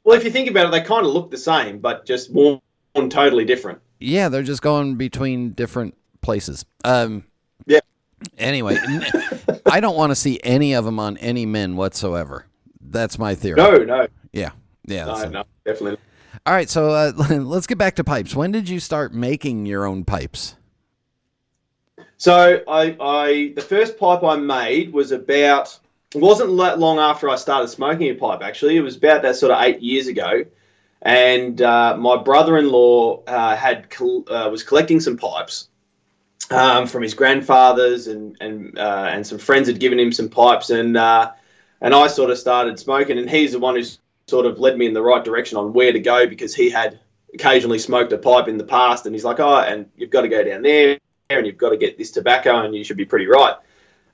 Well, 0.04 0.16
if 0.16 0.24
you 0.24 0.30
think 0.30 0.48
about 0.48 0.66
it, 0.66 0.70
they 0.70 0.82
kind 0.82 1.06
of 1.06 1.12
look 1.12 1.30
the 1.30 1.38
same, 1.38 1.78
but 1.78 2.04
just 2.04 2.30
worn 2.32 2.60
totally 3.08 3.44
different. 3.44 3.80
Yeah, 3.98 4.28
they're 4.28 4.42
just 4.42 4.62
going 4.62 4.96
between 4.96 5.50
different 5.50 5.96
places. 6.20 6.64
Um, 6.84 7.24
yeah. 7.66 7.80
Anyway, 8.38 8.78
I 9.66 9.80
don't 9.80 9.96
want 9.96 10.10
to 10.10 10.14
see 10.14 10.40
any 10.44 10.74
of 10.74 10.84
them 10.84 11.00
on 11.00 11.16
any 11.18 11.46
men 11.46 11.76
whatsoever. 11.76 12.46
That's 12.80 13.18
my 13.18 13.34
theory. 13.34 13.56
No, 13.56 13.76
no. 13.78 14.06
Yeah, 14.32 14.50
yeah. 14.86 15.06
No, 15.06 15.28
no, 15.28 15.44
definitely. 15.64 15.98
All 16.46 16.52
right, 16.52 16.68
so 16.68 16.90
uh, 16.90 17.12
let's 17.30 17.66
get 17.66 17.78
back 17.78 17.96
to 17.96 18.04
pipes. 18.04 18.36
When 18.36 18.52
did 18.52 18.68
you 18.68 18.80
start 18.80 19.14
making 19.14 19.66
your 19.66 19.86
own 19.86 20.04
pipes? 20.04 20.56
So 22.16 22.62
I, 22.68 22.96
I 23.00 23.52
the 23.56 23.62
first 23.62 23.98
pipe 23.98 24.22
I 24.22 24.36
made 24.36 24.92
was 24.92 25.12
about 25.12 25.78
it 26.14 26.20
wasn't 26.22 26.56
that 26.58 26.78
long 26.78 26.98
after 26.98 27.28
I 27.28 27.36
started 27.36 27.68
smoking 27.68 28.10
a 28.10 28.14
pipe. 28.14 28.42
Actually, 28.42 28.76
it 28.76 28.82
was 28.82 28.96
about 28.96 29.22
that 29.22 29.36
sort 29.36 29.52
of 29.52 29.62
eight 29.62 29.80
years 29.80 30.06
ago, 30.06 30.44
and 31.02 31.60
uh, 31.60 31.96
my 31.96 32.16
brother-in-law 32.22 33.24
uh, 33.26 33.56
had 33.56 33.86
uh, 34.00 34.48
was 34.50 34.62
collecting 34.62 35.00
some 35.00 35.16
pipes 35.16 35.68
um, 36.50 36.86
from 36.86 37.02
his 37.02 37.14
grandfathers, 37.14 38.06
and 38.06 38.36
and 38.40 38.78
uh, 38.78 39.08
and 39.10 39.26
some 39.26 39.38
friends 39.38 39.68
had 39.68 39.80
given 39.80 39.98
him 39.98 40.12
some 40.12 40.28
pipes, 40.28 40.70
and 40.70 40.96
uh, 40.96 41.32
and 41.80 41.94
I 41.94 42.06
sort 42.06 42.30
of 42.30 42.38
started 42.38 42.78
smoking, 42.78 43.18
and 43.18 43.28
he's 43.28 43.52
the 43.52 43.58
one 43.58 43.76
who's 43.76 43.98
sort 44.26 44.46
of 44.46 44.58
led 44.58 44.78
me 44.78 44.86
in 44.86 44.94
the 44.94 45.02
right 45.02 45.22
direction 45.22 45.58
on 45.58 45.72
where 45.72 45.92
to 45.92 46.00
go 46.00 46.26
because 46.26 46.54
he 46.54 46.70
had 46.70 46.98
occasionally 47.34 47.78
smoked 47.78 48.12
a 48.12 48.18
pipe 48.18 48.48
in 48.48 48.56
the 48.56 48.64
past, 48.64 49.06
and 49.06 49.14
he's 49.14 49.24
like, 49.24 49.40
oh, 49.40 49.58
and 49.58 49.90
you've 49.96 50.10
got 50.10 50.22
to 50.22 50.28
go 50.28 50.42
down 50.44 50.62
there, 50.62 50.98
and 51.30 51.46
you've 51.46 51.58
got 51.58 51.70
to 51.70 51.76
get 51.76 51.98
this 51.98 52.10
tobacco, 52.10 52.64
and 52.64 52.74
you 52.74 52.84
should 52.84 52.96
be 52.96 53.04
pretty 53.04 53.26
right. 53.26 53.54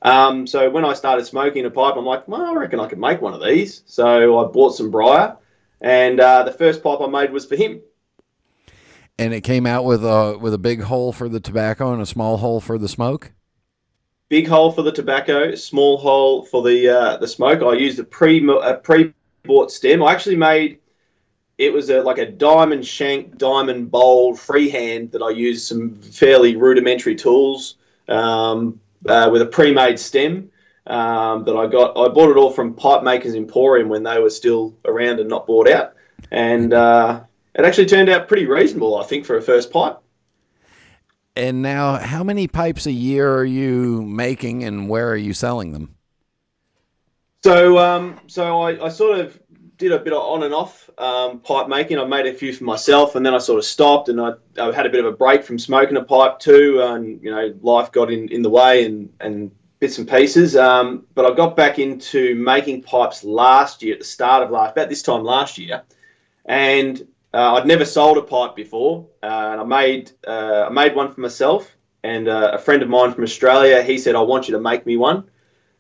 Um, 0.03 0.47
so 0.47 0.71
when 0.71 0.85
I 0.85 0.95
started 0.95 1.27
smoking 1.27 1.67
a 1.67 1.71
pipe, 1.71 1.97
I'm 1.97 2.07
like, 2.07 2.27
well, 2.27 2.43
I 2.43 2.55
reckon 2.55 2.81
I 2.81 2.87
could 2.87 2.99
make 2.99 3.21
one 3.21 3.35
of 3.35 3.43
these. 3.43 3.83
So 3.87 4.41
I 4.41 4.47
bought 4.47 4.75
some 4.75 4.91
briar, 4.91 5.37
and 5.81 6.21
uh, 6.21 6.45
the 6.45 6.53
first 6.53 6.83
pipe 6.83 7.01
I 7.01 7.07
made 7.07 7.33
was 7.33 7.45
for 7.45 7.57
him. 7.57 7.81
And 9.19 9.35
it 9.35 9.43
came 9.43 9.67
out 9.67 9.85
with 9.85 10.05
a 10.05 10.39
with 10.41 10.55
a 10.55 10.59
big 10.59 10.83
hole 10.83 11.13
for 11.13 11.29
the 11.29 11.41
tobacco 11.41 11.93
and 11.93 12.01
a 12.01 12.07
small 12.07 12.39
hole 12.39 12.61
for 12.61 12.79
the 12.79 12.89
smoke. 12.89 13.33
Big 14.31 14.49
hole 14.49 14.73
for 14.73 14.83
the 14.83 14.93
tobacco, 14.93 15.55
small 15.55 15.99
hole 15.99 16.45
for 16.45 16.63
the 16.63 16.89
uh, 16.89 17.17
the 17.19 17.29
smoke. 17.29 17.63
I 17.63 17.75
used 17.75 17.99
a 17.99 18.05
pre 18.05 18.49
a 18.63 18.75
pre 18.75 19.13
bought 19.43 19.71
stem. 19.71 20.03
I 20.03 20.13
actually 20.13 20.37
made 20.37 20.79
it 21.59 21.75
was 21.75 21.91
a, 21.91 22.01
like 22.01 22.17
a 22.17 22.25
diamond 22.25 22.87
shank, 22.87 23.37
diamond 23.37 23.91
bowl 23.91 24.35
freehand 24.35 25.13
that 25.13 25.21
I 25.21 25.29
used 25.29 25.67
some 25.67 25.95
fairly 25.97 26.57
rudimentary 26.57 27.15
tools 27.15 27.77
um, 28.09 28.81
uh, 29.07 29.29
with 29.33 29.43
a 29.43 29.47
pre-made 29.47 29.99
stem 29.99 30.51
um, 30.87 31.45
that 31.45 31.57
I 31.57 31.67
got. 31.67 31.97
I 31.97 32.09
bought 32.09 32.31
it 32.31 32.37
all 32.37 32.51
from 32.51 32.75
Pipe 32.75 33.03
Makers 33.03 33.35
Emporium 33.35 33.89
when 33.89 34.03
they 34.03 34.19
were 34.19 34.31
still 34.31 34.77
around 34.85 35.21
and 35.21 35.29
not 35.29 35.47
bought 35.47 35.69
out, 35.69 35.95
and 36.31 36.73
uh, 36.73 37.23
it 37.55 37.65
actually 37.65 37.87
turned 37.87 38.09
out 38.09 38.29
pretty 38.29 38.47
reasonable, 38.47 38.97
I 38.97 39.05
think, 39.05 39.25
for 39.25 39.37
a 39.37 39.43
first 39.43 39.73
pipe. 39.73 39.99
And 41.37 41.63
now, 41.63 41.97
how 41.97 42.25
many 42.25 42.49
pipes 42.49 42.87
a 42.87 42.93
year 42.93 43.33
are 43.35 43.45
you 43.45 44.03
making, 44.03 44.65
and 44.65 44.89
where 44.89 45.09
are 45.11 45.17
you 45.17 45.33
selling 45.33 45.73
them? 45.73 45.95
So, 47.43 47.79
um, 47.79 48.21
so 48.27 48.61
I, 48.61 48.87
I, 48.87 48.89
sort 48.91 49.19
of 49.19 49.41
did 49.81 49.93
a 49.93 49.99
bit 49.99 50.13
of 50.13 50.23
on 50.23 50.45
and 50.45 50.55
off 50.55 50.89
um, 50.99 51.41
pipe 51.41 51.67
making. 51.67 51.99
I 51.99 52.05
made 52.05 52.27
a 52.27 52.35
few 52.35 52.53
for 52.53 52.65
myself, 52.65 53.17
and 53.17 53.25
then 53.25 53.35
I 53.35 53.39
sort 53.39 53.59
of 53.59 53.65
stopped, 53.65 54.11
and 54.11 54.21
I, 54.21 54.33
I, 54.61 54.71
had 54.73 54.87
a 54.87 54.91
bit 54.91 55.05
of 55.05 55.13
a 55.13 55.17
break 55.17 55.43
from 55.43 55.59
smoking 55.59 55.97
a 55.97 56.05
pipe 56.05 56.39
too. 56.39 56.81
And 56.83 57.21
you 57.25 57.31
know, 57.31 57.53
life 57.63 57.91
got 57.91 58.13
in, 58.13 58.29
in 58.29 58.43
the 58.43 58.51
way, 58.51 58.85
and 58.85 59.13
and 59.19 59.51
bits 59.81 59.99
and 59.99 60.09
pieces. 60.09 60.55
Um, 60.55 61.07
but 61.15 61.25
I 61.25 61.35
got 61.35 61.57
back 61.57 61.79
into 61.79 62.35
making 62.37 62.83
pipes 62.83 63.25
last 63.25 63.83
year, 63.83 63.95
at 63.95 63.99
the 63.99 64.05
start 64.05 64.43
of 64.43 64.51
last, 64.51 64.73
about 64.73 64.91
this 64.91 65.03
time 65.03 65.25
last 65.25 65.59
year, 65.59 65.83
and 66.45 67.01
uh, 67.33 67.55
I'd 67.55 67.67
never 67.67 67.87
sold 67.87 68.19
a 68.19 68.23
pipe 68.23 68.55
before, 68.55 69.09
uh, 69.23 69.27
and 69.27 69.61
I 69.61 69.65
made 69.65 70.13
uh, 70.29 70.67
I 70.69 70.71
made 70.71 70.95
one 70.95 71.13
for 71.13 71.21
myself. 71.21 71.77
And 72.03 72.29
uh, 72.29 72.53
a 72.55 72.59
friend 72.59 72.83
of 72.83 72.89
mine 72.89 73.13
from 73.13 73.25
Australia, 73.25 73.83
he 73.83 73.99
said, 73.99 74.15
"I 74.15 74.21
want 74.21 74.47
you 74.47 74.55
to 74.55 74.61
make 74.61 74.87
me 74.87 74.99
one." 74.99 75.31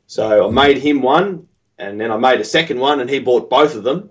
So 0.06 0.48
I 0.48 0.50
made 0.50 0.78
him 0.78 1.02
one, 1.02 1.46
and 1.80 2.00
then 2.00 2.10
I 2.10 2.16
made 2.16 2.40
a 2.40 2.44
second 2.44 2.78
one, 2.78 3.00
and 3.00 3.08
he 3.08 3.18
bought 3.18 3.50
both 3.50 3.74
of 3.74 3.82
them. 3.82 4.10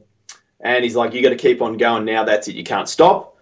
And 0.59 0.83
he's 0.83 0.95
like, 0.95 1.13
"You 1.13 1.21
got 1.21 1.29
to 1.29 1.35
keep 1.35 1.61
on 1.61 1.77
going 1.77 2.05
now. 2.05 2.23
That's 2.25 2.47
it. 2.47 2.55
You 2.55 2.63
can't 2.63 2.89
stop." 2.89 3.37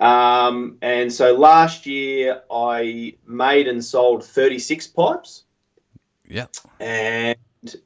Um, 0.00 0.78
and 0.80 1.12
so 1.12 1.34
last 1.34 1.86
year 1.86 2.42
I 2.50 3.14
made 3.26 3.66
and 3.66 3.84
sold 3.84 4.24
36 4.24 4.86
pipes. 4.88 5.44
Yeah. 6.28 6.46
And 6.78 7.36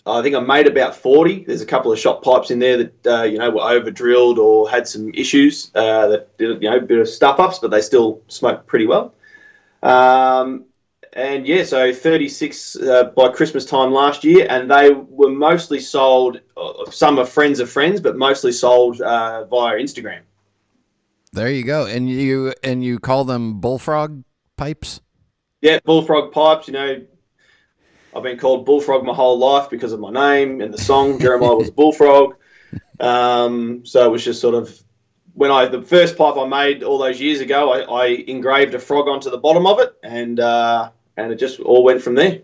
I 0.04 0.22
think 0.22 0.34
I 0.34 0.40
made 0.40 0.66
about 0.66 0.96
40. 0.96 1.44
There's 1.44 1.62
a 1.62 1.66
couple 1.66 1.92
of 1.92 1.98
shot 1.98 2.22
pipes 2.22 2.50
in 2.50 2.58
there 2.58 2.78
that, 2.78 3.06
uh, 3.06 3.22
you 3.22 3.38
know, 3.38 3.50
were 3.50 3.62
over 3.62 3.90
drilled 3.90 4.38
or 4.38 4.68
had 4.68 4.86
some 4.86 5.10
issues 5.14 5.70
uh, 5.74 6.08
that 6.08 6.36
did, 6.36 6.62
you 6.62 6.68
know, 6.68 6.76
a 6.76 6.80
bit 6.80 6.98
of 6.98 7.08
stuff 7.08 7.40
ups, 7.40 7.58
but 7.58 7.70
they 7.70 7.80
still 7.80 8.20
smoked 8.28 8.66
pretty 8.66 8.86
well. 8.86 9.14
Um, 9.82 10.66
and 11.14 11.46
yeah, 11.46 11.64
so 11.64 11.92
36 11.92 12.76
uh, 12.76 13.04
by 13.04 13.30
Christmas 13.30 13.64
time 13.64 13.92
last 13.92 14.24
year, 14.24 14.46
and 14.48 14.70
they 14.70 14.90
were 14.90 15.30
mostly 15.30 15.78
sold. 15.78 16.40
Uh, 16.56 16.90
some 16.90 17.18
are 17.18 17.26
friends 17.26 17.60
of 17.60 17.70
friends, 17.70 18.00
but 18.00 18.16
mostly 18.16 18.52
sold 18.52 19.00
uh, 19.00 19.44
via 19.44 19.76
Instagram. 19.76 20.20
There 21.32 21.50
you 21.50 21.64
go, 21.64 21.86
and 21.86 22.08
you 22.08 22.54
and 22.62 22.82
you 22.82 22.98
call 22.98 23.24
them 23.24 23.60
bullfrog 23.60 24.24
pipes. 24.56 25.00
Yeah, 25.60 25.80
bullfrog 25.84 26.32
pipes. 26.32 26.68
You 26.68 26.74
know, 26.74 27.02
I've 28.14 28.22
been 28.22 28.38
called 28.38 28.64
bullfrog 28.64 29.04
my 29.04 29.14
whole 29.14 29.38
life 29.38 29.68
because 29.70 29.92
of 29.92 30.00
my 30.00 30.10
name 30.10 30.60
and 30.60 30.72
the 30.72 30.78
song. 30.78 31.18
Jeremiah 31.20 31.54
was 31.54 31.68
a 31.68 31.72
bullfrog. 31.72 32.36
Um, 33.00 33.84
so 33.84 34.04
it 34.06 34.10
was 34.10 34.24
just 34.24 34.40
sort 34.40 34.54
of 34.54 34.82
when 35.34 35.50
I 35.50 35.66
the 35.66 35.82
first 35.82 36.16
pipe 36.16 36.36
I 36.36 36.46
made 36.46 36.82
all 36.82 36.98
those 36.98 37.20
years 37.20 37.40
ago, 37.40 37.72
I, 37.72 37.80
I 37.80 38.06
engraved 38.06 38.74
a 38.74 38.78
frog 38.78 39.08
onto 39.08 39.30
the 39.30 39.38
bottom 39.38 39.66
of 39.66 39.78
it, 39.78 39.94
and 40.02 40.38
uh, 40.40 40.90
and 41.16 41.32
it 41.32 41.36
just 41.36 41.60
all 41.60 41.84
went 41.84 42.02
from 42.02 42.14
there. 42.14 42.40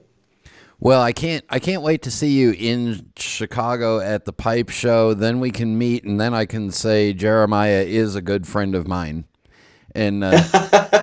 Well, 0.80 1.02
I 1.02 1.12
can't 1.12 1.44
I 1.50 1.58
can't 1.58 1.82
wait 1.82 2.02
to 2.02 2.10
see 2.10 2.38
you 2.38 2.52
in 2.52 3.10
Chicago 3.16 3.98
at 4.00 4.24
the 4.24 4.32
pipe 4.32 4.68
show. 4.68 5.12
Then 5.12 5.40
we 5.40 5.50
can 5.50 5.76
meet, 5.76 6.04
and 6.04 6.20
then 6.20 6.34
I 6.34 6.46
can 6.46 6.70
say 6.70 7.12
Jeremiah 7.12 7.82
is 7.84 8.14
a 8.14 8.22
good 8.22 8.46
friend 8.46 8.74
of 8.76 8.86
mine. 8.86 9.24
And 9.94 10.22
uh, 10.22 10.40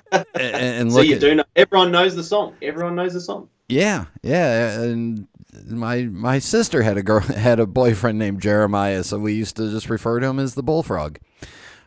and, 0.12 0.26
and 0.34 0.92
so 0.92 0.98
look, 0.98 1.06
you 1.06 1.16
at, 1.16 1.20
do 1.20 1.34
know 1.34 1.44
everyone 1.56 1.92
knows 1.92 2.16
the 2.16 2.24
song. 2.24 2.54
Everyone 2.62 2.94
knows 2.94 3.12
the 3.12 3.20
song. 3.20 3.50
yeah, 3.68 4.06
yeah, 4.22 4.80
and 4.80 5.26
my 5.68 6.04
my 6.04 6.38
sister 6.38 6.80
had 6.82 6.96
a 6.96 7.02
girl 7.02 7.20
had 7.20 7.60
a 7.60 7.66
boyfriend 7.66 8.18
named 8.18 8.40
Jeremiah, 8.40 9.04
so 9.04 9.18
we 9.18 9.34
used 9.34 9.56
to 9.56 9.70
just 9.70 9.90
refer 9.90 10.20
to 10.20 10.26
him 10.26 10.38
as 10.38 10.54
the 10.54 10.62
bullfrog. 10.62 11.18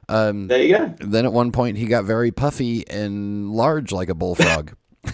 Um, 0.08 0.48
There 0.48 0.62
you 0.62 0.78
go. 0.78 0.94
then 1.00 1.26
at 1.26 1.34
one 1.34 1.52
point 1.52 1.78
he 1.78 1.86
got 1.86 2.04
very 2.04 2.32
puffy 2.32 2.88
and 2.88 3.52
large 3.52 3.92
like 3.92 4.10
a 4.10 4.16
bullfrog. 4.16 4.74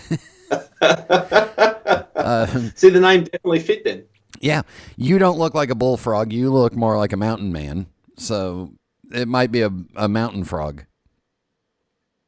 Um, 0.82 2.72
See, 2.76 2.90
the 2.90 3.00
name 3.00 3.24
definitely 3.24 3.60
fit 3.60 3.84
then. 3.84 4.06
Yeah, 4.40 4.64
you 4.98 5.18
don't 5.18 5.38
look 5.38 5.54
like 5.54 5.70
a 5.70 5.76
bullfrog. 5.76 6.34
You 6.34 6.52
look 6.52 6.76
more 6.76 6.98
like 6.98 7.14
a 7.14 7.18
mountain 7.18 7.52
man. 7.52 7.88
So 8.18 8.74
it 9.12 9.28
might 9.28 9.52
be 9.52 9.62
a, 9.62 9.72
a 9.96 10.10
mountain 10.10 10.44
frog. 10.44 10.84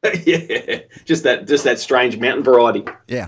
yeah, 0.23 0.81
just 1.05 1.23
that 1.23 1.47
just 1.47 1.63
that 1.63 1.79
strange 1.79 2.17
mountain 2.17 2.43
variety. 2.43 2.85
Yeah. 3.07 3.27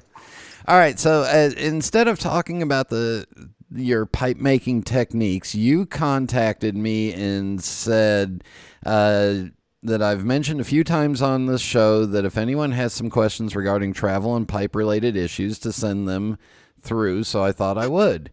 All 0.68 0.78
right. 0.78 1.00
So 1.00 1.24
uh, 1.24 1.52
instead 1.58 2.08
of 2.08 2.20
talking 2.20 2.62
about 2.62 2.90
the 2.90 3.26
your 3.72 4.06
pipe 4.06 4.38
making 4.38 4.84
techniques, 4.84 5.56
you 5.56 5.86
contacted 5.86 6.76
me 6.76 7.14
and 7.14 7.62
said 7.64 8.44
uh, 8.86 9.46
that 9.82 10.02
I've 10.02 10.26
mentioned 10.26 10.60
a 10.60 10.66
few 10.66 10.84
times 10.84 11.22
on 11.22 11.46
this 11.46 11.62
show 11.62 12.06
that 12.06 12.26
if 12.26 12.38
anyone 12.38 12.72
has 12.74 12.94
some 12.94 13.10
questions 13.10 13.56
regarding 13.56 13.94
travel 13.94 14.36
and 14.36 14.48
pipe 14.48 14.76
related 14.76 15.16
issues, 15.16 15.58
to 15.60 15.72
send 15.72 16.08
them 16.08 16.38
through. 16.82 17.24
So 17.24 17.44
I 17.44 17.52
thought 17.52 17.78
I 17.78 17.88
would. 17.88 18.32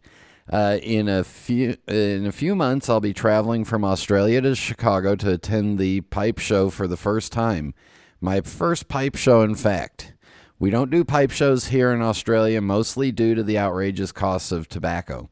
Uh, 0.51 0.79
in 0.83 1.09
a 1.09 1.25
few 1.25 1.77
in 1.89 2.25
a 2.27 2.33
few 2.33 2.55
months, 2.55 2.89
I'll 2.89 3.01
be 3.01 3.13
traveling 3.13 3.65
from 3.65 3.85
Australia 3.85 4.41
to 4.43 4.55
Chicago 4.55 5.17
to 5.17 5.33
attend 5.33 5.79
the 5.79 6.03
pipe 6.03 6.39
show 6.39 6.71
for 6.71 6.87
the 6.87 6.97
first 6.97 7.33
time. 7.33 7.75
My 8.21 8.41
first 8.41 8.89
pipe 8.89 9.17
show, 9.17 9.43
in 9.43 9.55
fact. 9.55 10.13
We 10.59 10.71
don't 10.71 10.91
do 10.91 11.05
pipe 11.05 11.33
shows 11.33 11.67
here 11.67 11.93
in 11.93 12.01
Australia, 12.01 12.63
mostly 12.63 13.13
due 13.13 13.35
to 13.35 13.43
the 13.43 13.59
outrageous 13.59 14.11
costs 14.11 14.53
of 14.53 14.69
tobacco. 14.69 15.29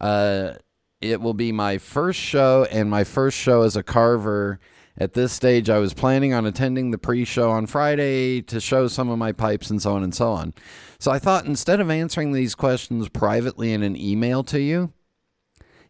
Uh, 0.00 0.52
it 1.00 1.20
will 1.20 1.34
be 1.34 1.50
my 1.50 1.78
first 1.78 2.20
show 2.20 2.64
and 2.70 2.88
my 2.88 3.02
first 3.02 3.36
show 3.36 3.62
as 3.62 3.74
a 3.74 3.82
carver. 3.82 4.60
At 4.98 5.14
this 5.14 5.32
stage, 5.32 5.70
I 5.70 5.78
was 5.78 5.94
planning 5.94 6.34
on 6.34 6.44
attending 6.44 6.90
the 6.90 6.98
pre 6.98 7.24
show 7.24 7.50
on 7.50 7.66
Friday 7.66 8.42
to 8.42 8.60
show 8.60 8.88
some 8.88 9.08
of 9.08 9.18
my 9.18 9.32
pipes 9.32 9.70
and 9.70 9.80
so 9.80 9.94
on 9.94 10.02
and 10.02 10.14
so 10.14 10.32
on. 10.32 10.52
So 10.98 11.10
I 11.10 11.18
thought 11.18 11.46
instead 11.46 11.80
of 11.80 11.90
answering 11.90 12.32
these 12.32 12.54
questions 12.54 13.08
privately 13.08 13.72
in 13.72 13.82
an 13.82 13.96
email 13.96 14.44
to 14.44 14.60
you, 14.60 14.92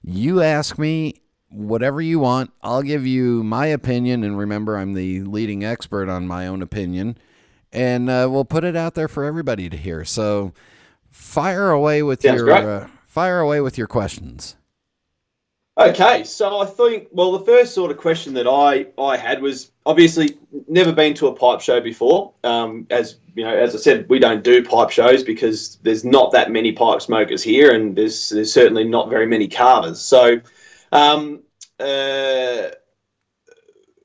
you 0.03 0.41
ask 0.41 0.79
me 0.79 1.23
whatever 1.49 2.01
you 2.01 2.21
want. 2.21 2.53
I'll 2.63 2.83
give 2.83 3.07
you 3.07 3.43
my 3.43 3.67
opinion. 3.67 4.23
And 4.23 4.39
remember, 4.39 4.77
I'm 4.77 4.95
the 4.95 5.23
leading 5.23 5.65
expert 5.65 6.09
on 6.09 6.27
my 6.27 6.47
own 6.47 6.63
opinion. 6.63 7.19
And 7.73 8.09
uh, 8.09 8.29
we'll 8.31 8.45
put 8.45 8.65
it 8.65 8.77
out 8.77 8.95
there 8.95 9.09
for 9.09 9.25
everybody 9.25 9.69
to 9.69 9.77
hear. 9.77 10.05
So 10.05 10.53
fire 11.11 11.71
away 11.71 12.03
with 12.03 12.23
Sounds 12.23 12.41
your 12.41 12.51
uh, 12.51 12.89
fire 13.07 13.41
away 13.41 13.61
with 13.61 13.77
your 13.77 13.87
questions. 13.87 14.57
Okay, 15.83 16.23
so 16.23 16.61
I 16.61 16.67
think 16.67 17.09
well, 17.11 17.33
the 17.33 17.45
first 17.45 17.75
sort 17.75 17.91
of 17.91 17.97
question 17.97 18.35
that 18.35 18.47
I 18.47 18.87
I 19.01 19.17
had 19.17 19.43
was 19.43 19.73
obviously 19.85 20.39
never 20.69 20.93
been 20.93 21.15
to 21.15 21.27
a 21.27 21.35
pipe 21.35 21.61
show 21.61 21.81
before. 21.81 22.35
Um, 22.45 22.87
as 22.89 23.17
you 23.35 23.45
know, 23.45 23.57
as 23.57 23.75
I 23.75 23.79
said, 23.79 24.09
we 24.09 24.21
don't 24.21 24.45
do 24.45 24.63
pipe 24.63 24.91
shows 24.91 25.25
because 25.25 25.79
there's 25.83 26.05
not 26.05 26.33
that 26.33 26.53
many 26.53 26.71
pipe 26.71 27.03
smokers 27.03 27.43
here, 27.43 27.75
and 27.75 27.97
there's 27.97 28.29
there's 28.29 28.53
certainly 28.53 28.85
not 28.85 29.11
very 29.11 29.27
many 29.27 29.49
carvers. 29.49 30.01
So, 30.01 30.41
um, 30.93 31.41
uh, 31.81 32.71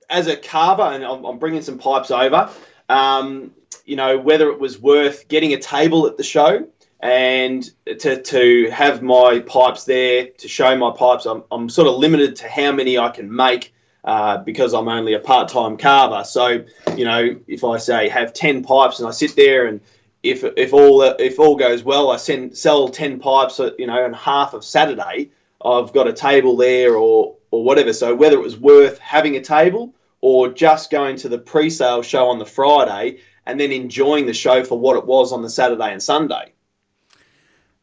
as 0.09 0.28
a 0.28 0.36
carver, 0.36 0.82
and 0.82 1.05
I'm, 1.05 1.23
I'm 1.25 1.38
bringing 1.38 1.61
some 1.61 1.78
pipes 1.78 2.09
over. 2.09 2.49
Um, 2.89 3.51
you 3.86 3.95
know, 3.95 4.17
whether 4.17 4.49
it 4.49 4.59
was 4.59 4.80
worth 4.80 5.28
getting 5.28 5.53
a 5.53 5.59
table 5.59 6.07
at 6.07 6.17
the 6.17 6.23
show 6.23 6.67
and 7.00 7.70
to, 7.86 8.22
to 8.22 8.70
have 8.72 9.02
my 9.02 9.39
pipes 9.39 9.84
there 9.84 10.30
to 10.38 10.48
show 10.48 10.76
my 10.76 10.91
pipes. 10.95 11.26
I'm, 11.26 11.43
I'm 11.52 11.70
sort 11.70 11.88
of 11.88 11.95
limited 11.95 12.38
to 12.38 12.50
how 12.50 12.72
many 12.72 12.98
I 12.98 13.10
can 13.10 13.34
make 13.34 13.74
uh, 14.04 14.38
because 14.39 14.74
I'm 14.74 14.88
only 14.88 15.14
a 15.14 15.20
part 15.20 15.50
time 15.50 15.78
carver. 15.78 16.24
So, 16.24 16.66
you 16.95 17.06
know, 17.06 17.39
if 17.48 17.64
I 17.64 17.78
say 17.78 18.10
have 18.10 18.34
10 18.34 18.64
pipes 18.64 19.00
and 19.00 19.08
I 19.08 19.12
sit 19.12 19.36
there 19.36 19.68
and 19.68 19.82
if, 20.24 20.43
if 20.43 20.74
all 20.74 21.04
if 21.04 21.39
all 21.39 21.56
goes 21.56 21.84
well, 21.84 22.10
I 22.10 22.18
send 22.18 22.58
sell 22.58 22.89
10 22.89 23.20
pipes, 23.20 23.60
you 23.78 23.86
know, 23.86 24.04
and 24.04 24.16
half 24.16 24.54
of 24.54 24.66
Saturday, 24.66 25.30
I've 25.64 25.93
got 25.93 26.08
a 26.08 26.14
table 26.14 26.58
there 26.58 26.95
or, 26.95 27.36
or 27.52 27.64
whatever. 27.64 27.93
So, 27.93 28.16
whether 28.16 28.38
it 28.38 28.43
was 28.43 28.58
worth 28.58 28.98
having 29.00 29.36
a 29.36 29.41
table 29.41 29.93
or 30.22 30.50
just 30.50 30.89
going 30.89 31.18
to 31.18 31.30
the 31.30 31.38
pre 31.38 31.70
sale 31.70 32.02
show 32.02 32.30
on 32.30 32.39
the 32.39 32.45
Friday 32.45 33.20
and 33.45 33.60
then 33.60 33.72
enjoying 33.72 34.26
the 34.26 34.34
show 34.34 34.64
for 34.64 34.78
what 34.80 34.98
it 34.98 35.06
was 35.06 35.32
on 35.32 35.41
the 35.41 35.50
Saturday 35.50 35.91
and 35.91 36.02
Sunday. 36.02 36.54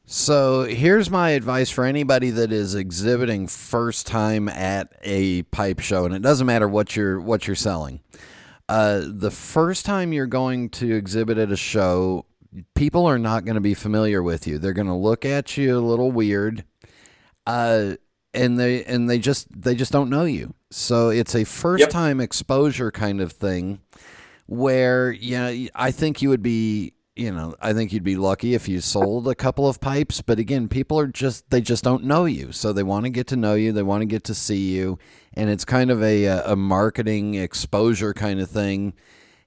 So 0.07 0.65
here's 0.65 1.11
my 1.11 1.31
advice 1.31 1.71
for 1.71 1.85
anybody 1.85 2.29
that 2.31 2.53
is 2.53 2.75
exhibiting 2.75 3.47
first 3.47 4.07
time 4.07 4.51
at 4.51 4.93
a 5.03 5.43
pipe 5.45 5.81
show, 5.81 6.05
and 6.05 6.15
it 6.15 6.21
doesn't 6.21 6.47
matter 6.47 6.69
what 6.69 6.95
you're 6.95 7.19
what 7.19 7.47
you're 7.47 7.57
selling. 7.57 8.01
Uh, 8.69 9.03
the 9.07 9.31
first 9.31 9.87
time 9.87 10.13
you're 10.13 10.27
going 10.27 10.69
to 10.71 10.95
exhibit 10.95 11.39
at 11.39 11.51
a 11.51 11.57
show, 11.57 12.27
people 12.75 13.07
are 13.07 13.19
not 13.19 13.47
going 13.47 13.55
to 13.55 13.63
be 13.63 13.73
familiar 13.73 14.23
with 14.23 14.47
you. 14.47 14.59
They're 14.59 14.75
going 14.75 14.89
to 14.89 14.95
look 14.95 15.25
at 15.25 15.57
you 15.57 15.79
a 15.79 15.81
little 15.81 16.13
weird, 16.13 16.65
uh, 17.47 17.95
and 18.35 18.59
they 18.59 18.85
and 18.85 19.09
they 19.09 19.19
just 19.19 19.47
they 19.59 19.75
just 19.75 19.91
don't 19.91 20.11
know 20.11 20.27
you. 20.27 20.53
So 20.71 21.09
it's 21.09 21.35
a 21.35 21.45
first 21.45 21.85
time 21.91 22.21
exposure 22.21 22.91
kind 22.91 23.23
of 23.23 23.33
thing, 23.33 23.81
where 24.45 25.13
you 25.13 25.39
know 25.39 25.67
I 25.75 25.93
think 25.93 26.21
you 26.21 26.29
would 26.29 26.43
be 26.43 26.93
you 27.17 27.31
know, 27.31 27.55
I 27.61 27.73
think 27.73 27.93
you'd 27.93 28.03
be 28.03 28.17
lucky 28.17 28.55
if 28.55 28.69
you 28.69 28.81
sold 28.81 29.29
a 29.29 29.35
couple 29.35 29.69
of 29.69 29.81
pipes. 29.81 30.21
But 30.21 30.39
again, 30.39 30.69
people 30.69 30.99
are 30.99 31.07
just, 31.07 31.49
they 31.51 31.61
just 31.61 31.85
don't 31.85 32.05
know 32.05 32.25
you. 32.25 32.51
So 32.51 32.73
they 32.73 32.83
want 32.83 33.05
to 33.05 33.11
get 33.11 33.29
to 33.29 33.37
know 33.37 33.55
you. 33.55 33.73
They 33.73 33.85
want 33.85 34.03
to 34.03 34.07
get 34.07 34.25
to 34.25 34.35
see 34.35 34.75
you. 34.75 34.99
And 35.33 35.49
it's 35.49 35.65
kind 35.65 35.91
of 35.91 36.03
a, 36.03 36.25
a 36.25 36.57
marketing 36.57 37.35
exposure 37.35 38.15
kind 38.15 38.41
of 38.41 38.51
thing. 38.51 38.95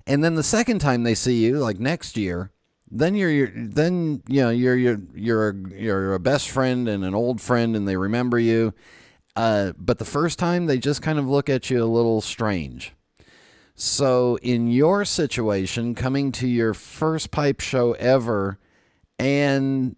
And 0.06 0.24
then 0.24 0.36
the 0.36 0.44
second 0.44 0.80
time 0.80 1.04
they 1.04 1.16
see 1.16 1.44
you, 1.44 1.58
like 1.58 1.80
next 1.80 2.16
year, 2.16 2.52
then 2.90 3.16
you're, 3.16 3.30
you're 3.30 3.52
then, 3.54 4.24
you 4.30 4.44
know, 4.44 4.50
you're, 4.50 4.78
you're, 4.78 5.02
you're, 5.14 5.50
a, 5.50 5.70
you're 5.78 6.14
a 6.14 6.20
best 6.22 6.50
friend 6.50 6.88
and 6.88 7.04
an 7.04 7.14
old 7.14 7.42
friend 7.42 7.76
and 7.76 7.86
they 7.86 7.98
remember 7.98 8.40
you. 8.40 8.74
Uh, 9.36 9.74
but 9.78 10.00
the 10.00 10.06
first 10.06 10.40
time 10.40 10.68
they 10.68 10.78
just 10.78 11.02
kind 11.02 11.20
of 11.20 11.28
look 11.28 11.50
at 11.50 11.70
you 11.70 11.84
a 11.84 11.86
little 11.86 12.22
strange. 12.22 12.94
So, 13.80 14.40
in 14.42 14.68
your 14.68 15.06
situation, 15.06 15.94
coming 15.94 16.32
to 16.34 16.48
your 16.48 16.74
first 16.74 17.30
pipe 17.30 17.62
show 17.62 17.94
ever, 17.94 18.58
and 19.20 19.96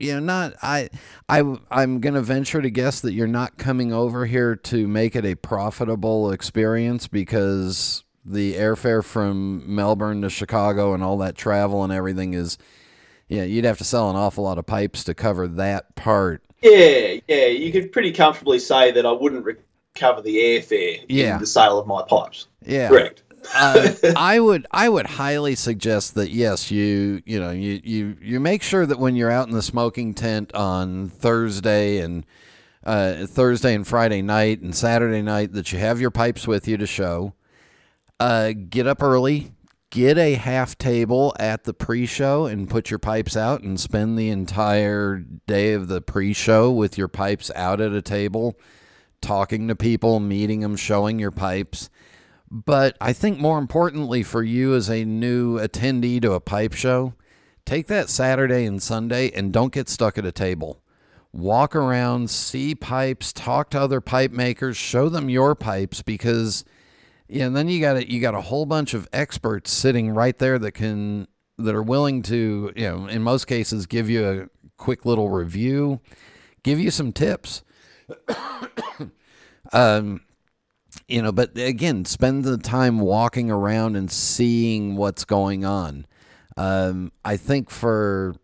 you 0.00 0.14
know, 0.14 0.18
not 0.18 0.54
I, 0.60 0.88
I, 1.28 1.44
I'm 1.70 2.00
going 2.00 2.14
to 2.14 2.20
venture 2.20 2.60
to 2.60 2.68
guess 2.68 3.00
that 3.02 3.12
you're 3.12 3.28
not 3.28 3.58
coming 3.58 3.92
over 3.92 4.26
here 4.26 4.56
to 4.56 4.88
make 4.88 5.14
it 5.14 5.24
a 5.24 5.36
profitable 5.36 6.32
experience 6.32 7.06
because 7.06 8.02
the 8.24 8.54
airfare 8.54 9.04
from 9.04 9.72
Melbourne 9.72 10.22
to 10.22 10.28
Chicago 10.28 10.92
and 10.92 11.04
all 11.04 11.18
that 11.18 11.36
travel 11.36 11.84
and 11.84 11.92
everything 11.92 12.34
is, 12.34 12.58
yeah, 13.28 13.44
you'd 13.44 13.64
have 13.64 13.78
to 13.78 13.84
sell 13.84 14.10
an 14.10 14.16
awful 14.16 14.42
lot 14.42 14.58
of 14.58 14.66
pipes 14.66 15.04
to 15.04 15.14
cover 15.14 15.46
that 15.46 15.94
part. 15.94 16.42
Yeah, 16.60 17.20
yeah, 17.28 17.46
you 17.46 17.70
could 17.70 17.92
pretty 17.92 18.10
comfortably 18.10 18.58
say 18.58 18.90
that 18.90 19.06
I 19.06 19.12
wouldn't 19.12 19.44
recover 20.02 20.22
the 20.22 20.36
airfare 20.36 21.04
Yeah. 21.08 21.34
in 21.34 21.40
the 21.40 21.46
sale 21.46 21.78
of 21.78 21.86
my 21.86 22.02
pipes. 22.02 22.48
Yeah. 22.64 22.88
Correct. 22.88 23.22
uh, 23.56 23.92
I 24.16 24.38
would 24.38 24.66
I 24.70 24.88
would 24.88 25.06
highly 25.06 25.56
suggest 25.56 26.14
that 26.14 26.30
yes, 26.30 26.70
you 26.70 27.22
you 27.26 27.40
know 27.40 27.50
you, 27.50 27.80
you 27.82 28.16
you 28.22 28.40
make 28.40 28.62
sure 28.62 28.86
that 28.86 29.00
when 29.00 29.16
you're 29.16 29.32
out 29.32 29.48
in 29.48 29.54
the 29.54 29.62
smoking 29.62 30.14
tent 30.14 30.54
on 30.54 31.08
Thursday 31.08 31.98
and 31.98 32.24
uh, 32.84 33.26
Thursday 33.26 33.74
and 33.74 33.86
Friday 33.86 34.22
night 34.22 34.60
and 34.60 34.74
Saturday 34.74 35.22
night 35.22 35.52
that 35.54 35.72
you 35.72 35.80
have 35.80 36.00
your 36.00 36.12
pipes 36.12 36.46
with 36.46 36.68
you 36.68 36.76
to 36.76 36.86
show. 36.86 37.34
Uh, 38.20 38.52
get 38.52 38.86
up 38.86 39.02
early, 39.02 39.50
get 39.90 40.16
a 40.18 40.34
half 40.34 40.78
table 40.78 41.34
at 41.40 41.64
the 41.64 41.74
pre-show 41.74 42.46
and 42.46 42.70
put 42.70 42.90
your 42.90 43.00
pipes 43.00 43.36
out 43.36 43.62
and 43.62 43.80
spend 43.80 44.16
the 44.16 44.30
entire 44.30 45.18
day 45.48 45.72
of 45.72 45.88
the 45.88 46.00
pre-show 46.00 46.70
with 46.70 46.96
your 46.96 47.08
pipes 47.08 47.50
out 47.56 47.80
at 47.80 47.90
a 47.90 48.02
table 48.02 48.56
talking 49.22 49.68
to 49.68 49.76
people 49.76 50.20
meeting 50.20 50.60
them 50.60 50.76
showing 50.76 51.18
your 51.18 51.30
pipes 51.30 51.88
but 52.50 52.96
i 53.00 53.12
think 53.12 53.38
more 53.38 53.58
importantly 53.58 54.22
for 54.22 54.42
you 54.42 54.74
as 54.74 54.90
a 54.90 55.04
new 55.04 55.58
attendee 55.58 56.20
to 56.20 56.32
a 56.32 56.40
pipe 56.40 56.74
show 56.74 57.14
take 57.64 57.86
that 57.86 58.10
saturday 58.10 58.64
and 58.64 58.82
sunday 58.82 59.30
and 59.30 59.52
don't 59.52 59.72
get 59.72 59.88
stuck 59.88 60.18
at 60.18 60.26
a 60.26 60.32
table 60.32 60.82
walk 61.32 61.74
around 61.74 62.28
see 62.28 62.74
pipes 62.74 63.32
talk 63.32 63.70
to 63.70 63.80
other 63.80 64.00
pipe 64.00 64.32
makers 64.32 64.76
show 64.76 65.08
them 65.08 65.30
your 65.30 65.54
pipes 65.54 66.02
because 66.02 66.64
yeah, 67.32 67.46
and 67.46 67.56
then 67.56 67.66
you 67.66 67.80
got 67.80 68.08
you 68.08 68.20
got 68.20 68.34
a 68.34 68.42
whole 68.42 68.66
bunch 68.66 68.92
of 68.92 69.08
experts 69.10 69.72
sitting 69.72 70.10
right 70.10 70.38
there 70.38 70.58
that 70.58 70.72
can 70.72 71.26
that 71.56 71.74
are 71.74 71.82
willing 71.82 72.20
to, 72.22 72.72
you 72.76 72.86
know, 72.86 73.06
in 73.06 73.22
most 73.22 73.46
cases 73.46 73.86
give 73.86 74.10
you 74.10 74.28
a 74.28 74.68
quick 74.76 75.06
little 75.06 75.30
review, 75.30 76.00
give 76.62 76.78
you 76.78 76.90
some 76.90 77.10
tips. 77.10 77.62
um 79.72 80.20
you 81.08 81.20
know, 81.20 81.32
but 81.32 81.56
again, 81.58 82.04
spend 82.04 82.44
the 82.44 82.58
time 82.58 83.00
walking 83.00 83.50
around 83.50 83.96
and 83.96 84.10
seeing 84.10 84.96
what's 84.96 85.24
going 85.24 85.64
on. 85.64 86.06
Um, 86.56 87.12
I 87.24 87.36
think 87.36 87.70
for, 87.70 88.34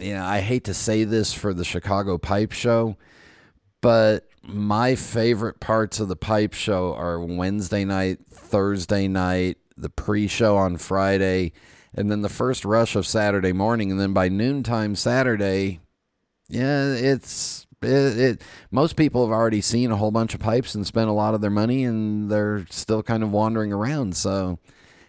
you 0.00 0.14
know, 0.14 0.24
I 0.24 0.40
hate 0.40 0.64
to 0.64 0.74
say 0.74 1.04
this 1.04 1.32
for 1.32 1.54
the 1.54 1.64
Chicago 1.64 2.18
Pipe 2.18 2.52
Show, 2.52 2.96
but 3.80 4.28
my 4.42 4.94
favorite 4.94 5.60
parts 5.60 6.00
of 6.00 6.08
the 6.08 6.16
pipe 6.16 6.52
show 6.52 6.94
are 6.94 7.20
Wednesday 7.20 7.84
night, 7.84 8.18
Thursday 8.30 9.08
night, 9.08 9.58
the 9.76 9.90
pre-show 9.90 10.56
on 10.56 10.76
Friday, 10.76 11.52
and 11.94 12.10
then 12.10 12.22
the 12.22 12.28
first 12.28 12.64
rush 12.64 12.96
of 12.96 13.06
Saturday 13.06 13.52
morning, 13.52 13.90
and 13.90 14.00
then 14.00 14.12
by 14.12 14.28
noontime 14.28 14.94
Saturday, 14.94 15.80
yeah, 16.48 16.92
it's 16.92 17.66
it, 17.84 18.18
it, 18.18 18.42
most 18.70 18.96
people 18.96 19.24
have 19.26 19.32
already 19.32 19.60
seen 19.60 19.90
a 19.90 19.96
whole 19.96 20.10
bunch 20.10 20.34
of 20.34 20.40
pipes 20.40 20.74
and 20.74 20.86
spent 20.86 21.08
a 21.08 21.12
lot 21.12 21.34
of 21.34 21.40
their 21.40 21.50
money, 21.50 21.84
and 21.84 22.30
they're 22.30 22.66
still 22.70 23.02
kind 23.02 23.22
of 23.22 23.30
wandering 23.30 23.72
around. 23.72 24.16
So, 24.16 24.58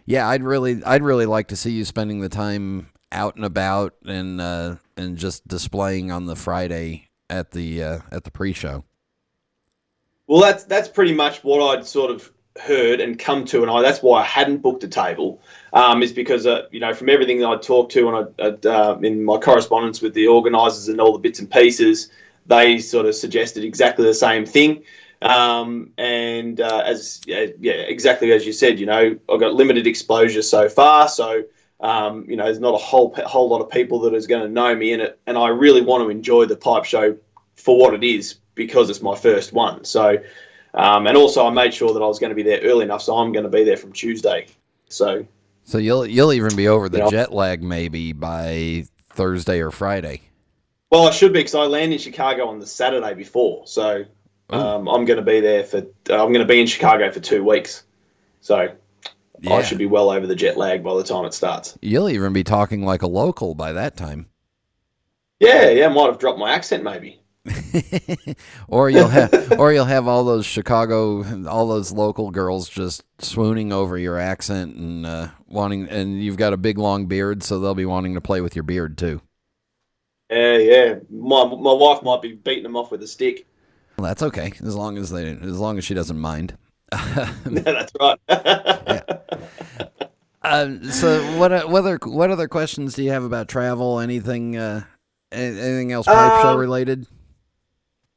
yeah, 0.05 0.27
I'd 0.27 0.43
really 0.43 0.83
I'd 0.83 1.03
really 1.03 1.25
like 1.25 1.47
to 1.49 1.55
see 1.55 1.71
you 1.71 1.85
spending 1.85 2.21
the 2.21 2.29
time 2.29 2.89
out 3.11 3.35
and 3.35 3.45
about 3.45 3.95
and 4.05 4.39
uh, 4.41 4.75
and 4.97 5.17
just 5.17 5.47
displaying 5.47 6.11
on 6.11 6.25
the 6.25 6.35
Friday 6.35 7.09
at 7.29 7.51
the 7.51 7.83
uh, 7.83 7.99
at 8.11 8.23
the 8.23 8.31
pre-show. 8.31 8.83
Well, 10.27 10.41
that's 10.41 10.63
that's 10.65 10.89
pretty 10.89 11.13
much 11.13 11.43
what 11.43 11.61
I'd 11.61 11.85
sort 11.85 12.11
of 12.11 12.31
heard 12.57 13.01
and 13.01 13.19
come 13.19 13.45
to, 13.45 13.61
and 13.61 13.69
I 13.69 13.81
that's 13.81 14.01
why 14.01 14.21
I 14.21 14.25
hadn't 14.25 14.57
booked 14.57 14.83
a 14.83 14.87
table. 14.87 15.41
Um, 15.73 16.01
is 16.01 16.13
because 16.13 16.45
uh, 16.45 16.67
you 16.71 16.79
know 16.79 16.93
from 16.93 17.09
everything 17.09 17.39
that 17.39 17.47
I 17.47 17.57
talked 17.57 17.91
to 17.93 18.09
and 18.09 18.33
I, 18.39 18.67
uh, 18.67 18.97
in 18.99 19.23
my 19.23 19.37
correspondence 19.37 20.01
with 20.01 20.13
the 20.13 20.27
organisers 20.27 20.87
and 20.87 20.99
all 20.99 21.13
the 21.13 21.19
bits 21.19 21.39
and 21.39 21.49
pieces, 21.49 22.09
they 22.45 22.79
sort 22.79 23.05
of 23.05 23.15
suggested 23.15 23.63
exactly 23.63 24.05
the 24.05 24.13
same 24.13 24.45
thing. 24.45 24.83
Um, 25.21 25.91
and 25.97 26.59
uh, 26.61 26.83
as 26.85 27.21
yeah, 27.25 27.47
yeah, 27.59 27.73
exactly 27.73 28.31
as 28.31 28.45
you 28.45 28.53
said, 28.53 28.79
you 28.79 28.85
know, 28.85 29.17
I've 29.29 29.39
got 29.39 29.53
limited 29.53 29.87
exposure 29.87 30.41
so 30.41 30.69
far, 30.69 31.07
so 31.07 31.45
um, 31.79 32.25
you 32.29 32.35
know, 32.35 32.45
there's 32.45 32.59
not 32.59 32.73
a 32.73 32.77
whole 32.77 33.13
whole 33.25 33.49
lot 33.49 33.61
of 33.61 33.69
people 33.69 33.99
that 34.01 34.13
is 34.13 34.27
going 34.27 34.43
to 34.43 34.49
know 34.49 34.75
me 34.75 34.93
in 34.93 35.01
it, 35.01 35.19
and 35.25 35.37
I 35.37 35.49
really 35.49 35.81
want 35.81 36.03
to 36.03 36.09
enjoy 36.09 36.45
the 36.45 36.55
pipe 36.55 36.85
show 36.85 37.17
for 37.55 37.77
what 37.77 37.93
it 37.93 38.03
is 38.03 38.35
because 38.55 38.89
it's 38.89 39.01
my 39.01 39.15
first 39.15 39.53
one. 39.53 39.83
So, 39.83 40.17
um, 40.73 41.07
and 41.07 41.17
also 41.17 41.45
I 41.45 41.49
made 41.49 41.73
sure 41.73 41.93
that 41.93 42.01
I 42.01 42.07
was 42.07 42.19
going 42.19 42.29
to 42.29 42.35
be 42.35 42.43
there 42.43 42.61
early 42.61 42.83
enough, 42.83 43.01
so 43.01 43.17
I'm 43.17 43.31
going 43.31 43.43
to 43.43 43.49
be 43.49 43.63
there 43.63 43.77
from 43.77 43.91
Tuesday. 43.91 44.47
So, 44.89 45.25
so 45.63 45.77
you'll 45.77 46.05
you'll 46.05 46.33
even 46.33 46.55
be 46.55 46.67
over 46.67 46.87
the 46.87 46.99
you 46.99 47.03
know, 47.05 47.09
jet 47.09 47.33
lag 47.33 47.63
maybe 47.63 48.13
by 48.13 48.85
Thursday 49.09 49.59
or 49.61 49.71
Friday. 49.71 50.21
Well, 50.91 51.07
I 51.07 51.11
should 51.11 51.33
be 51.33 51.39
because 51.39 51.55
I 51.55 51.63
land 51.63 51.93
in 51.93 51.99
Chicago 51.99 52.47
on 52.47 52.59
the 52.59 52.67
Saturday 52.67 53.13
before, 53.15 53.65
so 53.65 54.05
um, 54.49 54.87
I'm 54.87 55.05
going 55.05 55.17
to 55.17 55.23
be 55.23 55.39
there 55.39 55.63
for. 55.63 55.79
Uh, 56.09 56.23
I'm 56.23 56.31
going 56.31 56.39
to 56.39 56.45
be 56.45 56.61
in 56.61 56.67
Chicago 56.67 57.11
for 57.11 57.19
two 57.19 57.43
weeks, 57.43 57.83
so 58.41 58.69
yeah. 59.41 59.53
I 59.53 59.63
should 59.63 59.77
be 59.77 59.87
well 59.87 60.09
over 60.09 60.27
the 60.27 60.35
jet 60.35 60.57
lag 60.57 60.83
by 60.83 60.95
the 60.95 61.03
time 61.03 61.25
it 61.25 61.33
starts. 61.33 61.77
You'll 61.81 62.09
even 62.09 62.33
be 62.33 62.43
talking 62.43 62.85
like 62.85 63.01
a 63.01 63.07
local 63.07 63.55
by 63.55 63.73
that 63.73 63.97
time. 63.97 64.27
Yeah, 65.39 65.69
yeah, 65.69 65.87
I 65.87 65.89
might 65.89 66.05
have 66.05 66.19
dropped 66.19 66.39
my 66.39 66.53
accent 66.53 66.83
maybe. 66.83 67.21
or 68.67 68.89
you'll 68.89 69.07
have 69.07 69.53
or 69.59 69.71
you'll 69.71 69.85
have 69.85 70.07
all 70.07 70.23
those 70.23 70.45
Chicago 70.45 71.47
all 71.47 71.67
those 71.67 71.91
local 71.91 72.31
girls 72.31 72.67
just 72.67 73.03
swooning 73.19 73.71
over 73.71 73.99
your 73.99 74.17
accent 74.17 74.75
and 74.75 75.05
uh, 75.05 75.27
wanting 75.45 75.87
and 75.89 76.23
you've 76.23 76.37
got 76.37 76.53
a 76.53 76.57
big 76.57 76.79
long 76.79 77.05
beard 77.05 77.43
so 77.43 77.59
they'll 77.59 77.75
be 77.75 77.85
wanting 77.85 78.15
to 78.15 78.21
play 78.21 78.41
with 78.41 78.55
your 78.55 78.63
beard 78.63 78.97
too. 78.97 79.21
Yeah, 80.35 80.57
yeah. 80.57 80.95
My 81.09 81.45
my 81.45 81.71
wife 81.71 82.03
might 82.03 82.21
be 82.21 82.33
beating 82.33 82.63
them 82.63 82.75
off 82.75 82.91
with 82.91 83.01
a 83.01 83.07
stick. 83.07 83.45
Well, 83.97 84.07
that's 84.07 84.21
okay 84.21 84.51
as 84.61 84.75
long 84.75 84.97
as 84.97 85.09
they 85.09 85.29
as 85.29 85.57
long 85.59 85.77
as 85.77 85.85
she 85.85 85.93
doesn't 85.93 86.19
mind. 86.19 86.57
yeah, 86.93 87.31
that's 87.45 87.93
right. 87.99 88.19
yeah. 88.29 89.01
Um, 90.41 90.91
so 90.91 91.21
what 91.39 91.51
what 91.69 91.79
other 91.79 91.99
what 92.03 92.31
other 92.31 92.49
questions 92.49 92.95
do 92.95 93.03
you 93.03 93.11
have 93.11 93.23
about 93.23 93.47
travel? 93.47 93.99
Anything 93.99 94.57
uh, 94.57 94.83
anything 95.31 95.93
else 95.93 96.05
pipe 96.05 96.33
um, 96.33 96.41
show 96.41 96.57
related? 96.57 97.07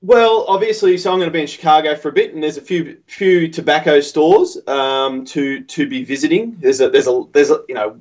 Well, 0.03 0.45
obviously, 0.47 0.99
so 0.99 1.13
I'm 1.13 1.19
going 1.19 1.29
to 1.29 1.33
be 1.33 1.41
in 1.41 1.47
Chicago 1.47 1.97
for 1.97 2.09
a 2.09 2.13
bit, 2.13 2.35
and 2.35 2.43
there's 2.43 2.57
a 2.57 2.63
few 2.63 2.99
few 3.07 3.49
tobacco 3.49 4.01
stores 4.01 4.59
um, 4.67 5.25
to 5.27 5.63
to 5.63 5.89
be 5.89 6.05
visiting. 6.05 6.57
There's 6.59 6.81
a 6.81 6.91
there's 6.91 7.07
a 7.07 7.23
there's 7.33 7.51
a 7.51 7.63
you 7.69 7.75
know, 7.77 7.99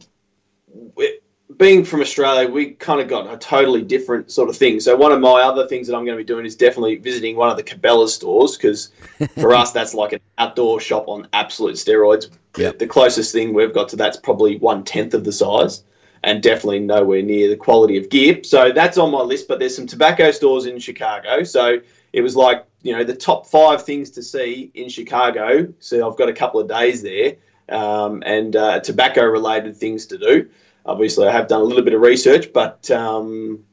being 1.56 1.86
from 1.86 2.02
Australia, 2.02 2.50
we 2.50 2.72
kind 2.72 3.00
of 3.00 3.08
got 3.08 3.32
a 3.34 3.38
totally 3.38 3.82
different 3.82 4.32
sort 4.32 4.50
of 4.50 4.58
thing. 4.58 4.80
So 4.80 4.96
one 4.98 5.14
of 5.14 5.22
my 5.22 5.42
other 5.42 5.66
things 5.68 5.88
that 5.88 5.96
I'm 5.96 6.04
going 6.04 6.18
to 6.18 6.24
be 6.24 6.28
doing 6.28 6.46
is 6.46 6.56
definitely 6.56 6.98
visiting 6.98 7.38
one 7.38 7.50
of 7.50 7.56
the 7.56 7.64
Cabela's 7.64 8.14
stores 8.14 8.58
because 8.58 8.92
for 9.40 9.54
us 9.54 9.72
that's 9.72 9.94
like 9.94 10.14
an 10.14 10.20
outdoor 10.38 10.82
shop 10.82 11.08
on 11.08 11.28
absolute 11.32 11.76
steroids. 11.76 12.30
Yep. 12.58 12.80
The 12.80 12.88
closest 12.88 13.32
thing 13.32 13.54
we've 13.54 13.74
got 13.74 13.90
to 13.90 13.96
that's 13.96 14.18
probably 14.18 14.58
one 14.58 14.84
tenth 14.84 15.14
of 15.14 15.24
the 15.24 15.32
size 15.32 15.84
and 16.24 16.44
definitely 16.44 16.80
nowhere 16.80 17.22
near 17.22 17.50
the 17.50 17.56
quality 17.56 17.98
of 17.98 18.10
gear. 18.10 18.44
So 18.44 18.72
that's 18.72 18.98
on 18.98 19.12
my 19.12 19.22
list. 19.22 19.48
But 19.48 19.60
there's 19.60 19.76
some 19.76 19.88
tobacco 19.88 20.32
stores 20.32 20.66
in 20.66 20.80
Chicago. 20.80 21.44
So 21.44 21.80
it 22.12 22.22
was 22.22 22.36
like 22.36 22.66
you 22.82 22.96
know 22.96 23.04
the 23.04 23.16
top 23.16 23.48
five 23.48 23.84
things 23.84 24.12
to 24.12 24.24
see 24.24 24.72
in 24.74 24.90
Chicago. 24.90 25.74
So 25.80 26.10
I've 26.10 26.18
got 26.18 26.30
a 26.30 26.34
couple 26.34 26.60
of 26.60 26.68
days 26.68 27.02
there, 27.02 27.36
um, 27.70 28.24
and 28.26 28.56
uh, 28.56 28.80
tobacco 28.82 29.24
related 29.24 29.78
things 29.78 30.08
to 30.08 30.18
do. 30.18 30.50
Obviously, 30.88 31.28
I 31.28 31.32
have 31.32 31.48
done 31.48 31.62
a 31.62 31.66
little 31.66 31.84
bit 31.84 31.94
of 31.94 32.02
research, 32.02 32.54
but 32.54 32.90
um, 32.92 33.64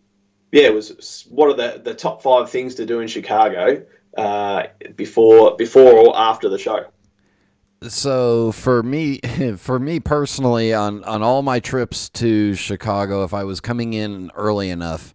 yeah, 0.53 0.65
it 0.65 0.75
was 0.75 1.27
what 1.31 1.49
are 1.49 1.55
the, 1.55 1.81
the 1.83 1.95
top 1.95 2.23
five 2.23 2.51
things 2.51 2.75
to 2.77 2.87
do 2.87 3.01
in 3.01 3.09
Chicago 3.09 3.85
uh, 4.17 4.65
before 4.97 5.57
before 5.57 5.93
or 5.93 6.17
after 6.17 6.49
the 6.49 6.59
show 6.59 6.87
so 7.89 8.53
for 8.53 8.83
me 8.83 9.19
for 9.59 9.79
me 9.79 10.01
personally 10.01 10.73
on 10.73 11.05
on 11.05 11.23
all 11.23 11.43
my 11.43 11.61
trips 11.61 12.09
to 12.11 12.55
Chicago 12.55 13.25
if 13.25 13.35
I 13.35 13.45
was 13.45 13.61
coming 13.61 13.93
in 13.93 14.31
early 14.35 14.71
enough 14.71 15.15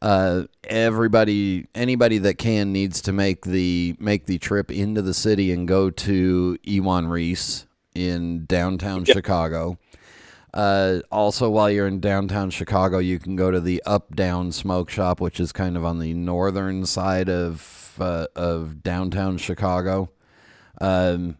uh, 0.00 0.44
everybody 0.64 1.66
anybody 1.74 2.18
that 2.18 2.38
can 2.38 2.72
needs 2.72 3.02
to 3.02 3.12
make 3.12 3.44
the 3.44 3.96
make 3.98 4.26
the 4.26 4.38
trip 4.38 4.70
into 4.70 5.02
the 5.02 5.14
city 5.14 5.52
and 5.52 5.66
go 5.66 5.90
to 5.90 6.58
Iwan 6.66 7.08
Ries 7.08 7.66
in 7.94 8.44
downtown 8.46 9.04
yep. 9.04 9.16
Chicago 9.16 9.78
uh, 10.54 11.00
also 11.10 11.50
while 11.50 11.70
you're 11.70 11.86
in 11.86 12.00
downtown 12.00 12.50
Chicago 12.50 12.98
you 12.98 13.18
can 13.18 13.36
go 13.36 13.50
to 13.50 13.60
the 13.60 13.82
Up 13.84 14.14
Down 14.14 14.52
Smoke 14.52 14.90
Shop 14.90 15.20
which 15.20 15.40
is 15.40 15.52
kind 15.52 15.76
of 15.76 15.84
on 15.84 15.98
the 15.98 16.14
northern 16.14 16.86
side 16.86 17.28
of 17.28 17.94
uh, 18.00 18.26
of 18.36 18.82
downtown 18.82 19.38
Chicago 19.38 20.10
um, 20.80 21.36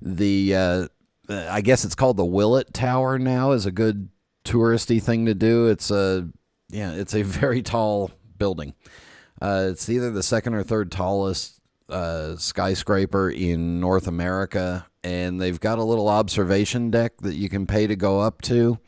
the 0.00 0.54
uh, 0.54 0.88
I 1.28 1.60
guess 1.60 1.84
it's 1.84 1.94
called 1.94 2.16
the 2.16 2.24
Willis 2.24 2.64
Tower 2.72 3.18
now 3.18 3.52
is 3.52 3.66
a 3.66 3.72
good 3.72 4.08
touristy 4.44 5.02
thing 5.02 5.26
to 5.26 5.34
do. 5.34 5.68
It's 5.68 5.90
a 5.90 6.28
yeah, 6.68 6.92
it's 6.92 7.14
a 7.14 7.22
very 7.22 7.62
tall 7.62 8.10
building. 8.38 8.74
Uh, 9.40 9.68
it's 9.70 9.88
either 9.88 10.10
the 10.10 10.22
second 10.22 10.54
or 10.54 10.62
third 10.62 10.92
tallest 10.92 11.53
uh, 11.88 12.36
skyscraper 12.36 13.30
in 13.30 13.80
North 13.80 14.06
America, 14.06 14.86
and 15.02 15.40
they've 15.40 15.60
got 15.60 15.78
a 15.78 15.84
little 15.84 16.08
observation 16.08 16.90
deck 16.90 17.18
that 17.18 17.34
you 17.34 17.48
can 17.48 17.66
pay 17.66 17.86
to 17.86 17.96
go 17.96 18.20
up 18.20 18.42
to. 18.42 18.78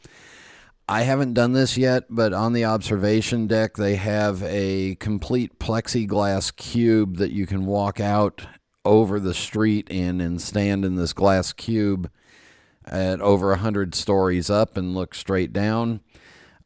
I 0.88 1.02
haven't 1.02 1.34
done 1.34 1.52
this 1.52 1.76
yet, 1.76 2.04
but 2.08 2.32
on 2.32 2.52
the 2.52 2.64
observation 2.64 3.48
deck, 3.48 3.74
they 3.76 3.96
have 3.96 4.42
a 4.44 4.94
complete 4.96 5.58
plexiglass 5.58 6.54
cube 6.54 7.16
that 7.16 7.32
you 7.32 7.44
can 7.44 7.66
walk 7.66 7.98
out 7.98 8.46
over 8.84 9.18
the 9.18 9.34
street 9.34 9.88
in 9.90 10.20
and 10.20 10.40
stand 10.40 10.84
in 10.84 10.94
this 10.94 11.12
glass 11.12 11.52
cube 11.52 12.08
at 12.84 13.20
over 13.20 13.52
a 13.52 13.56
hundred 13.56 13.96
stories 13.96 14.48
up 14.48 14.76
and 14.76 14.94
look 14.94 15.12
straight 15.14 15.52
down. 15.52 16.00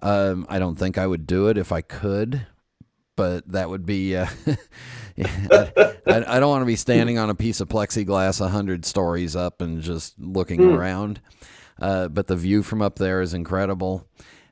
Um, 0.03 0.47
I 0.51 0.59
don't 0.59 0.77
think 0.79 0.99
I 0.99 1.07
would 1.07 1.27
do 1.27 1.49
it 1.49 1.57
if 1.57 1.73
I 1.73 1.81
could, 1.81 2.47
but 3.21 3.47
that 3.53 3.69
would 3.69 3.85
be. 3.85 4.17
Uh, 4.17 4.27
I, 5.19 6.25
I, 6.27 6.41
don't 6.41 6.49
want 6.49 6.63
to 6.63 6.67
be 6.67 6.77
standing 6.77 7.19
on 7.19 7.29
a 7.29 7.35
piece 7.35 7.61
of 7.61 7.69
plexiglass 7.69 8.41
a 8.41 8.49
hundred 8.49 8.87
stories 8.87 9.37
up 9.37 9.61
and 9.61 9.83
just 9.83 10.19
looking 10.19 10.61
mm. 10.61 10.75
around. 10.75 11.21
Uh, 11.79 12.09
but 12.09 12.29
the 12.29 12.37
view 12.37 12.63
from 12.63 12.81
up 12.81 12.97
there 12.97 13.21
is 13.21 13.35
incredible. 13.35 14.09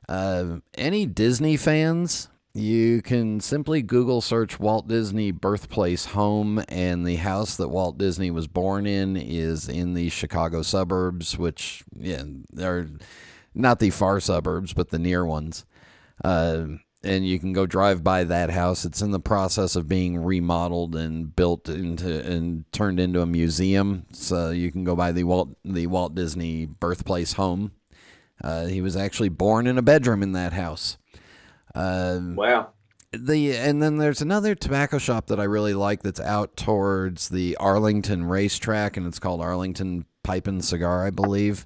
Uh, 0.07 0.57
any 0.75 1.07
Disney 1.07 1.57
fans? 1.57 2.29
You 2.53 3.01
can 3.01 3.39
simply 3.39 3.81
Google 3.81 4.21
search 4.21 4.59
Walt 4.59 4.87
Disney 4.87 5.31
birthplace 5.31 6.05
home, 6.05 6.63
and 6.69 7.07
the 7.07 7.15
house 7.15 7.57
that 7.57 7.69
Walt 7.69 7.97
Disney 7.97 8.29
was 8.29 8.45
born 8.45 8.85
in 8.85 9.17
is 9.17 9.67
in 9.67 9.95
the 9.95 10.09
Chicago 10.09 10.61
suburbs, 10.61 11.39
which 11.39 11.83
yeah, 11.97 12.21
are 12.61 12.87
not 13.55 13.79
the 13.79 13.89
far 13.89 14.19
suburbs, 14.19 14.73
but 14.73 14.89
the 14.89 14.99
near 14.99 15.25
ones. 15.25 15.65
Uh, 16.23 16.65
and 17.03 17.25
you 17.25 17.39
can 17.39 17.53
go 17.53 17.65
drive 17.65 18.03
by 18.03 18.23
that 18.25 18.49
house. 18.49 18.83
It's 18.83 19.01
in 19.01 19.11
the 19.11 19.19
process 19.19 19.75
of 19.75 19.87
being 19.87 20.17
remodeled 20.17 20.95
and 20.95 21.33
built 21.33 21.69
into 21.69 22.19
and 22.25 22.69
turned 22.71 22.99
into 22.99 23.21
a 23.21 23.25
museum. 23.25 24.05
So 24.11 24.49
you 24.49 24.71
can 24.71 24.83
go 24.83 24.95
by 24.95 25.11
the 25.11 25.23
Walt 25.23 25.55
the 25.63 25.87
Walt 25.87 26.15
Disney 26.15 26.65
birthplace 26.65 27.33
home. 27.33 27.71
Uh, 28.43 28.65
he 28.65 28.81
was 28.81 28.95
actually 28.95 29.29
born 29.29 29.67
in 29.67 29.77
a 29.77 29.81
bedroom 29.81 30.23
in 30.23 30.33
that 30.33 30.53
house. 30.53 30.97
Um, 31.75 32.35
wow. 32.35 32.69
The 33.11 33.55
and 33.55 33.81
then 33.81 33.97
there's 33.97 34.21
another 34.21 34.53
tobacco 34.53 34.97
shop 34.97 35.27
that 35.27 35.39
I 35.39 35.45
really 35.45 35.73
like 35.73 36.03
that's 36.03 36.19
out 36.19 36.55
towards 36.55 37.29
the 37.29 37.55
Arlington 37.57 38.25
racetrack, 38.25 38.97
and 38.97 39.07
it's 39.07 39.19
called 39.19 39.41
Arlington 39.41 40.05
Pipe 40.23 40.47
and 40.47 40.63
Cigar, 40.63 41.07
I 41.07 41.09
believe. 41.09 41.65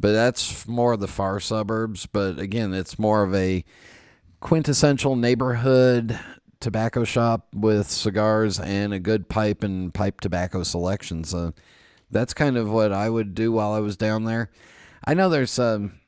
But 0.00 0.12
that's 0.12 0.66
more 0.66 0.94
of 0.94 1.00
the 1.00 1.06
far 1.06 1.38
suburbs. 1.38 2.06
But 2.06 2.38
again, 2.38 2.72
it's 2.72 2.98
more 2.98 3.22
of 3.22 3.34
a 3.34 3.64
quintessential 4.40 5.16
neighborhood 5.16 6.18
tobacco 6.60 7.04
shop 7.04 7.48
with 7.54 7.90
cigars 7.90 8.60
and 8.60 8.92
a 8.92 8.98
good 8.98 9.28
pipe 9.28 9.62
and 9.64 9.92
pipe 9.94 10.20
tobacco 10.20 10.62
selection. 10.62 11.24
So 11.24 11.54
that's 12.10 12.34
kind 12.34 12.56
of 12.56 12.70
what 12.70 12.92
I 12.92 13.08
would 13.08 13.34
do 13.34 13.52
while 13.52 13.72
I 13.72 13.80
was 13.80 13.96
down 13.96 14.24
there. 14.24 14.50
I 15.04 15.14
know 15.14 15.28
there's 15.28 15.58
um, 15.58 16.00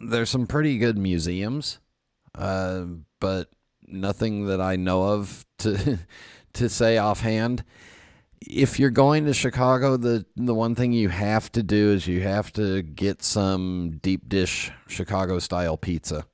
there's 0.00 0.30
some 0.30 0.46
pretty 0.46 0.78
good 0.78 0.98
museums, 0.98 1.78
uh, 2.34 2.84
but 3.20 3.50
nothing 3.86 4.46
that 4.46 4.60
I 4.60 4.76
know 4.76 5.04
of 5.04 5.44
to 5.58 5.98
to 6.54 6.68
say 6.68 6.98
offhand. 6.98 7.64
If 8.44 8.80
you're 8.80 8.90
going 8.90 9.26
to 9.26 9.34
Chicago, 9.34 9.96
the 9.96 10.26
the 10.36 10.54
one 10.54 10.74
thing 10.74 10.92
you 10.92 11.10
have 11.10 11.52
to 11.52 11.62
do 11.62 11.92
is 11.92 12.08
you 12.08 12.22
have 12.22 12.52
to 12.54 12.82
get 12.82 13.22
some 13.22 14.00
deep 14.02 14.28
dish 14.28 14.72
Chicago 14.88 15.38
style 15.38 15.76
pizza. 15.76 16.26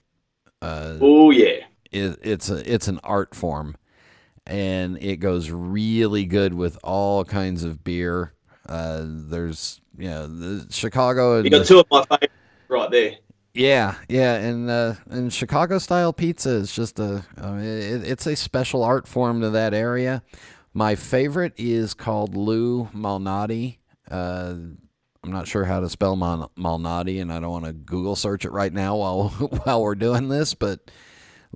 Uh, 0.61 0.98
oh 1.00 1.30
yeah, 1.30 1.64
it, 1.90 2.18
it's 2.22 2.50
a 2.50 2.72
it's 2.72 2.88
an 2.88 3.00
art 3.04 3.34
form, 3.34 3.76
and 4.46 5.00
it 5.02 5.16
goes 5.16 5.50
really 5.50 6.24
good 6.24 6.54
with 6.54 6.78
all 6.82 7.24
kinds 7.24 7.64
of 7.64 7.84
beer. 7.84 8.32
Uh, 8.68 9.04
there's 9.04 9.80
you 9.96 10.09
know 10.09 10.26
the 10.26 10.66
Chicago. 10.70 11.40
You 11.42 11.50
got 11.50 11.66
two 11.66 11.80
of 11.80 11.86
my 11.90 12.04
favorites 12.04 12.34
right 12.68 12.90
there. 12.90 13.16
Yeah, 13.54 13.94
yeah, 14.09 14.34
and 14.34 14.70
uh, 14.70 14.94
and 15.11 15.32
Chicago 15.32 15.78
style 15.78 16.12
pizza 16.12 16.50
is 16.50 16.72
just 16.72 16.98
a 16.98 17.24
I 17.36 17.50
mean, 17.50 17.64
it, 17.64 18.04
it's 18.04 18.26
a 18.26 18.36
special 18.36 18.84
art 18.84 19.09
form 19.09 19.40
to 19.40 19.50
that 19.50 19.74
area. 19.74 20.22
My 20.74 20.94
favorite 20.94 21.54
is 21.56 21.94
called 21.94 22.36
Lou 22.36 22.86
Malnati. 22.94 23.78
Uh, 24.11 24.54
I'm 25.24 25.32
not 25.32 25.48
sure 25.48 25.64
how 25.64 25.80
to 25.80 25.88
spell 25.88 26.16
Mal- 26.16 26.52
Malnati, 26.56 27.20
and 27.20 27.32
I 27.32 27.40
don't 27.40 27.50
want 27.50 27.64
to 27.64 27.72
Google 27.72 28.16
search 28.16 28.44
it 28.44 28.52
right 28.52 28.72
now 28.72 28.96
while 28.96 29.28
while 29.64 29.82
we're 29.82 29.94
doing 29.94 30.28
this. 30.28 30.54
But 30.54 30.90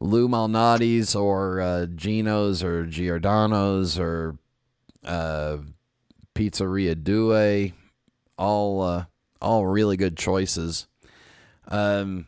Lou 0.01 0.29
Malnati's 0.29 1.15
or 1.15 1.61
uh, 1.61 1.87
Gino's 1.87 2.63
or 2.63 2.87
Giordano's 2.87 3.99
or 3.99 4.37
uh, 5.05 5.59
Pizzeria 6.35 7.03
Due, 7.03 7.73
all 8.37 8.83
uh, 8.83 9.05
all 9.41 9.67
really 9.67 9.97
good 9.97 10.17
choices. 10.17 10.87
Um, 11.69 12.27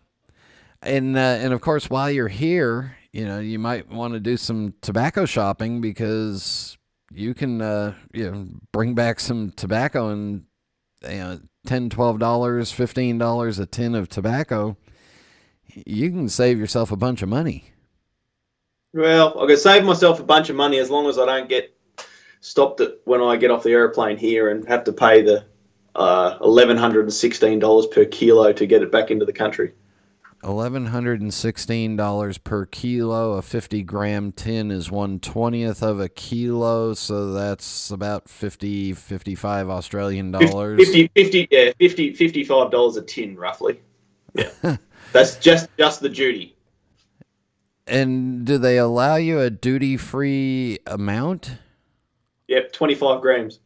and 0.83 1.17
uh, 1.17 1.21
and 1.41 1.53
of 1.53 1.61
course, 1.61 1.91
while 1.91 2.11
you're 2.11 2.29
here, 2.29 2.97
you 3.13 3.25
know 3.25 3.39
you 3.39 3.59
might 3.59 3.91
want 3.91 4.15
to 4.15 4.21
do 4.21 4.37
some 4.37 4.75
tobacco 4.83 5.25
shopping 5.25 5.81
because 5.81 6.77
you 7.13 7.35
can 7.35 7.61
uh, 7.61 7.95
you 8.13 8.31
know 8.31 8.47
bring 8.73 8.95
back 8.95 9.21
some 9.21 9.51
tobacco 9.53 10.09
and 10.09 10.45
you 11.09 11.19
know, 11.19 11.41
10 11.67 11.91
$12, 11.91 12.19
$15 12.19 13.61
a 13.61 13.67
tin 13.67 13.95
of 13.95 14.09
tobacco, 14.09 14.77
you 15.87 16.11
can 16.11 16.29
save 16.29 16.59
yourself 16.59 16.93
a 16.93 16.97
bunch 16.97 17.23
of 17.23 17.29
money. 17.29 17.73
Well, 18.93 19.41
I 19.43 19.47
can 19.47 19.57
save 19.57 19.85
myself 19.85 20.21
a 20.21 20.25
bunch 20.25 20.51
of 20.51 20.57
money 20.57 20.79
as 20.79 20.91
long 20.91 21.09
as 21.09 21.19
I 21.19 21.27
don't 21.27 21.49
get 21.49 21.77
stopped 22.41 22.81
at 22.81 22.99
when 23.05 23.21
I 23.21 23.37
get 23.37 23.51
off 23.51 23.65
the 23.65 23.73
airplane 23.73 24.17
here 24.17 24.51
and 24.51 24.67
have 24.69 24.85
to 24.85 24.93
pay 24.93 25.23
the 25.23 25.45
uh, 25.95 26.39
$1,116 26.39 27.91
per 27.91 28.05
kilo 28.05 28.53
to 28.53 28.67
get 28.67 28.83
it 28.83 28.93
back 28.93 29.11
into 29.11 29.25
the 29.25 29.33
country. 29.33 29.73
$1,116 30.45 32.45
per 32.45 32.67
kilo. 32.67 33.33
A 33.33 33.43
50 33.43 33.83
gram 33.83 34.33
tin 34.33 34.71
is 34.71 34.91
1 34.91 35.21
20th 35.21 35.83
of 35.83 36.01
a 36.01 36.09
kilo, 36.09 36.95
so 36.95 37.33
that's 37.33 37.91
about 37.91 38.29
50, 38.29 38.93
55 38.93 39.71
Australian 39.71 40.31
dollars. 40.31 40.85
50, 40.85 41.11
50, 41.15 41.49
yeah, 41.51 41.73
50, 41.79 42.15
$55 42.15 42.97
a 42.97 43.03
tin, 43.03 43.37
roughly. 43.37 43.81
Yeah. 44.37 44.79
that's 45.13 45.37
just, 45.37 45.69
just 45.79 46.01
the 46.01 46.09
duty. 46.09 46.57
And 47.87 48.45
do 48.45 48.59
they 48.59 48.79
allow 48.79 49.15
you 49.15 49.39
a 49.39 49.49
duty 49.49 49.97
free 49.97 50.81
amount? 50.89 51.53
Yep, 52.49 52.73
25 52.73 53.21
grams. 53.21 53.61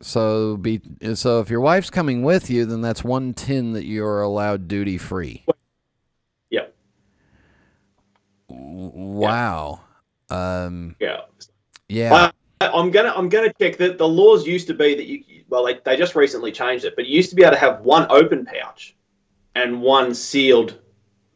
So 0.00 0.56
be 0.56 0.80
so 1.14 1.40
if 1.40 1.50
your 1.50 1.60
wife's 1.60 1.90
coming 1.90 2.22
with 2.22 2.50
you, 2.50 2.66
then 2.66 2.80
that's 2.80 3.02
one 3.02 3.34
tin 3.34 3.72
that 3.72 3.84
you're 3.84 4.22
allowed 4.22 4.68
duty 4.68 4.98
free. 4.98 5.44
Wow. 8.48 9.80
Yeah. 10.30 10.64
Um, 10.64 10.96
yeah. 11.00 11.20
Yeah. 11.88 12.30
I, 12.60 12.68
I'm 12.68 12.90
gonna 12.90 13.12
I'm 13.14 13.28
gonna 13.28 13.52
check 13.60 13.76
that 13.78 13.98
the 13.98 14.08
laws 14.08 14.46
used 14.46 14.66
to 14.68 14.74
be 14.74 14.94
that 14.94 15.06
you 15.06 15.24
well 15.48 15.64
they, 15.64 15.78
they 15.84 15.96
just 15.96 16.14
recently 16.14 16.52
changed 16.52 16.84
it, 16.84 16.96
but 16.96 17.06
you 17.06 17.16
used 17.16 17.30
to 17.30 17.36
be 17.36 17.42
able 17.42 17.52
to 17.52 17.60
have 17.60 17.80
one 17.80 18.06
open 18.10 18.44
pouch 18.44 18.96
and 19.54 19.80
one 19.80 20.14
sealed 20.14 20.78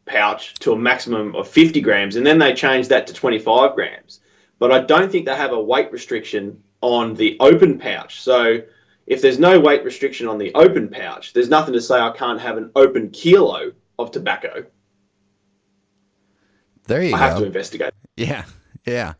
pouch 0.05 0.53
to 0.55 0.73
a 0.73 0.77
maximum 0.77 1.35
of 1.35 1.47
50 1.47 1.81
grams, 1.81 2.15
and 2.15 2.25
then 2.25 2.39
they 2.39 2.53
changed 2.53 2.89
that 2.89 3.07
to 3.07 3.13
25 3.13 3.75
grams. 3.75 4.19
But 4.59 4.71
I 4.71 4.79
don't 4.79 5.11
think 5.11 5.25
they 5.25 5.35
have 5.35 5.53
a 5.53 5.61
weight 5.61 5.91
restriction 5.91 6.61
on 6.81 7.15
the 7.15 7.37
open 7.39 7.79
pouch. 7.79 8.21
So 8.21 8.61
if 9.07 9.21
there's 9.21 9.39
no 9.39 9.59
weight 9.59 9.83
restriction 9.83 10.27
on 10.27 10.37
the 10.37 10.53
open 10.53 10.89
pouch, 10.89 11.33
there's 11.33 11.49
nothing 11.49 11.73
to 11.73 11.81
say 11.81 11.99
I 11.99 12.11
can't 12.11 12.39
have 12.39 12.57
an 12.57 12.71
open 12.75 13.09
kilo 13.09 13.71
of 13.97 14.11
tobacco. 14.11 14.65
There 16.87 17.01
you 17.01 17.15
I 17.15 17.17
go. 17.17 17.23
I 17.23 17.27
have 17.27 17.37
to 17.39 17.45
investigate. 17.45 17.93
Yeah, 18.15 18.45
yeah. 18.85 19.13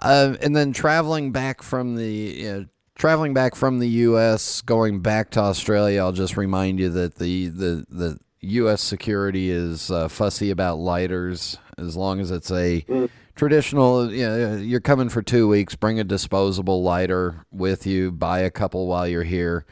Uh, 0.00 0.36
and 0.40 0.56
then 0.56 0.72
traveling 0.72 1.32
back 1.32 1.62
from 1.62 1.96
the 1.96 2.08
you 2.08 2.52
know, 2.52 2.66
traveling 2.94 3.34
back 3.34 3.54
from 3.54 3.78
the 3.78 3.88
U.S. 3.88 4.62
going 4.62 5.00
back 5.00 5.30
to 5.32 5.40
Australia, 5.40 6.00
I'll 6.00 6.12
just 6.12 6.36
remind 6.36 6.78
you 6.78 6.88
that 6.90 7.16
the 7.16 7.48
the 7.48 7.86
the 7.88 8.18
U.S. 8.42 8.80
security 8.80 9.50
is 9.50 9.90
uh, 9.90 10.08
fussy 10.08 10.50
about 10.50 10.78
lighters 10.78 11.58
as 11.76 11.96
long 11.96 12.20
as 12.20 12.30
it's 12.30 12.50
a 12.50 12.82
mm. 12.82 13.10
traditional. 13.34 14.12
You 14.12 14.26
know, 14.26 14.56
you're 14.56 14.80
coming 14.80 15.08
for 15.08 15.22
two 15.22 15.48
weeks. 15.48 15.74
Bring 15.74 16.00
a 16.00 16.04
disposable 16.04 16.82
lighter 16.82 17.44
with 17.50 17.86
you. 17.86 18.12
Buy 18.12 18.40
a 18.40 18.50
couple 18.50 18.86
while 18.86 19.06
you're 19.06 19.22
here. 19.24 19.66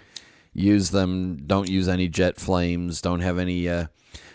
Use 0.52 0.90
them. 0.90 1.36
Don't 1.46 1.68
use 1.68 1.88
any 1.88 2.08
jet 2.08 2.38
flames. 2.40 3.00
Don't 3.00 3.20
have 3.20 3.38
any. 3.38 3.68
Uh, 3.68 3.86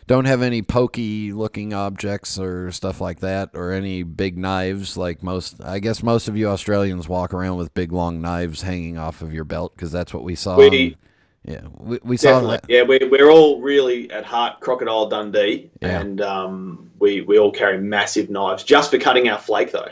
don't 0.07 0.25
have 0.25 0.41
any 0.41 0.61
pokey 0.61 1.31
looking 1.31 1.73
objects 1.73 2.37
or 2.37 2.71
stuff 2.71 2.99
like 2.99 3.19
that 3.21 3.51
or 3.53 3.71
any 3.71 4.03
big 4.03 4.37
knives 4.37 4.97
like 4.97 5.23
most 5.23 5.63
I 5.63 5.79
guess 5.79 6.03
most 6.03 6.27
of 6.27 6.35
you 6.35 6.49
Australians 6.49 7.07
walk 7.07 7.33
around 7.33 7.57
with 7.57 7.73
big 7.73 7.91
long 7.91 8.21
knives 8.21 8.61
hanging 8.61 8.97
off 8.97 9.21
of 9.21 9.33
your 9.33 9.45
belt 9.45 9.73
because 9.75 9.91
that's 9.91 10.13
what 10.13 10.23
we 10.23 10.35
saw. 10.35 10.57
We, 10.57 10.97
yeah, 11.45 11.61
we, 11.77 11.99
we 12.03 12.17
saw 12.17 12.39
that. 12.41 12.65
Yeah, 12.69 12.83
we, 12.83 12.99
we're 12.99 13.29
all 13.29 13.61
really 13.61 14.09
at 14.11 14.25
heart 14.25 14.59
crocodile 14.59 15.07
Dundee 15.09 15.69
yeah. 15.81 16.01
and 16.01 16.21
um, 16.21 16.91
we, 16.99 17.21
we 17.21 17.37
all 17.37 17.51
carry 17.51 17.77
massive 17.79 18.29
knives 18.29 18.63
just 18.63 18.91
for 18.91 18.97
cutting 18.97 19.29
our 19.29 19.39
flake 19.39 19.71
though. 19.71 19.89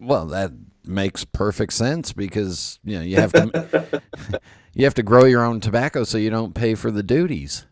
Well, 0.00 0.26
that 0.26 0.52
makes 0.84 1.24
perfect 1.24 1.72
sense 1.72 2.12
because 2.12 2.78
you 2.84 2.96
know 2.96 3.04
you 3.04 3.16
have 3.16 3.32
to 3.32 4.02
you 4.74 4.84
have 4.84 4.94
to 4.94 5.02
grow 5.02 5.24
your 5.24 5.44
own 5.44 5.60
tobacco 5.60 6.04
so 6.04 6.18
you 6.18 6.30
don't 6.30 6.54
pay 6.54 6.74
for 6.74 6.90
the 6.90 7.02
duties. 7.02 7.66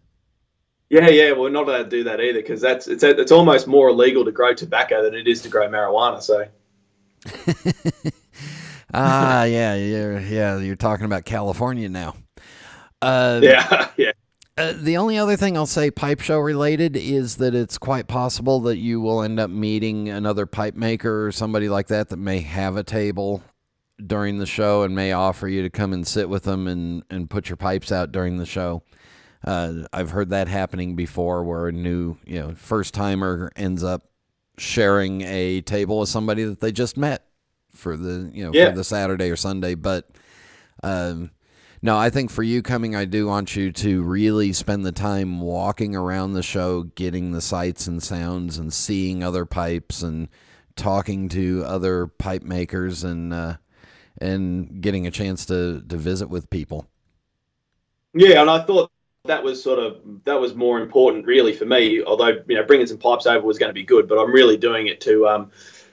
Yeah, 0.89 1.09
yeah, 1.09 1.33
we're 1.33 1.49
not 1.49 1.67
allowed 1.67 1.85
to 1.85 1.89
do 1.89 2.05
that 2.05 2.21
either 2.21 2.41
because 2.41 2.61
that's 2.61 2.87
it's 2.87 3.03
it's 3.03 3.33
almost 3.33 3.67
more 3.67 3.89
illegal 3.89 4.27
to 4.27 4.33
grow 4.33 4.53
tobacco 4.53 5.03
than 5.03 5.15
it 5.15 5.27
is 5.27 5.41
to 5.43 5.49
grow 5.49 5.67
marijuana. 5.69 6.21
So. 6.21 6.47
ah, 8.93 9.45
yeah, 9.45 9.75
yeah, 9.75 10.19
yeah. 10.19 10.59
You're 10.59 10.77
talking 10.77 11.07
about 11.07 11.25
California 11.25 11.89
now. 11.89 12.15
Uh, 13.01 13.41
yeah, 13.43 13.89
yeah. 13.97 14.13
Uh, 14.59 14.75
the 14.77 14.99
only 14.99 15.17
other 15.17 15.35
thing 15.35 15.57
I'll 15.57 15.65
say 15.65 15.91
pipe 15.91 16.21
show 16.21 16.39
related 16.39 16.95
is 16.95 17.37
that 17.37 17.55
it's 17.55 17.79
quite 17.79 18.07
possible 18.07 18.61
that 18.61 18.77
you 18.77 19.01
will 19.01 19.23
end 19.23 19.41
up 19.41 19.49
meeting 19.49 20.11
another 20.11 20.45
pipe 20.45 20.75
maker 20.75 21.27
or 21.27 21.33
somebody 21.33 21.71
like 21.71 21.87
that 21.87 22.11
that 22.11 22.19
may 22.19 22.41
have 22.41 22.77
a 22.77 22.85
table 22.85 23.43
during 24.05 24.39
the 24.39 24.47
show 24.47 24.83
and 24.83 24.95
may 24.95 25.13
offer 25.13 25.47
you 25.49 25.63
to 25.63 25.71
come 25.71 25.93
and 25.93 26.07
sit 26.07 26.29
with 26.29 26.45
them 26.45 26.67
and, 26.67 27.03
and 27.11 27.29
put 27.31 27.49
your 27.49 27.57
pipes 27.57 27.93
out 27.93 28.13
during 28.13 28.37
the 28.39 28.47
show. 28.47 28.83
Uh, 29.45 29.87
I've 29.93 30.11
heard 30.11 30.31
that 30.31 30.49
happening 30.49 30.95
before 30.97 31.45
where 31.45 31.69
a 31.69 31.73
new, 31.73 32.17
you 32.25 32.41
know, 32.41 32.55
first 32.55 32.95
timer 32.95 33.51
ends 33.57 33.83
up 33.83 34.03
sharing 34.59 35.23
a 35.23 35.61
table 35.63 35.99
with 36.01 36.09
somebody 36.09 36.45
that 36.45 36.61
they 36.61 36.73
just 36.73 36.97
met 36.97 37.25
for 37.75 37.97
the, 37.97 38.31
you 38.33 38.45
know, 38.45 38.51
Yeah. 38.53 38.71
for 38.71 38.77
the 38.77 38.85
Saturday 38.85 39.31
or 39.31 39.37
Sunday. 39.37 39.75
But, 39.75 40.09
um, 40.83 41.31
no, 41.81 41.97
I 41.99 42.11
think 42.11 42.31
for 42.31 42.45
you 42.45 42.63
coming, 42.63 42.95
I 42.95 43.05
do 43.05 43.27
want 43.27 43.57
you 43.57 43.73
to 43.73 44.03
really 44.03 44.53
spend 44.53 44.87
the 44.87 44.93
time 44.93 45.41
walking 45.41 45.97
around 45.97 46.35
the 46.35 46.43
show, 46.43 46.85
getting 46.85 47.33
the 47.33 47.41
sights 47.41 47.89
and 47.89 48.01
sounds, 48.03 48.59
and 48.59 48.73
seeing 48.73 49.25
other 49.25 49.45
pipes, 49.45 50.03
and 50.03 50.29
talking 50.77 51.29
to 51.31 51.65
other 51.67 52.07
pipe 52.07 52.43
makers, 52.45 53.03
and 53.03 53.33
uh, 53.35 53.57
and 54.19 54.81
getting 54.81 55.07
a 55.07 55.11
chance 55.11 55.47
to 55.47 55.83
to 55.89 55.97
visit 55.97 56.29
with 56.29 56.51
people. 56.51 56.87
Yeah, 58.15 58.41
and 58.41 58.51
I 58.51 58.63
thought 58.63 58.91
that 59.25 59.45
was 59.45 59.63
sort 59.63 59.79
of 59.79 60.01
that 60.25 60.41
was 60.41 60.55
more 60.55 60.81
important 60.81 61.27
really 61.27 61.53
for 61.53 61.65
me. 61.65 62.03
Although 62.03 62.43
you 62.47 62.57
know 62.57 62.65
bringing 62.65 62.87
some 62.87 62.99
pipes 62.99 63.27
over 63.27 63.47
was 63.47 63.59
going 63.59 63.71
to 63.71 63.75
be 63.75 63.85
good, 63.85 64.09
but 64.09 64.19
I'm 64.19 64.33
really 64.33 64.57
doing 64.57 64.89
it 64.89 65.01
to 65.03 65.29
um, 65.29 65.51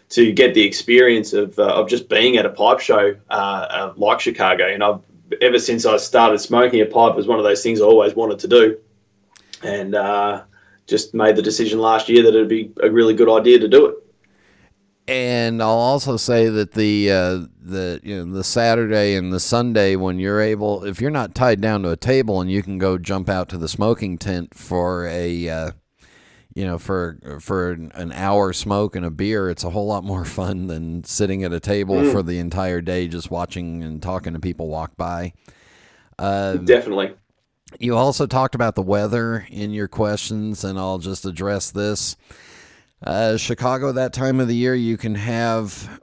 to 0.10 0.32
get 0.32 0.54
the 0.54 0.64
experience 0.64 1.34
of 1.34 1.58
uh, 1.60 1.68
of 1.68 1.88
just 1.88 2.10
being 2.10 2.38
at 2.38 2.46
a 2.46 2.50
pipe 2.50 2.80
show 2.80 3.16
uh, 3.30 3.34
uh, 3.34 3.94
like 3.96 4.20
Chicago. 4.20 4.68
And 4.68 4.84
I've 4.84 5.02
ever 5.42 5.60
since 5.60 5.86
I 5.86 5.98
started 5.98 6.40
smoking 6.40 6.82
a 6.82 6.86
pipe 6.86 7.16
was 7.16 7.28
one 7.28 7.38
of 7.38 7.46
those 7.46 7.62
things 7.62 7.82
I 7.82 7.86
always 7.86 8.16
wanted 8.16 8.40
to 8.40 8.48
do, 8.48 8.78
and 9.64 9.96
uh, 9.96 10.44
just 10.88 11.14
made 11.14 11.36
the 11.36 11.44
decision 11.44 11.80
last 11.80 12.10
year 12.10 12.24
that 12.24 12.30
it'd 12.30 12.50
be 12.50 12.72
a 12.82 12.90
really 12.90 13.14
good 13.14 13.30
idea 13.30 13.60
to 13.60 13.68
do 13.68 13.86
it. 13.86 13.96
And 15.08 15.62
I'll 15.62 15.70
also 15.70 16.18
say 16.18 16.50
that 16.50 16.72
the 16.74 17.48
uh, 17.70 17.74
the 17.74 18.00
you 18.04 18.26
know 18.26 18.34
the 18.34 18.44
Saturday 18.44 19.16
and 19.16 19.32
the 19.32 19.40
Sunday 19.40 19.96
when 19.96 20.20
you're 20.20 20.42
able, 20.42 20.84
if 20.84 21.00
you're 21.02 21.12
not 21.12 21.36
tied 21.36 21.62
down 21.62 21.84
to 21.84 21.92
a 21.92 21.98
table 21.98 22.42
and 22.42 22.52
you 22.52 22.62
can 22.64 22.78
go 22.78 22.98
jump 22.98 23.30
out 23.30 23.50
to 23.50 23.58
the 23.58 23.68
smoking 23.68 24.18
tent 24.18 24.56
for 24.56 25.06
a 25.08 25.48
uh, 25.50 25.72
you 26.54 26.66
know 26.66 26.78
for 26.78 27.18
for 27.42 27.72
an 27.72 28.12
hour 28.14 28.54
smoke 28.54 28.96
and 28.96 29.06
a 29.06 29.12
beer, 29.12 29.50
it's 29.50 29.64
a 29.64 29.70
whole 29.70 29.88
lot 29.88 30.04
more 30.04 30.26
fun 30.40 30.68
than 30.68 31.04
sitting 31.04 31.44
at 31.44 31.54
a 31.54 31.60
table 31.60 31.96
Mm. 31.96 32.12
for 32.12 32.24
the 32.24 32.40
entire 32.40 32.82
day 32.82 33.08
just 33.08 33.30
watching 33.32 33.84
and 33.84 34.02
talking 34.02 34.34
to 34.34 34.40
people 34.40 34.68
walk 34.68 34.96
by. 34.98 35.34
Um, 36.18 36.66
Definitely. 36.66 37.14
you 37.80 37.96
also 37.96 38.26
talked 38.28 38.56
about 38.56 38.76
the 38.76 38.82
weather 38.82 39.46
in 39.50 39.72
your 39.72 39.88
questions, 39.88 40.64
and 40.64 40.78
I'll 40.78 40.98
just 41.00 41.26
address 41.26 41.72
this. 41.72 42.18
Uh, 43.02 43.38
Chicago, 43.38 43.94
that 43.94 44.12
time 44.12 44.42
of 44.42 44.50
the 44.50 44.56
year, 44.56 44.76
you 44.76 44.98
can 44.98 45.16
have 45.16 46.02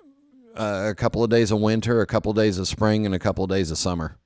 uh, 0.56 0.88
a 0.90 0.94
couple 0.94 1.22
of 1.22 1.30
days 1.30 1.50
of 1.50 1.60
winter, 1.60 2.00
a 2.00 2.06
couple 2.06 2.30
of 2.30 2.36
days 2.36 2.58
of 2.58 2.68
spring, 2.68 3.06
and 3.06 3.14
a 3.14 3.18
couple 3.18 3.44
of 3.44 3.50
days 3.50 3.70
of 3.70 3.78
summer. 3.78 4.16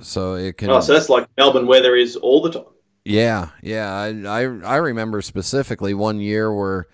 So 0.00 0.34
it 0.34 0.58
can. 0.58 0.70
Oh, 0.70 0.80
so 0.80 0.92
that's 0.92 1.08
like 1.08 1.26
Melbourne 1.36 1.66
weather 1.66 1.96
is 1.96 2.16
all 2.16 2.42
the 2.42 2.50
time. 2.50 2.64
Yeah, 3.04 3.50
yeah. 3.62 3.92
I, 3.92 4.08
I 4.26 4.40
I 4.40 4.76
remember 4.76 5.22
specifically 5.22 5.94
one 5.94 6.20
year 6.20 6.52
where 6.52 6.86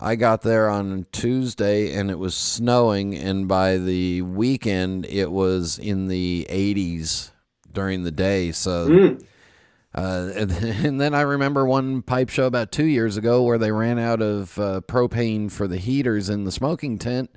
I 0.00 0.16
got 0.16 0.42
there 0.42 0.68
on 0.68 1.06
Tuesday 1.12 1.94
and 1.94 2.10
it 2.10 2.18
was 2.18 2.34
snowing, 2.34 3.14
and 3.14 3.46
by 3.46 3.78
the 3.78 4.22
weekend 4.22 5.06
it 5.06 5.30
was 5.30 5.78
in 5.78 6.08
the 6.08 6.46
80s 6.50 7.30
during 7.72 8.02
the 8.02 8.10
day. 8.10 8.52
So. 8.52 8.88
Mm. 8.88 9.26
Uh, 9.94 10.30
and, 10.36 10.50
and 10.50 11.00
then 11.00 11.14
I 11.14 11.20
remember 11.20 11.66
one 11.66 12.00
pipe 12.00 12.30
show 12.30 12.46
about 12.46 12.72
two 12.72 12.86
years 12.86 13.18
ago 13.18 13.42
where 13.42 13.58
they 13.58 13.70
ran 13.70 13.98
out 13.98 14.22
of 14.22 14.58
uh, 14.58 14.80
propane 14.88 15.50
for 15.50 15.68
the 15.68 15.76
heaters 15.76 16.30
in 16.30 16.44
the 16.44 16.50
smoking 16.50 16.98
tent, 16.98 17.30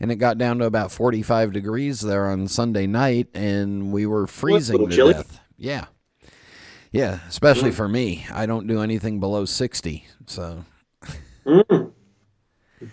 and 0.00 0.10
it 0.12 0.16
got 0.16 0.38
down 0.38 0.58
to 0.58 0.64
about 0.64 0.92
45 0.92 1.52
degrees 1.52 2.00
there 2.00 2.28
on 2.28 2.48
Sunday 2.48 2.86
night, 2.86 3.28
and 3.34 3.92
we 3.92 4.06
were 4.06 4.26
freezing 4.26 4.88
to 4.88 4.94
chilly. 4.94 5.14
death. 5.14 5.40
Yeah, 5.56 5.86
yeah, 6.92 7.20
especially 7.28 7.70
for 7.72 7.88
me. 7.88 8.26
I 8.32 8.46
don't 8.46 8.66
do 8.66 8.80
anything 8.80 9.20
below 9.20 9.44
60, 9.44 10.06
so 10.26 10.64
Mm. 11.48 11.92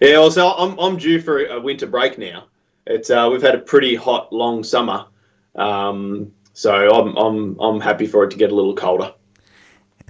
Yeah, 0.00 0.18
well, 0.18 0.30
so 0.30 0.48
I'm, 0.48 0.78
I'm 0.78 0.96
due 0.96 1.20
for 1.20 1.44
a 1.44 1.60
winter 1.60 1.86
break 1.86 2.18
now. 2.18 2.46
It's 2.86 3.08
uh, 3.08 3.28
we've 3.30 3.42
had 3.42 3.54
a 3.54 3.58
pretty 3.58 3.94
hot, 3.94 4.32
long 4.32 4.64
summer, 4.64 5.06
um, 5.54 6.32
so 6.54 6.72
I'm, 6.72 7.16
I'm 7.16 7.60
I'm 7.60 7.80
happy 7.80 8.06
for 8.06 8.24
it 8.24 8.30
to 8.32 8.36
get 8.36 8.50
a 8.50 8.54
little 8.54 8.74
colder. 8.74 9.14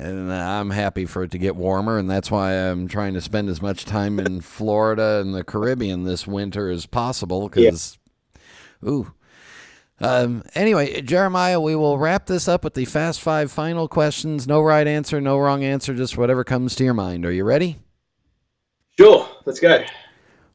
And 0.02 0.32
I'm 0.32 0.70
happy 0.70 1.04
for 1.04 1.22
it 1.22 1.30
to 1.30 1.38
get 1.38 1.56
warmer, 1.56 1.98
and 1.98 2.10
that's 2.10 2.30
why 2.30 2.52
I'm 2.52 2.88
trying 2.88 3.14
to 3.14 3.20
spend 3.20 3.48
as 3.48 3.62
much 3.62 3.84
time 3.84 4.18
in 4.18 4.40
Florida 4.42 5.20
and 5.20 5.34
the 5.34 5.44
Caribbean 5.44 6.04
this 6.04 6.26
winter 6.26 6.68
as 6.68 6.86
possible. 6.86 7.48
Because, 7.48 7.98
ooh. 8.86 9.12
Um, 10.00 10.42
anyway, 10.54 11.00
Jeremiah, 11.02 11.60
we 11.60 11.76
will 11.76 11.96
wrap 11.96 12.26
this 12.26 12.48
up 12.48 12.64
with 12.64 12.74
the 12.74 12.84
fast 12.84 13.20
five 13.20 13.52
final 13.52 13.86
questions. 13.86 14.48
No 14.48 14.60
right 14.60 14.86
answer, 14.86 15.20
no 15.20 15.38
wrong 15.38 15.62
answer, 15.62 15.94
just 15.94 16.18
whatever 16.18 16.42
comes 16.42 16.74
to 16.76 16.84
your 16.84 16.94
mind. 16.94 17.24
Are 17.24 17.32
you 17.32 17.44
ready? 17.44 17.78
Sure, 18.98 19.28
let's 19.44 19.60
go. 19.60 19.84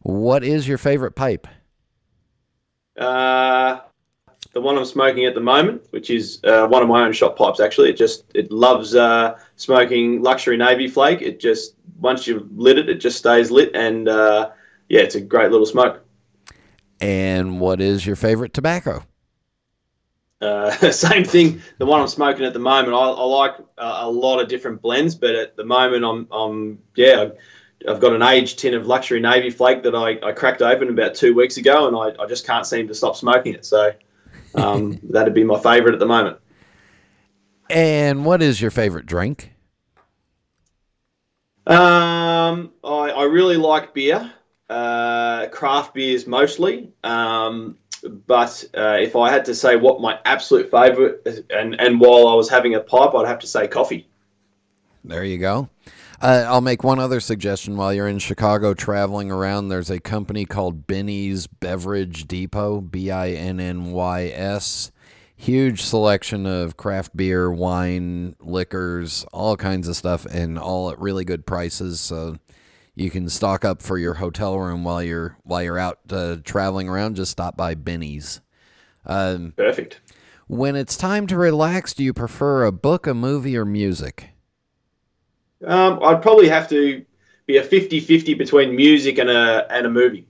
What 0.02 0.44
is 0.44 0.68
your 0.68 0.78
favorite 0.78 1.16
pipe? 1.16 1.48
Uh, 2.98 3.80
the 4.54 4.62
one 4.62 4.78
I'm 4.78 4.86
smoking 4.86 5.26
at 5.26 5.34
the 5.34 5.42
moment, 5.42 5.84
which 5.92 6.10
is 6.10 6.40
uh, 6.44 6.68
one 6.68 6.82
of 6.82 6.90
my 6.90 7.06
own 7.06 7.14
shop 7.14 7.38
pipes, 7.38 7.60
actually, 7.60 7.90
it 7.90 7.98
just 7.98 8.24
it 8.34 8.52
loves 8.52 8.96
uh, 8.96 9.38
smoking 9.56 10.22
luxury 10.22 10.58
navy 10.58 10.88
flake. 10.88 11.22
It 11.22 11.40
just 11.40 11.76
once 12.00 12.28
you've 12.28 12.52
lit 12.58 12.78
it, 12.78 12.90
it 12.90 12.96
just 12.96 13.18
stays 13.18 13.52
lit, 13.52 13.76
and 13.76 14.08
uh, 14.08 14.52
yeah, 14.90 15.02
it's 15.02 15.16
a 15.16 15.22
great 15.22 15.52
little 15.52 15.66
smoke. 15.66 16.04
And 17.00 17.60
what 17.60 17.82
is 17.82 18.06
your 18.06 18.16
favorite 18.16 18.54
tobacco? 18.54 19.04
Uh, 20.42 20.72
same 20.92 21.24
thing. 21.24 21.62
The 21.78 21.86
one 21.86 22.02
I'm 22.02 22.08
smoking 22.08 22.46
at 22.46 22.54
the 22.54 22.60
moment, 22.60 22.94
I, 22.94 22.98
I 22.98 23.24
like 23.24 23.56
uh, 23.78 24.00
a 24.02 24.10
lot 24.10 24.42
of 24.42 24.48
different 24.48 24.82
blends, 24.82 25.16
but 25.16 25.36
at 25.36 25.56
the 25.56 25.66
moment, 25.66 26.06
I'm, 26.06 26.28
I'm 26.32 26.80
yeah, 26.96 27.30
I've 27.88 28.00
got 28.00 28.14
an 28.14 28.24
aged 28.24 28.60
tin 28.60 28.74
of 28.74 28.88
luxury 28.88 29.20
navy 29.20 29.50
flake 29.50 29.84
that 29.84 29.96
I, 29.96 30.18
I 30.28 30.32
cracked 30.32 30.62
open 30.62 30.90
about 30.90 31.16
two 31.16 31.36
weeks 31.36 31.58
ago, 31.58 31.88
and 31.88 31.96
I, 31.96 32.24
I 32.24 32.28
just 32.28 32.46
can't 32.46 32.66
seem 32.66 32.88
to 32.88 32.96
stop 32.96 33.16
smoking 33.16 33.54
it. 33.54 33.66
So 33.66 33.94
um, 34.58 35.00
that'd 35.04 35.34
be 35.34 35.44
my 35.44 35.60
favourite 35.60 35.94
at 35.94 36.00
the 36.00 36.06
moment. 36.06 36.38
And 37.70 38.26
what 38.26 38.42
is 38.42 38.62
your 38.62 38.72
favorite 38.72 39.06
drink? 39.06 39.54
Um, 41.66 42.72
I, 42.84 43.12
I 43.12 43.24
really 43.24 43.58
like 43.58 43.94
beer, 43.94 44.32
uh, 44.70 45.48
craft 45.48 45.94
beers 45.94 46.26
mostly. 46.26 46.94
Um, 47.04 47.78
but 48.26 48.64
uh, 48.78 48.98
if 49.02 49.16
I 49.16 49.30
had 49.30 49.46
to 49.46 49.56
say 49.56 49.76
what 49.76 50.00
my 50.00 50.20
absolute 50.24 50.72
favourite, 50.72 51.16
and 51.50 51.80
and 51.80 52.00
while 52.00 52.28
I 52.28 52.36
was 52.36 52.50
having 52.50 52.76
a 52.76 52.80
pipe, 52.80 53.14
I'd 53.16 53.28
have 53.28 53.40
to 53.40 53.48
say 53.48 53.68
coffee. 53.68 54.08
There 55.04 55.24
you 55.24 55.38
go. 55.38 55.70
Uh, 56.20 56.46
I'll 56.48 56.62
make 56.62 56.84
one 56.84 56.98
other 57.00 57.20
suggestion 57.20 57.78
while 57.78 57.94
you're 57.94 58.08
in 58.08 58.18
Chicago 58.20 58.74
traveling 58.74 59.30
around. 59.30 59.70
There's 59.70 59.92
a 59.92 60.00
company 60.00 60.46
called 60.46 60.88
Binny's 60.88 61.46
Beverage 61.46 62.28
Depot, 62.28 62.82
B 62.82 63.12
I 63.12 63.32
N 63.32 63.60
N 63.60 63.92
Y 63.92 64.32
S. 64.34 64.92
Huge 65.36 65.84
selection 65.84 66.48
of 66.48 66.78
craft 66.78 67.16
beer, 67.16 67.52
wine, 67.52 68.36
liquors, 68.40 69.24
all 69.32 69.56
kinds 69.56 69.88
of 69.88 69.96
stuff, 69.96 70.26
and 70.26 70.58
all 70.58 70.90
at 70.90 70.98
really 70.98 71.24
good 71.24 71.46
prices. 71.46 72.00
So 72.00 72.38
you 72.96 73.12
can 73.12 73.30
stock 73.30 73.64
up 73.64 73.84
for 73.84 74.00
your 74.00 74.16
hotel 74.16 74.58
room 74.58 74.84
while 74.84 75.04
you're 75.04 75.38
while 75.44 75.62
you're 75.62 75.78
out 75.78 76.00
uh, 76.10 76.38
traveling 76.44 76.90
around. 76.90 77.18
Just 77.18 77.32
stop 77.32 77.56
by 77.56 77.76
Binny's. 77.76 78.42
Um, 79.06 79.54
Perfect. 79.56 80.02
when 80.48 80.76
it's 80.76 80.98
time 80.98 81.28
to 81.28 81.38
relax, 81.38 81.94
do 81.94 82.04
you 82.04 82.14
prefer 82.14 82.66
a 82.66 82.72
book, 82.72 83.06
a 83.06 83.14
movie, 83.14 83.56
or 83.56 83.66
music? 83.66 84.32
Um, 85.66 86.00
I'd 86.04 86.22
probably 86.22 86.50
have 86.50 86.70
to 86.70 87.06
be 87.46 87.58
a 87.58 87.64
50-50 87.66 88.38
between 88.38 88.76
music 88.76 89.18
and 89.18 89.30
a 89.30 89.66
and 89.72 89.86
a 89.86 89.90
movie. 89.90 90.28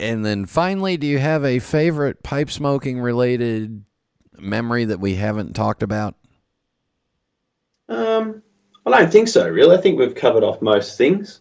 And 0.00 0.24
then 0.24 0.46
finally, 0.46 0.96
do 0.96 1.06
you 1.06 1.18
have 1.18 1.44
a 1.44 1.58
favorite 1.58 2.22
pipe 2.22 2.50
smoking 2.50 3.00
related 3.00 3.84
memory 4.38 4.86
that 4.86 4.98
we 4.98 5.14
haven't 5.14 5.54
talked 5.54 5.82
about? 5.82 6.16
Um, 7.88 8.42
I 8.86 8.90
don't 8.90 9.12
think 9.12 9.28
so. 9.28 9.48
Really, 9.48 9.76
I 9.76 9.80
think 9.80 9.98
we've 9.98 10.14
covered 10.14 10.42
off 10.42 10.60
most 10.62 10.98
things. 10.98 11.40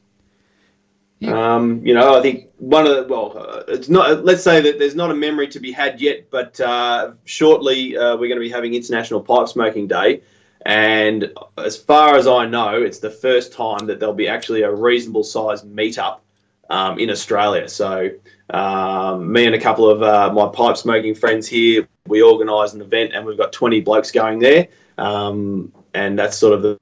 Yeah. 1.19 1.55
Um, 1.55 1.85
you 1.85 1.93
know, 1.93 2.17
I 2.17 2.21
think 2.21 2.49
one 2.57 2.87
of 2.87 2.95
the 2.95 3.03
well, 3.11 3.37
uh, 3.37 3.63
it's 3.67 3.89
not. 3.89 4.25
Let's 4.25 4.43
say 4.43 4.59
that 4.61 4.79
there's 4.79 4.95
not 4.95 5.11
a 5.11 5.15
memory 5.15 5.47
to 5.49 5.59
be 5.59 5.71
had 5.71 6.01
yet, 6.01 6.31
but 6.31 6.59
uh, 6.59 7.13
shortly 7.25 7.95
uh, 7.95 8.17
we're 8.17 8.27
going 8.27 8.39
to 8.39 8.39
be 8.39 8.49
having 8.49 8.73
International 8.73 9.21
Pipe 9.21 9.47
Smoking 9.47 9.87
Day, 9.87 10.21
and 10.65 11.33
as 11.57 11.77
far 11.77 12.15
as 12.15 12.27
I 12.27 12.45
know, 12.45 12.81
it's 12.81 12.99
the 12.99 13.09
first 13.09 13.53
time 13.53 13.87
that 13.87 13.99
there'll 13.99 14.15
be 14.15 14.27
actually 14.27 14.61
a 14.61 14.71
reasonable 14.71 15.23
sized 15.23 15.65
meetup 15.65 16.19
um, 16.69 16.99
in 16.99 17.09
Australia. 17.09 17.67
So, 17.67 18.11
um, 18.49 19.31
me 19.31 19.45
and 19.45 19.55
a 19.55 19.59
couple 19.59 19.89
of 19.89 20.03
uh, 20.03 20.31
my 20.33 20.47
pipe 20.47 20.77
smoking 20.77 21.15
friends 21.15 21.47
here, 21.47 21.87
we 22.07 22.21
organised 22.21 22.75
an 22.75 22.81
event, 22.81 23.13
and 23.13 23.25
we've 23.25 23.37
got 23.37 23.53
20 23.53 23.81
blokes 23.81 24.11
going 24.11 24.39
there. 24.39 24.67
um, 24.97 25.71
and 25.93 26.17
that's 26.17 26.37
sort 26.37 26.53
of 26.53 26.61
the 26.61 26.79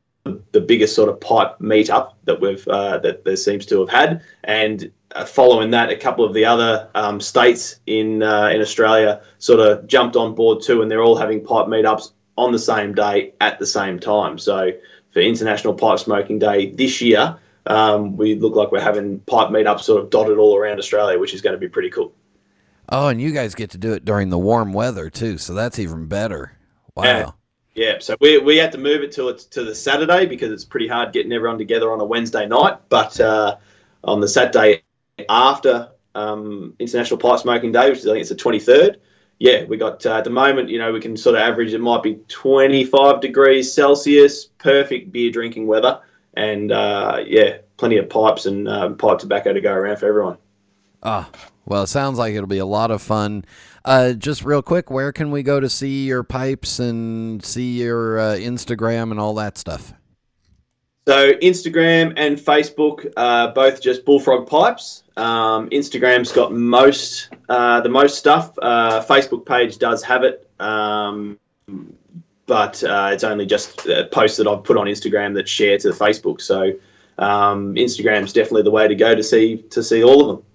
the 0.52 0.62
biggest 0.62 0.96
sort 0.96 1.10
of 1.10 1.20
pipe 1.20 1.58
meetup 1.60 2.14
that 2.26 2.40
we've 2.40 2.68
uh, 2.68 3.00
that 3.00 3.24
there 3.24 3.36
seems 3.36 3.66
to 3.68 3.80
have 3.80 3.90
had, 3.90 4.22
and 4.44 4.92
uh, 5.16 5.26
following 5.26 5.72
that, 5.72 5.90
a 5.90 5.96
couple 5.96 6.24
of 6.24 6.34
the 6.34 6.46
other 6.46 6.90
um, 6.94 7.20
states 7.20 7.80
in 7.88 8.22
uh, 8.22 8.50
in 8.54 8.62
Australia 8.62 9.22
sort 9.40 9.60
of 9.60 9.88
jumped 9.88 10.16
on 10.16 10.36
board 10.36 10.62
too, 10.62 10.82
and 10.82 10.92
they're 10.92 11.02
all 11.02 11.16
having 11.16 11.44
pipe 11.44 11.68
meetups 11.68 12.12
on 12.40 12.52
the 12.52 12.60
same 12.60 12.94
day 12.94 13.34
at 13.42 13.60
the 13.60 13.66
same 13.66 14.00
time. 14.00 14.38
So 14.38 14.72
for 15.12 15.20
International 15.20 15.74
Pipe 15.74 16.00
Smoking 16.00 16.40
Day 16.40 16.72
this 16.72 17.02
year, 17.02 17.38
um, 17.66 18.16
we 18.18 18.36
look 18.36 18.56
like 18.56 18.72
we're 18.72 18.80
having 18.80 19.20
pipe 19.20 19.50
meetups 19.50 19.82
sort 19.82 20.02
of 20.02 20.10
dotted 20.10 20.38
all 20.38 20.58
around 20.58 20.80
Australia, 20.80 21.20
which 21.20 21.34
is 21.34 21.42
going 21.42 21.54
to 21.54 21.60
be 21.60 21.68
pretty 21.68 21.90
cool. 21.90 22.14
Oh, 22.88 23.10
and 23.10 23.22
you 23.22 23.32
guys 23.32 23.54
get 23.54 23.72
to 23.72 23.78
do 23.78 23.94
it 23.94 24.06
during 24.06 24.30
the 24.30 24.40
warm 24.40 24.74
weather 24.74 25.10
too, 25.10 25.38
so 25.38 25.54
that's 25.54 25.78
even 25.78 26.08
better. 26.08 26.58
Wow. 26.96 27.04
Yeah. 27.04 27.32
Yeah, 27.76 28.00
so 28.00 28.18
we, 28.20 28.40
we 28.40 28.58
had 28.58 28.74
to 28.74 28.78
move 28.78 29.04
it 29.04 29.14
to 29.14 29.34
to 29.52 29.64
the 29.64 29.76
Saturday 29.76 30.26
because 30.26 30.52
it's 30.52 30.66
pretty 30.66 30.88
hard 30.88 31.14
getting 31.14 31.32
everyone 31.32 31.58
together 31.58 31.94
on 31.94 32.02
a 32.02 32.04
Wednesday 32.04 32.46
night. 32.46 32.78
But 32.90 33.18
uh, 33.22 33.58
on 34.04 34.20
the 34.20 34.28
Saturday 34.28 34.82
after 35.30 35.92
um, 36.16 36.74
International 36.80 37.18
Pipe 37.18 37.40
Smoking 37.40 37.72
Day, 37.72 37.90
which 37.90 38.00
is, 38.00 38.08
I 38.08 38.14
think 38.14 38.22
it's 38.22 38.30
the 38.30 38.36
23rd, 38.36 38.98
yeah, 39.40 39.64
we 39.64 39.78
got 39.78 40.06
uh, 40.06 40.18
at 40.18 40.26
the 40.26 40.30
moment, 40.30 40.70
you 40.70 40.78
know, 40.78 40.92
we 40.92 41.00
can 41.00 41.16
sort 41.16 41.36
of 41.36 41.42
average 41.42 41.74
it 41.74 41.80
might 41.80 42.04
be 42.04 42.16
25 42.28 43.22
degrees 43.22 43.74
Celsius, 43.74 44.46
perfect 44.46 45.14
beer 45.14 45.32
drinking 45.32 45.66
weather, 45.66 46.02
and 46.34 46.72
uh, 46.74 47.24
yeah, 47.26 47.60
plenty 47.78 47.98
of 47.98 48.10
pipes 48.10 48.46
and 48.46 48.68
uh, 48.68 48.90
pipe 48.90 49.20
tobacco 49.20 49.54
to 49.54 49.62
go 49.62 49.74
around 49.74 49.98
for 49.98 50.08
everyone. 50.08 50.38
Ah, 51.02 51.30
well, 51.66 51.84
it 51.84 51.88
sounds 51.88 52.18
like 52.18 52.34
it'll 52.34 52.48
be 52.48 52.58
a 52.58 52.66
lot 52.66 52.92
of 52.92 53.02
fun. 53.02 53.46
Uh, 53.86 54.12
just 54.12 54.44
real 54.44 54.62
quick, 54.62 54.92
where 54.92 55.14
can 55.14 55.32
we 55.32 55.42
go 55.42 55.62
to 55.62 55.70
see 55.70 56.06
your 56.06 56.24
pipes 56.24 56.80
and 56.80 57.44
see 57.44 57.82
your 57.82 58.20
uh, 58.20 58.36
Instagram 58.36 59.12
and 59.12 59.22
all 59.22 59.36
that 59.36 59.58
stuff? 59.58 59.94
So 61.08 61.34
Instagram 61.34 62.14
and 62.18 62.38
Facebook, 62.38 63.12
uh, 63.18 63.48
both 63.48 63.82
just 63.82 64.06
Bullfrog 64.06 64.48
Pipes. 64.48 65.04
Um, 65.18 65.70
Instagram's 65.70 66.32
got 66.32 66.54
most 66.54 67.30
uh, 67.50 67.82
the 67.82 67.90
most 67.90 68.18
stuff. 68.18 68.54
Uh, 68.62 69.04
Facebook 69.04 69.46
page 69.46 69.78
does 69.78 70.04
have 70.04 70.24
it, 70.24 70.48
um, 70.60 71.40
but 72.46 72.84
uh, 72.84 73.10
it's 73.12 73.24
only 73.24 73.46
just 73.46 73.88
posts 74.12 74.38
that 74.38 74.48
I've 74.48 74.64
put 74.64 74.78
on 74.78 74.86
Instagram 74.86 75.34
that 75.36 75.50
share 75.50 75.78
to 75.80 75.90
Facebook. 75.90 76.42
So 76.42 76.74
um, 77.18 77.76
Instagram's 77.76 78.34
definitely 78.34 78.64
the 78.64 78.72
way 78.72 78.88
to 78.88 78.96
go 78.96 79.16
to 79.16 79.24
see 79.24 79.58
to 79.72 79.84
see 79.84 80.04
all 80.04 80.22
of 80.22 80.28
them. 80.28 80.46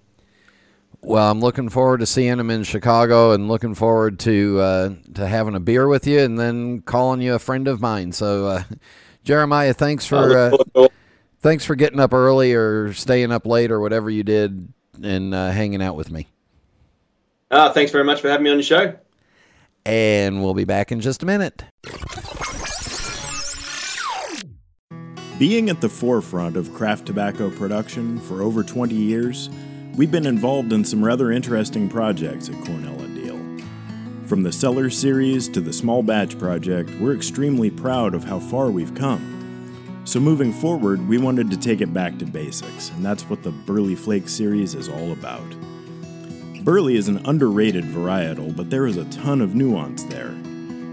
Well, 1.02 1.30
I'm 1.30 1.40
looking 1.40 1.68
forward 1.68 2.00
to 2.00 2.06
seeing 2.06 2.38
him 2.38 2.50
in 2.50 2.62
Chicago, 2.62 3.32
and 3.32 3.46
looking 3.46 3.74
forward 3.74 4.18
to 4.20 4.60
uh, 4.60 4.94
to 5.14 5.26
having 5.26 5.54
a 5.54 5.60
beer 5.60 5.86
with 5.86 6.06
you, 6.06 6.20
and 6.20 6.38
then 6.38 6.80
calling 6.80 7.20
you 7.20 7.34
a 7.34 7.38
friend 7.38 7.68
of 7.68 7.82
mine. 7.82 8.12
So, 8.12 8.46
uh, 8.46 8.62
Jeremiah, 9.24 9.74
thanks 9.74 10.06
for 10.06 10.38
uh, 10.76 10.88
thanks 11.40 11.64
for 11.64 11.74
getting 11.74 11.98
up 11.98 12.12
early 12.12 12.54
or 12.54 12.92
staying 12.92 13.32
up 13.32 13.46
late 13.46 13.70
or 13.70 13.80
whatever 13.80 14.10
you 14.10 14.22
did, 14.22 14.72
and 15.02 15.34
uh, 15.34 15.50
hanging 15.50 15.82
out 15.82 15.96
with 15.96 16.10
me. 16.10 16.28
Uh, 17.50 17.70
thanks 17.72 17.90
very 17.90 18.04
much 18.04 18.20
for 18.20 18.28
having 18.28 18.44
me 18.44 18.50
on 18.50 18.56
the 18.56 18.62
show. 18.62 18.94
And 19.86 20.42
we'll 20.42 20.54
be 20.54 20.64
back 20.64 20.92
in 20.92 21.00
just 21.00 21.22
a 21.22 21.26
minute. 21.26 21.64
Being 25.38 25.68
at 25.68 25.80
the 25.80 25.88
forefront 25.88 26.56
of 26.56 26.72
craft 26.72 27.06
tobacco 27.06 27.50
production 27.50 28.20
for 28.20 28.40
over 28.40 28.62
20 28.62 28.94
years. 28.94 29.50
We've 29.96 30.10
been 30.10 30.26
involved 30.26 30.72
in 30.72 30.84
some 30.84 31.04
rather 31.04 31.30
interesting 31.30 31.88
projects 31.88 32.48
at 32.48 32.54
Cornell 32.64 32.98
and 33.00 33.00
Diehl. 33.00 33.03
From 34.26 34.42
the 34.42 34.52
Cellar 34.52 34.88
series 34.88 35.50
to 35.50 35.60
the 35.60 35.72
Small 35.72 36.02
Batch 36.02 36.38
project, 36.38 36.90
we're 36.98 37.14
extremely 37.14 37.70
proud 37.70 38.14
of 38.14 38.24
how 38.24 38.38
far 38.38 38.70
we've 38.70 38.94
come. 38.94 40.00
So, 40.06 40.18
moving 40.18 40.50
forward, 40.50 41.06
we 41.06 41.18
wanted 41.18 41.50
to 41.50 41.58
take 41.58 41.82
it 41.82 41.92
back 41.92 42.16
to 42.18 42.24
basics, 42.24 42.88
and 42.90 43.04
that's 43.04 43.24
what 43.24 43.42
the 43.42 43.50
Burley 43.50 43.94
Flake 43.94 44.30
series 44.30 44.74
is 44.74 44.88
all 44.88 45.12
about. 45.12 45.44
Burley 46.64 46.96
is 46.96 47.08
an 47.08 47.20
underrated 47.26 47.84
varietal, 47.84 48.56
but 48.56 48.70
there 48.70 48.86
is 48.86 48.96
a 48.96 49.04
ton 49.10 49.42
of 49.42 49.54
nuance 49.54 50.04
there. 50.04 50.34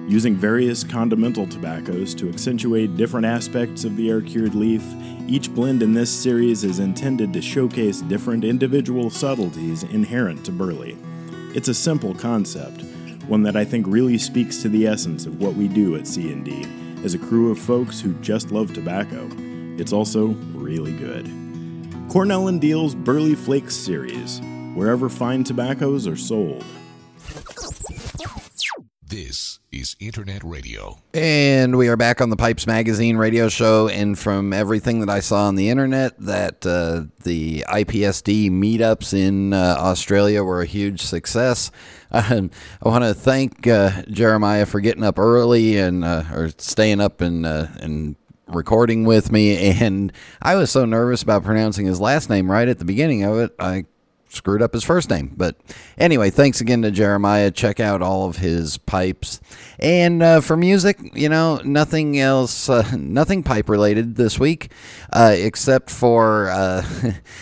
Using 0.09 0.35
various 0.35 0.83
condimental 0.83 1.47
tobaccos 1.47 2.13
to 2.15 2.27
accentuate 2.27 2.97
different 2.97 3.25
aspects 3.25 3.85
of 3.85 3.95
the 3.95 4.09
air 4.09 4.19
cured 4.19 4.55
leaf, 4.55 4.83
each 5.25 5.53
blend 5.53 5.83
in 5.83 5.93
this 5.93 6.11
series 6.11 6.65
is 6.65 6.79
intended 6.79 7.31
to 7.31 7.41
showcase 7.41 8.01
different 8.01 8.43
individual 8.43 9.09
subtleties 9.09 9.83
inherent 9.83 10.43
to 10.43 10.51
Burley. 10.51 10.97
It's 11.55 11.69
a 11.69 11.73
simple 11.73 12.13
concept, 12.13 12.83
one 13.31 13.43
that 13.43 13.55
I 13.55 13.63
think 13.63 13.87
really 13.87 14.17
speaks 14.17 14.61
to 14.61 14.67
the 14.67 14.85
essence 14.85 15.25
of 15.25 15.39
what 15.39 15.53
we 15.53 15.69
do 15.69 15.95
at 15.95 16.05
C&D 16.05 16.67
as 17.05 17.13
a 17.13 17.17
crew 17.17 17.49
of 17.49 17.57
folks 17.57 18.01
who 18.01 18.11
just 18.15 18.51
love 18.51 18.73
tobacco. 18.73 19.25
It's 19.77 19.93
also 19.93 20.35
really 20.53 20.91
good. 20.91 21.31
Cornell 22.09 22.49
and 22.49 22.61
Diehl's 22.61 22.93
Burley 22.93 23.35
Flakes 23.35 23.73
series, 23.73 24.41
wherever 24.75 25.07
fine 25.07 25.45
tobaccos 25.45 26.07
are 26.07 26.17
sold. 26.17 26.65
This 29.11 29.59
is 29.73 29.97
Internet 29.99 30.41
Radio. 30.41 30.97
And 31.13 31.77
we 31.77 31.89
are 31.89 31.97
back 31.97 32.21
on 32.21 32.29
the 32.29 32.37
Pipes 32.37 32.65
Magazine 32.65 33.17
radio 33.17 33.49
show. 33.49 33.89
And 33.89 34.17
from 34.17 34.53
everything 34.53 35.01
that 35.01 35.09
I 35.09 35.19
saw 35.19 35.47
on 35.47 35.55
the 35.55 35.67
internet, 35.67 36.17
that 36.19 36.65
uh, 36.65 37.11
the 37.25 37.65
IPSD 37.67 38.49
meetups 38.51 39.13
in 39.13 39.51
uh, 39.51 39.75
Australia 39.79 40.45
were 40.45 40.61
a 40.61 40.65
huge 40.65 41.01
success. 41.01 41.71
Uh, 42.13 42.49
I 42.83 42.89
want 42.89 43.05
to 43.05 43.13
thank 43.13 43.61
Jeremiah 43.63 44.65
for 44.65 44.81
getting 44.81 45.01
up 45.01 45.17
early 45.17 45.77
and 45.77 46.03
uh, 46.03 46.25
or 46.33 46.49
staying 46.57 46.99
up 46.99 47.21
and 47.21 47.45
uh, 47.45 47.67
and 47.79 48.17
recording 48.47 49.05
with 49.05 49.31
me. 49.31 49.71
And 49.81 50.11
I 50.41 50.55
was 50.55 50.71
so 50.71 50.83
nervous 50.83 51.23
about 51.23 51.45
pronouncing 51.45 51.85
his 51.85 52.01
last 52.01 52.29
name 52.29 52.51
right 52.51 52.67
at 52.67 52.79
the 52.79 52.85
beginning 52.85 53.23
of 53.23 53.37
it. 53.37 53.55
I 53.57 53.85
screwed 54.33 54.61
up 54.61 54.73
his 54.73 54.83
first 54.83 55.09
name. 55.09 55.33
But 55.35 55.55
anyway, 55.97 56.29
thanks 56.29 56.61
again 56.61 56.81
to 56.83 56.91
Jeremiah. 56.91 57.51
Check 57.51 57.79
out 57.79 58.01
all 58.01 58.27
of 58.27 58.37
his 58.37 58.77
pipes. 58.77 59.39
And 59.79 60.23
uh, 60.23 60.41
for 60.41 60.55
music, 60.55 60.99
you 61.13 61.29
know, 61.29 61.61
nothing 61.63 62.19
else, 62.19 62.69
uh, 62.69 62.89
nothing 62.97 63.43
pipe 63.43 63.69
related 63.69 64.15
this 64.15 64.39
week, 64.39 64.71
uh, 65.11 65.35
except 65.37 65.89
for 65.89 66.49
uh, 66.49 66.83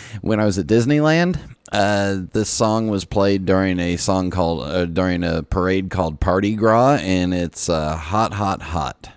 when 0.20 0.40
I 0.40 0.44
was 0.44 0.58
at 0.58 0.66
Disneyland. 0.66 1.40
Uh, 1.72 2.22
this 2.32 2.50
song 2.50 2.88
was 2.88 3.04
played 3.04 3.46
during 3.46 3.78
a 3.78 3.96
song 3.96 4.30
called 4.30 4.64
uh, 4.64 4.86
during 4.86 5.22
a 5.22 5.44
parade 5.44 5.88
called 5.88 6.18
Party 6.18 6.56
Gras, 6.56 6.98
and 7.00 7.32
it's 7.32 7.68
hot, 7.68 8.34
hot, 8.34 8.60
hot. 8.60 9.10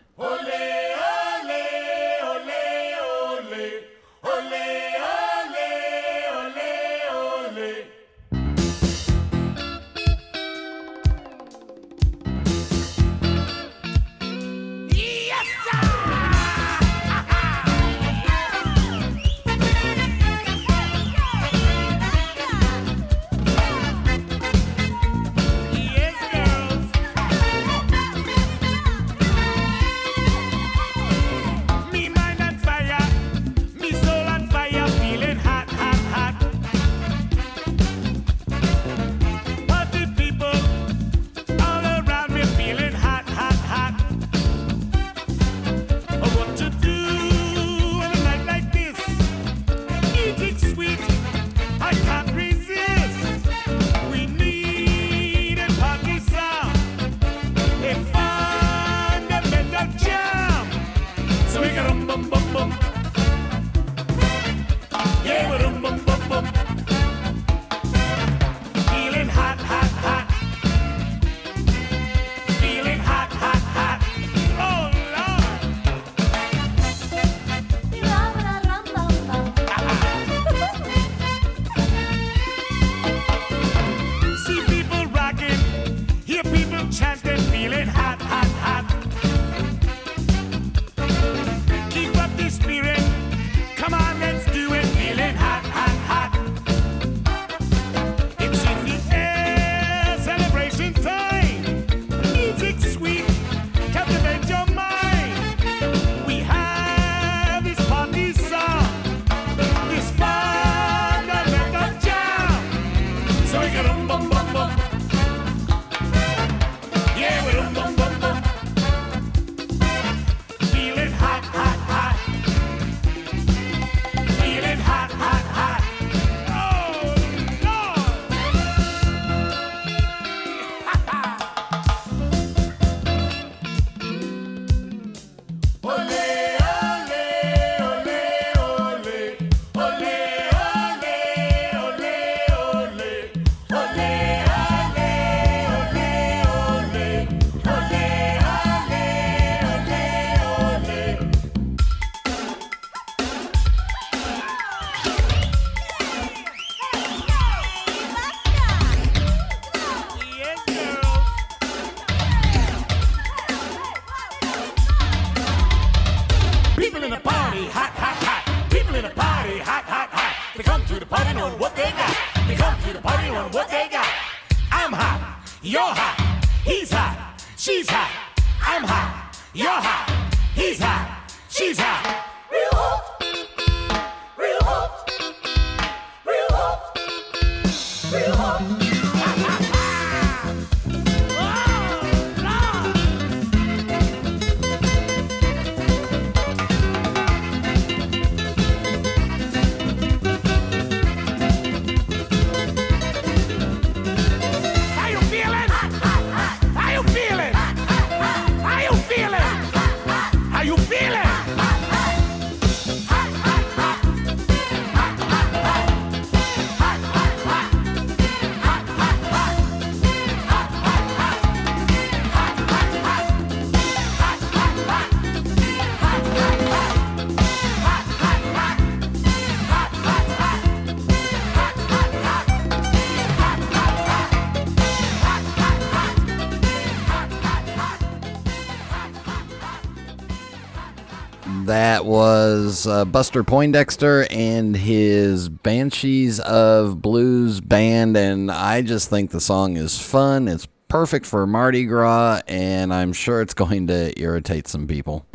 Uh, 242.87 243.05
Buster 243.05 243.43
Poindexter 243.43 244.27
and 244.29 244.75
his 244.75 245.49
Banshees 245.49 246.39
of 246.39 247.01
Blues 247.01 247.61
band, 247.61 248.15
and 248.17 248.51
I 248.51 248.81
just 248.81 249.09
think 249.09 249.31
the 249.31 249.41
song 249.41 249.77
is 249.77 249.99
fun. 249.99 250.47
It's 250.47 250.67
perfect 250.87 251.25
for 251.25 251.47
Mardi 251.47 251.85
Gras, 251.85 252.41
and 252.47 252.93
I'm 252.93 253.13
sure 253.13 253.41
it's 253.41 253.53
going 253.55 253.87
to 253.87 254.19
irritate 254.19 254.67
some 254.67 254.87
people. 254.87 255.25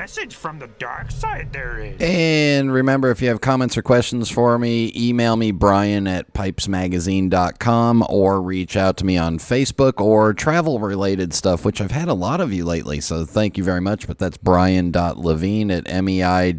Message 0.00 0.34
from 0.34 0.58
the 0.58 0.66
dark 0.78 1.10
side 1.10 1.52
there 1.52 1.78
is. 1.78 2.00
And 2.00 2.72
remember, 2.72 3.10
if 3.10 3.20
you 3.20 3.28
have 3.28 3.42
comments 3.42 3.76
or 3.76 3.82
questions 3.82 4.30
for 4.30 4.58
me, 4.58 4.90
email 4.96 5.36
me, 5.36 5.50
Brian 5.50 6.06
at 6.06 6.32
pipesmagazine.com, 6.32 8.06
or 8.08 8.40
reach 8.40 8.78
out 8.78 8.96
to 8.96 9.04
me 9.04 9.18
on 9.18 9.38
Facebook 9.38 10.00
or 10.00 10.32
travel 10.32 10.78
related 10.78 11.34
stuff, 11.34 11.66
which 11.66 11.82
I've 11.82 11.90
had 11.90 12.08
a 12.08 12.14
lot 12.14 12.40
of 12.40 12.50
you 12.50 12.64
lately. 12.64 13.02
So 13.02 13.26
thank 13.26 13.58
you 13.58 13.62
very 13.62 13.82
much. 13.82 14.06
But 14.06 14.16
that's 14.18 14.38
brian.levin 14.38 15.70
at 15.70 16.04
mei 16.04 16.52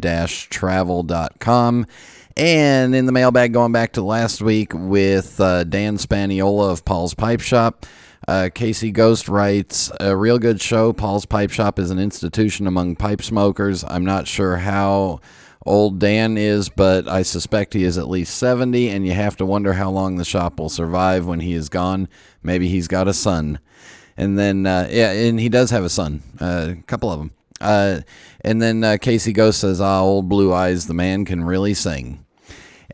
travel.com. 0.48 1.86
And 2.36 2.94
in 2.94 3.06
the 3.06 3.12
mailbag, 3.12 3.52
going 3.52 3.72
back 3.72 3.94
to 3.94 4.02
last 4.02 4.40
week 4.40 4.72
with 4.72 5.40
uh, 5.40 5.64
Dan 5.64 5.96
Spaniola 5.96 6.70
of 6.70 6.84
Paul's 6.84 7.14
Pipe 7.14 7.40
Shop. 7.40 7.86
Uh, 8.28 8.48
Casey 8.54 8.92
Ghost 8.92 9.28
writes, 9.28 9.90
a 9.98 10.16
real 10.16 10.38
good 10.38 10.60
show. 10.60 10.92
Paul's 10.92 11.26
Pipe 11.26 11.50
Shop 11.50 11.78
is 11.78 11.90
an 11.90 11.98
institution 11.98 12.66
among 12.66 12.96
pipe 12.96 13.22
smokers. 13.22 13.84
I'm 13.86 14.04
not 14.04 14.28
sure 14.28 14.58
how 14.58 15.20
old 15.66 15.98
Dan 15.98 16.36
is, 16.36 16.68
but 16.68 17.08
I 17.08 17.22
suspect 17.22 17.74
he 17.74 17.84
is 17.84 17.98
at 17.98 18.08
least 18.08 18.36
70, 18.36 18.88
and 18.88 19.06
you 19.06 19.12
have 19.12 19.36
to 19.38 19.46
wonder 19.46 19.72
how 19.72 19.90
long 19.90 20.16
the 20.16 20.24
shop 20.24 20.58
will 20.58 20.68
survive 20.68 21.26
when 21.26 21.40
he 21.40 21.52
is 21.52 21.68
gone. 21.68 22.08
Maybe 22.42 22.68
he's 22.68 22.88
got 22.88 23.08
a 23.08 23.14
son. 23.14 23.58
And 24.16 24.38
then, 24.38 24.66
uh, 24.66 24.88
yeah, 24.90 25.12
and 25.12 25.40
he 25.40 25.48
does 25.48 25.70
have 25.70 25.84
a 25.84 25.88
son, 25.88 26.22
uh, 26.40 26.74
a 26.78 26.82
couple 26.82 27.10
of 27.10 27.18
them. 27.18 27.32
Uh, 27.60 28.00
and 28.42 28.60
then 28.60 28.82
uh, 28.82 28.98
Casey 29.00 29.32
Ghost 29.32 29.60
says, 29.60 29.80
ah, 29.80 30.00
old 30.00 30.28
blue 30.28 30.52
eyes, 30.52 30.86
the 30.86 30.94
man 30.94 31.24
can 31.24 31.44
really 31.44 31.74
sing. 31.74 32.24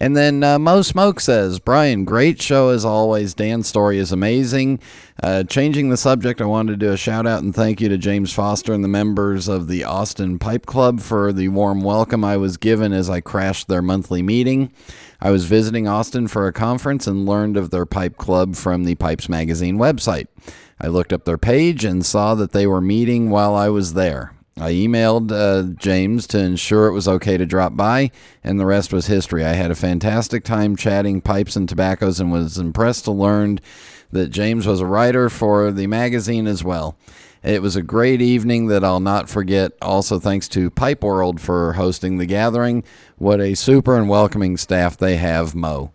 And 0.01 0.17
then 0.17 0.45
uh, 0.45 0.59
Mo 0.59 0.83
Smoke 0.83 1.21
says, 1.21 1.59
Brian, 1.59 2.05
great 2.05 2.41
show 2.41 2.69
as 2.71 2.85
always. 2.85 3.35
Dan's 3.35 3.67
story 3.67 3.99
is 3.99 4.13
amazing. 4.13 4.79
Uh, 5.21 5.43
changing 5.43 5.89
the 5.89 5.97
subject, 5.97 6.41
I 6.41 6.45
wanted 6.45 6.73
to 6.73 6.87
do 6.87 6.93
a 6.93 6.97
shout 6.97 7.27
out 7.27 7.43
and 7.43 7.53
thank 7.53 7.81
you 7.81 7.89
to 7.89 7.99
James 7.99 8.33
Foster 8.33 8.73
and 8.73 8.85
the 8.85 8.89
members 8.89 9.49
of 9.49 9.67
the 9.67 9.83
Austin 9.83 10.39
Pipe 10.39 10.67
Club 10.67 11.01
for 11.01 11.33
the 11.33 11.49
warm 11.49 11.83
welcome 11.83 12.25
I 12.25 12.37
was 12.37 12.57
given 12.57 12.93
as 12.93 13.11
I 13.11 13.21
crashed 13.21 13.67
their 13.67 13.83
monthly 13.83 14.23
meeting. 14.23 14.73
I 15.21 15.33
was 15.33 15.47
visiting 15.47 15.89
Austin 15.89 16.29
for 16.29 16.47
a 16.47 16.53
conference 16.53 17.09
and 17.09 17.27
learned 17.27 17.57
of 17.57 17.71
their 17.71 17.87
pipe 17.87 18.17
club 18.17 18.55
from 18.55 18.85
the 18.85 18.95
Pipes 18.95 19.29
Magazine 19.29 19.79
website. 19.79 20.29
I 20.81 20.87
looked 20.87 21.13
up 21.13 21.25
their 21.25 21.39
page 21.39 21.85
and 21.85 22.07
saw 22.07 22.37
that 22.37 22.53
they 22.53 22.69
were 22.69 22.81
meeting 22.81 23.31
while 23.31 23.57
I 23.57 23.69
was 23.69 23.95
there. 23.95 24.33
I 24.61 24.73
emailed 24.73 25.31
uh, 25.33 25.75
James 25.79 26.27
to 26.29 26.39
ensure 26.39 26.87
it 26.87 26.93
was 26.93 27.09
okay 27.09 27.37
to 27.37 27.47
drop 27.47 27.77
by, 27.77 28.11
and 28.43 28.59
the 28.59 28.67
rest 28.67 28.93
was 28.93 29.07
history. 29.07 29.45
I 29.45 29.53
had 29.53 29.71
a 29.71 29.77
fantastic 29.77 30.45
time 30.45 30.77
chatting 30.77 31.21
pipes 31.21 31.57
and 31.57 31.69
tobaccos 31.69 32.21
and 32.21 32.33
was 32.33 32.59
impressed 32.59 33.05
to 33.05 33.13
learn 33.13 33.61
that 34.11 34.29
James 34.29 34.67
was 34.67 34.81
a 34.81 34.87
writer 34.87 35.29
for 35.29 35.71
the 35.71 35.87
magazine 35.87 36.47
as 36.47 36.65
well. 36.65 36.97
It 37.43 37.63
was 37.63 37.77
a 37.77 37.83
great 37.83 38.21
evening 38.21 38.67
that 38.67 38.83
I'll 38.83 39.01
not 39.01 39.29
forget. 39.29 39.73
Also, 39.81 40.19
thanks 40.19 40.49
to 40.49 40.71
Pipe 40.71 41.05
World 41.05 41.41
for 41.41 41.75
hosting 41.75 42.19
the 42.19 42.27
gathering. 42.27 42.83
What 43.17 43.41
a 43.41 43.55
super 43.55 43.97
and 43.97 44.09
welcoming 44.09 44.57
staff 44.57 44.97
they 44.97 45.17
have, 45.17 45.55
Mo. 45.55 45.93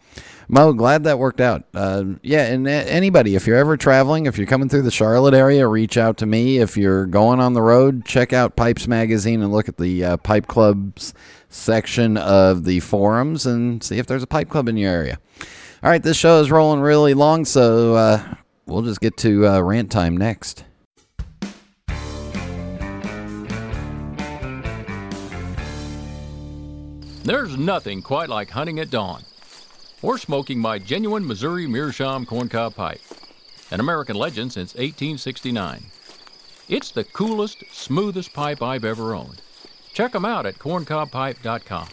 Mo, 0.50 0.74
glad 0.74 1.06
that 1.06 1.20
worked 1.20 1.40
out. 1.40 1.64
Uh, 1.74 2.04
yeah, 2.22 2.46
and 2.46 2.68
anybody, 2.68 3.36
if 3.36 3.48
you're 3.48 3.58
ever 3.58 3.78
traveling, 3.78 4.26
if 4.26 4.38
you're 4.38 4.48
coming 4.48 4.68
through 4.68 4.82
the 4.82 4.92
Charlotte 4.92 5.34
area, 5.34 5.68
reach 5.68 5.98
out 5.98 6.18
to 6.18 6.26
me. 6.26 6.58
If 6.58 6.76
you're 6.76 7.06
going 7.06 7.40
on 7.40 7.54
the 7.54 7.62
road, 7.62 8.06
check 8.06 8.34
out 8.34 8.56
Pipes 8.56 8.88
Magazine 8.88 9.42
and 9.42 9.52
look 9.52 9.70
at 9.70 9.78
the 9.78 10.04
uh, 10.04 10.18
Pipe 10.18 10.48
Clubs 10.48 11.14
section 11.50 12.18
of 12.18 12.66
the 12.66 12.80
forums 12.82 13.46
and 13.46 13.82
see 13.84 14.00
if 14.00 14.08
there's 14.08 14.24
a 14.24 14.28
pipe 14.28 14.50
club 14.50 14.68
in 14.68 14.76
your 14.76 14.92
area. 14.92 15.20
All 15.82 15.90
right, 15.90 16.02
this 16.02 16.18
show 16.18 16.40
is 16.42 16.52
rolling 16.52 16.82
really 16.82 17.14
long, 17.14 17.46
so 17.46 17.96
uh, 17.96 18.36
we'll 18.66 18.82
just 18.82 19.00
get 19.00 19.16
to 19.18 19.48
uh, 19.48 19.62
rant 19.62 19.92
time 19.92 20.18
next. 20.18 20.66
There's 27.24 27.58
nothing 27.58 28.02
quite 28.02 28.28
like 28.28 28.50
hunting 28.50 28.80
at 28.80 28.90
dawn 28.90 29.24
or 30.04 30.20
smoking 30.20 30.60
my 30.60 30.78
genuine 30.78 31.26
Missouri 31.26 31.66
Meerschaum 31.66 32.28
corncob 32.28 32.76
pipe, 32.76 33.02
an 33.72 33.80
American 33.80 34.16
legend 34.16 34.54
since 34.54 34.76
1869. 34.76 35.86
It's 36.70 36.92
the 36.92 37.06
coolest, 37.06 37.64
smoothest 37.72 38.34
pipe 38.34 38.62
I've 38.62 38.86
ever 38.86 39.16
owned. 39.16 39.42
Check 39.94 40.14
'em 40.14 40.26
out 40.26 40.46
at 40.46 40.60
corncobpipe.com. 40.60 41.88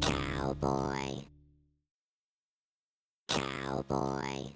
Cowboy. 0.00 1.24
Cowboy. 3.28 4.52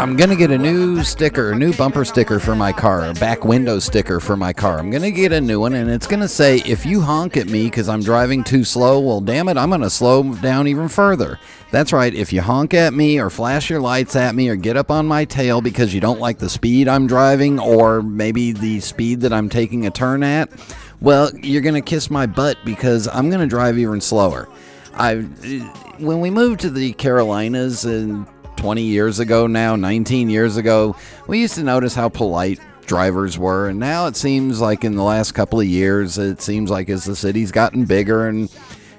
I'm 0.00 0.16
gonna 0.16 0.34
get 0.34 0.50
a 0.50 0.56
new 0.56 1.04
sticker, 1.04 1.50
a 1.52 1.54
new 1.54 1.74
bumper 1.74 2.06
sticker 2.06 2.40
for 2.40 2.54
my 2.54 2.72
car, 2.72 3.04
a 3.04 3.12
back 3.12 3.44
window 3.44 3.78
sticker 3.78 4.18
for 4.18 4.34
my 4.34 4.50
car. 4.50 4.78
I'm 4.78 4.90
gonna 4.90 5.10
get 5.10 5.30
a 5.30 5.42
new 5.42 5.60
one, 5.60 5.74
and 5.74 5.90
it's 5.90 6.06
gonna 6.06 6.26
say, 6.26 6.62
"If 6.64 6.86
you 6.86 7.02
honk 7.02 7.36
at 7.36 7.50
me 7.50 7.64
because 7.64 7.86
I'm 7.86 8.02
driving 8.02 8.42
too 8.42 8.64
slow, 8.64 8.98
well, 8.98 9.20
damn 9.20 9.46
it, 9.50 9.58
I'm 9.58 9.68
gonna 9.68 9.90
slow 9.90 10.22
down 10.22 10.66
even 10.68 10.88
further." 10.88 11.38
That's 11.70 11.92
right. 11.92 12.14
If 12.14 12.32
you 12.32 12.40
honk 12.40 12.72
at 12.72 12.94
me 12.94 13.20
or 13.20 13.28
flash 13.28 13.68
your 13.68 13.80
lights 13.80 14.16
at 14.16 14.34
me 14.34 14.48
or 14.48 14.56
get 14.56 14.78
up 14.78 14.90
on 14.90 15.06
my 15.06 15.26
tail 15.26 15.60
because 15.60 15.92
you 15.92 16.00
don't 16.00 16.18
like 16.18 16.38
the 16.38 16.48
speed 16.48 16.88
I'm 16.88 17.06
driving 17.06 17.60
or 17.60 18.00
maybe 18.00 18.52
the 18.52 18.80
speed 18.80 19.20
that 19.20 19.34
I'm 19.34 19.50
taking 19.50 19.84
a 19.84 19.90
turn 19.90 20.22
at, 20.22 20.48
well, 21.02 21.30
you're 21.42 21.60
gonna 21.60 21.82
kiss 21.82 22.10
my 22.10 22.24
butt 22.24 22.56
because 22.64 23.06
I'm 23.06 23.28
gonna 23.28 23.46
drive 23.46 23.78
even 23.78 24.00
slower. 24.00 24.48
I 24.94 25.16
when 25.98 26.20
we 26.20 26.30
moved 26.30 26.60
to 26.60 26.70
the 26.70 26.94
Carolinas 26.94 27.84
and 27.84 28.26
20 28.60 28.82
years 28.82 29.20
ago 29.20 29.46
now, 29.46 29.74
19 29.74 30.28
years 30.28 30.58
ago, 30.58 30.94
we 31.26 31.40
used 31.40 31.54
to 31.54 31.62
notice 31.62 31.94
how 31.94 32.10
polite 32.10 32.60
drivers 32.84 33.38
were. 33.38 33.70
And 33.70 33.80
now 33.80 34.06
it 34.06 34.16
seems 34.16 34.60
like 34.60 34.84
in 34.84 34.96
the 34.96 35.02
last 35.02 35.32
couple 35.32 35.60
of 35.60 35.66
years, 35.66 36.18
it 36.18 36.42
seems 36.42 36.68
like 36.68 36.90
as 36.90 37.06
the 37.06 37.16
city's 37.16 37.52
gotten 37.52 37.86
bigger 37.86 38.28
and 38.28 38.50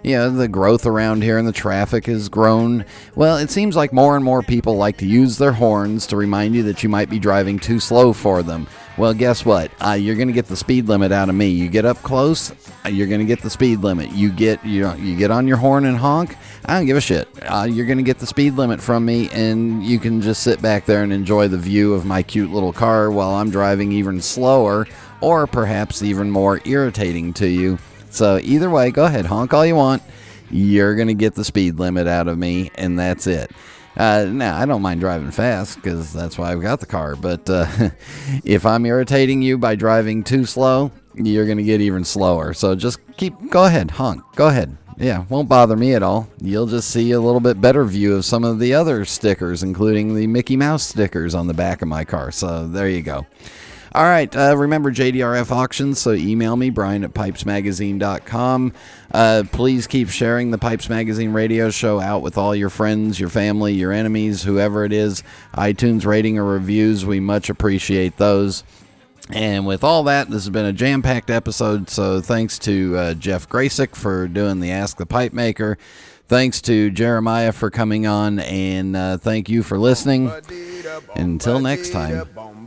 you 0.04 0.16
know, 0.16 0.32
the 0.32 0.48
growth 0.48 0.88
around 0.88 1.22
here 1.22 1.38
and 1.38 1.48
the 1.48 1.52
traffic 1.52 2.08
has 2.08 2.28
grown. 2.28 2.86
Well, 3.16 3.38
it 3.38 3.52
seems 3.52 3.76
like 3.76 3.94
more 3.94 4.16
and 4.16 4.26
more 4.26 4.42
people 4.42 4.78
like 4.78 4.98
to 4.98 5.06
use 5.06 5.38
their 5.38 5.52
horns 5.52 6.08
to 6.08 6.18
remind 6.18 6.56
you 6.56 6.64
that 6.64 6.82
you 6.82 6.90
might 6.90 7.12
be 7.12 7.20
driving 7.20 7.60
too 7.60 7.80
slow 7.80 8.14
for 8.14 8.42
them. 8.42 8.68
Well, 8.98 9.14
guess 9.14 9.46
what? 9.46 9.72
Uh, 9.80 9.94
you're 9.94 10.16
going 10.16 10.28
to 10.28 10.34
get 10.34 10.48
the 10.48 10.58
speed 10.58 10.88
limit 10.88 11.12
out 11.12 11.30
of 11.30 11.36
me. 11.36 11.48
You 11.48 11.70
get 11.70 11.86
up 11.86 11.98
close, 12.04 12.52
uh, 12.86 12.90
you're 12.90 13.08
going 13.08 13.22
to 13.22 13.26
get 13.26 13.42
the 13.42 13.50
speed 13.50 13.80
limit. 13.80 14.12
You 14.12 14.30
get 14.32 14.64
you 14.66 14.82
know, 14.82 14.94
you 14.96 15.16
get 15.16 15.32
on 15.32 15.48
your 15.48 15.58
horn 15.58 15.86
and 15.86 15.98
honk. 15.98 16.36
I 16.66 16.78
don't 16.78 16.86
give 16.86 16.98
a 16.98 17.02
shit. 17.02 17.28
Uh, 17.42 17.68
you're 17.70 17.86
going 17.86 17.98
to 17.98 18.04
get 18.04 18.20
the 18.20 18.28
speed 18.28 18.56
limit 18.56 18.82
from 18.82 19.06
me, 19.06 19.30
and 19.30 19.84
you 19.84 19.98
can 19.98 20.22
just 20.22 20.44
sit 20.44 20.62
back 20.62 20.86
there 20.86 21.04
and 21.04 21.14
enjoy 21.14 21.48
the 21.48 21.58
view 21.58 21.94
of 21.94 22.06
my 22.06 22.22
cute 22.22 22.52
little 22.52 22.74
car 22.74 23.10
while 23.12 23.32
I'm 23.32 23.50
driving 23.50 23.92
even 23.94 24.22
slower, 24.22 24.88
or 25.22 25.48
perhaps 25.48 26.04
even 26.04 26.30
more 26.30 26.60
irritating 26.66 27.34
to 27.36 27.48
you. 27.48 27.80
So 28.10 28.40
either 28.44 28.70
way, 28.70 28.92
go 28.92 29.06
ahead, 29.06 29.26
honk 29.26 29.54
all 29.54 29.66
you 29.66 29.76
want. 29.76 30.04
You're 30.52 30.96
going 30.96 31.08
to 31.08 31.14
get 31.14 31.34
the 31.34 31.46
speed 31.46 31.80
limit 31.80 32.08
out 32.08 32.28
of 32.28 32.38
me, 32.38 32.72
and 32.76 33.00
that's 33.00 33.26
it. 33.26 33.52
Uh, 33.98 34.26
now, 34.26 34.58
I 34.58 34.66
don't 34.66 34.82
mind 34.82 35.02
driving 35.02 35.32
fast 35.32 35.76
because 35.76 36.14
that's 36.14 36.38
why 36.38 36.52
I've 36.52 36.62
got 36.62 36.80
the 36.80 36.86
car. 36.86 37.16
But 37.16 37.50
uh, 37.50 37.68
if 38.44 38.66
I'm 38.66 38.86
irritating 38.86 39.42
you 39.42 39.58
by 39.58 39.76
driving 39.76 40.24
too 40.24 40.46
slow, 40.46 40.92
you're 41.16 41.46
going 41.46 41.58
to 41.58 41.64
get 41.64 41.82
even 41.82 42.06
slower. 42.06 42.54
So 42.54 42.76
just 42.76 43.00
keep, 43.18 43.34
go 43.50 43.66
ahead, 43.66 43.92
honk, 43.92 44.24
go 44.36 44.48
ahead. 44.48 44.78
Yeah, 44.98 45.26
won't 45.30 45.50
bother 45.50 45.76
me 45.76 45.96
at 45.96 46.04
all. 46.04 46.30
You'll 46.42 46.68
just 46.68 46.92
see 46.92 47.12
a 47.12 47.20
little 47.20 47.40
bit 47.40 47.60
better 47.60 47.84
view 47.86 48.16
of 48.16 48.26
some 48.26 48.44
of 48.44 48.60
the 48.60 48.76
other 48.76 49.04
stickers, 49.04 49.64
including 49.64 50.14
the 50.14 50.28
Mickey 50.28 50.56
Mouse 50.56 50.84
stickers 50.84 51.34
on 51.34 51.48
the 51.48 51.56
back 51.56 51.82
of 51.82 51.88
my 51.88 52.06
car. 52.06 52.32
So 52.32 52.68
there 52.68 52.88
you 52.88 53.02
go. 53.02 53.26
All 53.94 54.04
right. 54.04 54.34
Uh, 54.34 54.56
remember 54.56 54.92
JDRF 54.92 55.52
auctions, 55.52 56.00
so 56.00 56.14
email 56.14 56.56
me, 56.56 56.70
Brian 56.70 57.04
at 57.04 57.14
pipesmagazine.com. 57.14 58.74
Uh, 59.14 59.44
please 59.52 59.86
keep 59.86 60.10
sharing 60.10 60.52
the 60.52 60.58
Pipes 60.58 60.88
Magazine 60.88 61.34
radio 61.34 61.70
show 61.70 62.00
out 62.00 62.22
with 62.22 62.38
all 62.38 62.56
your 62.56 62.70
friends, 62.70 63.20
your 63.20 63.28
family, 63.28 63.74
your 63.74 63.92
enemies, 63.92 64.44
whoever 64.44 64.86
it 64.86 64.94
is. 64.94 65.24
iTunes 65.56 66.06
rating 66.06 66.38
or 66.38 66.46
reviews, 66.46 67.06
we 67.06 67.20
much 67.20 67.50
appreciate 67.50 68.16
those. 68.18 68.64
And 69.30 69.66
with 69.66 69.84
all 69.84 70.04
that, 70.04 70.28
this 70.30 70.44
has 70.44 70.50
been 70.50 70.66
a 70.66 70.74
jam 70.74 71.02
packed 71.02 71.30
episode. 71.30 71.90
So 71.90 72.22
thanks 72.22 72.58
to 72.60 72.98
uh, 72.98 73.14
Jeff 73.14 73.48
Gracik 73.48 73.96
for 73.96 74.28
doing 74.28 74.62
the 74.62 74.72
Ask 74.72 74.98
the 74.98 75.06
Pipe 75.06 75.34
Maker. 75.34 75.78
Thanks 76.28 76.62
to 76.62 76.92
Jeremiah 76.92 77.52
for 77.52 77.70
coming 77.70 78.08
on. 78.08 78.40
And 78.40 78.96
uh, 78.96 79.18
thank 79.18 79.50
you 79.50 79.64
for 79.64 79.78
listening. 79.78 80.32
Until 81.16 81.60
next 81.60 81.92
time. 81.92 82.61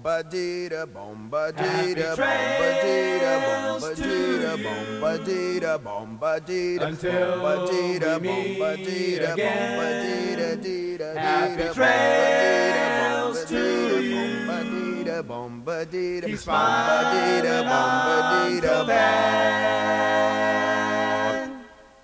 Until 6.82 7.40
bombadita, 7.40 8.20
we 8.20 8.28
meet 8.28 8.58
bombadita, 8.58 9.32
again. 9.32 9.78
bombadita, 9.80 10.62
dita, 10.62 11.08
Happy 11.18 11.56
dita, 11.56 11.72
trails 11.72 13.44
to 13.46 13.64
bombadita, 14.12 15.16
bombadita, 15.22 16.26
Keep 16.26 16.38
smiling 16.38 17.44
bombadita, 17.44 17.64
on 17.64 18.60
till 18.60 18.84
bombadita. 18.84 19.08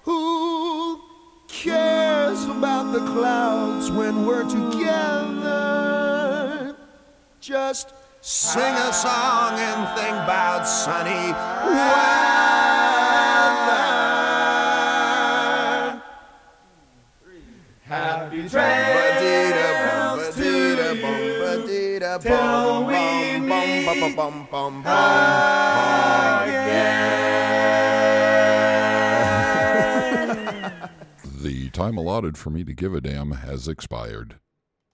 Who 0.05 1.03
cares 1.49 2.45
about 2.45 2.93
the 2.95 3.01
clouds 3.13 3.91
when 3.91 4.25
we're 4.25 4.49
together? 4.49 5.30
Just 7.41 7.95
sing 8.21 8.75
a 8.75 8.93
song 8.93 9.59
and 9.59 9.99
think 9.99 10.15
about 10.15 10.65
sunny 10.65 11.33
weather. 11.73 12.01
Happy 17.85 18.47
trails 18.47 20.35
to 20.37 20.81
till 22.21 22.85
we 22.85 23.41
meet 23.41 23.87
again. 26.45 27.01
The 31.41 31.71
time 31.71 31.97
allotted 31.97 32.37
for 32.37 32.51
me 32.51 32.65
to 32.65 32.75
give 32.75 32.93
a 32.95 33.01
damn 33.01 33.31
has 33.31 33.67
expired. 33.67 34.39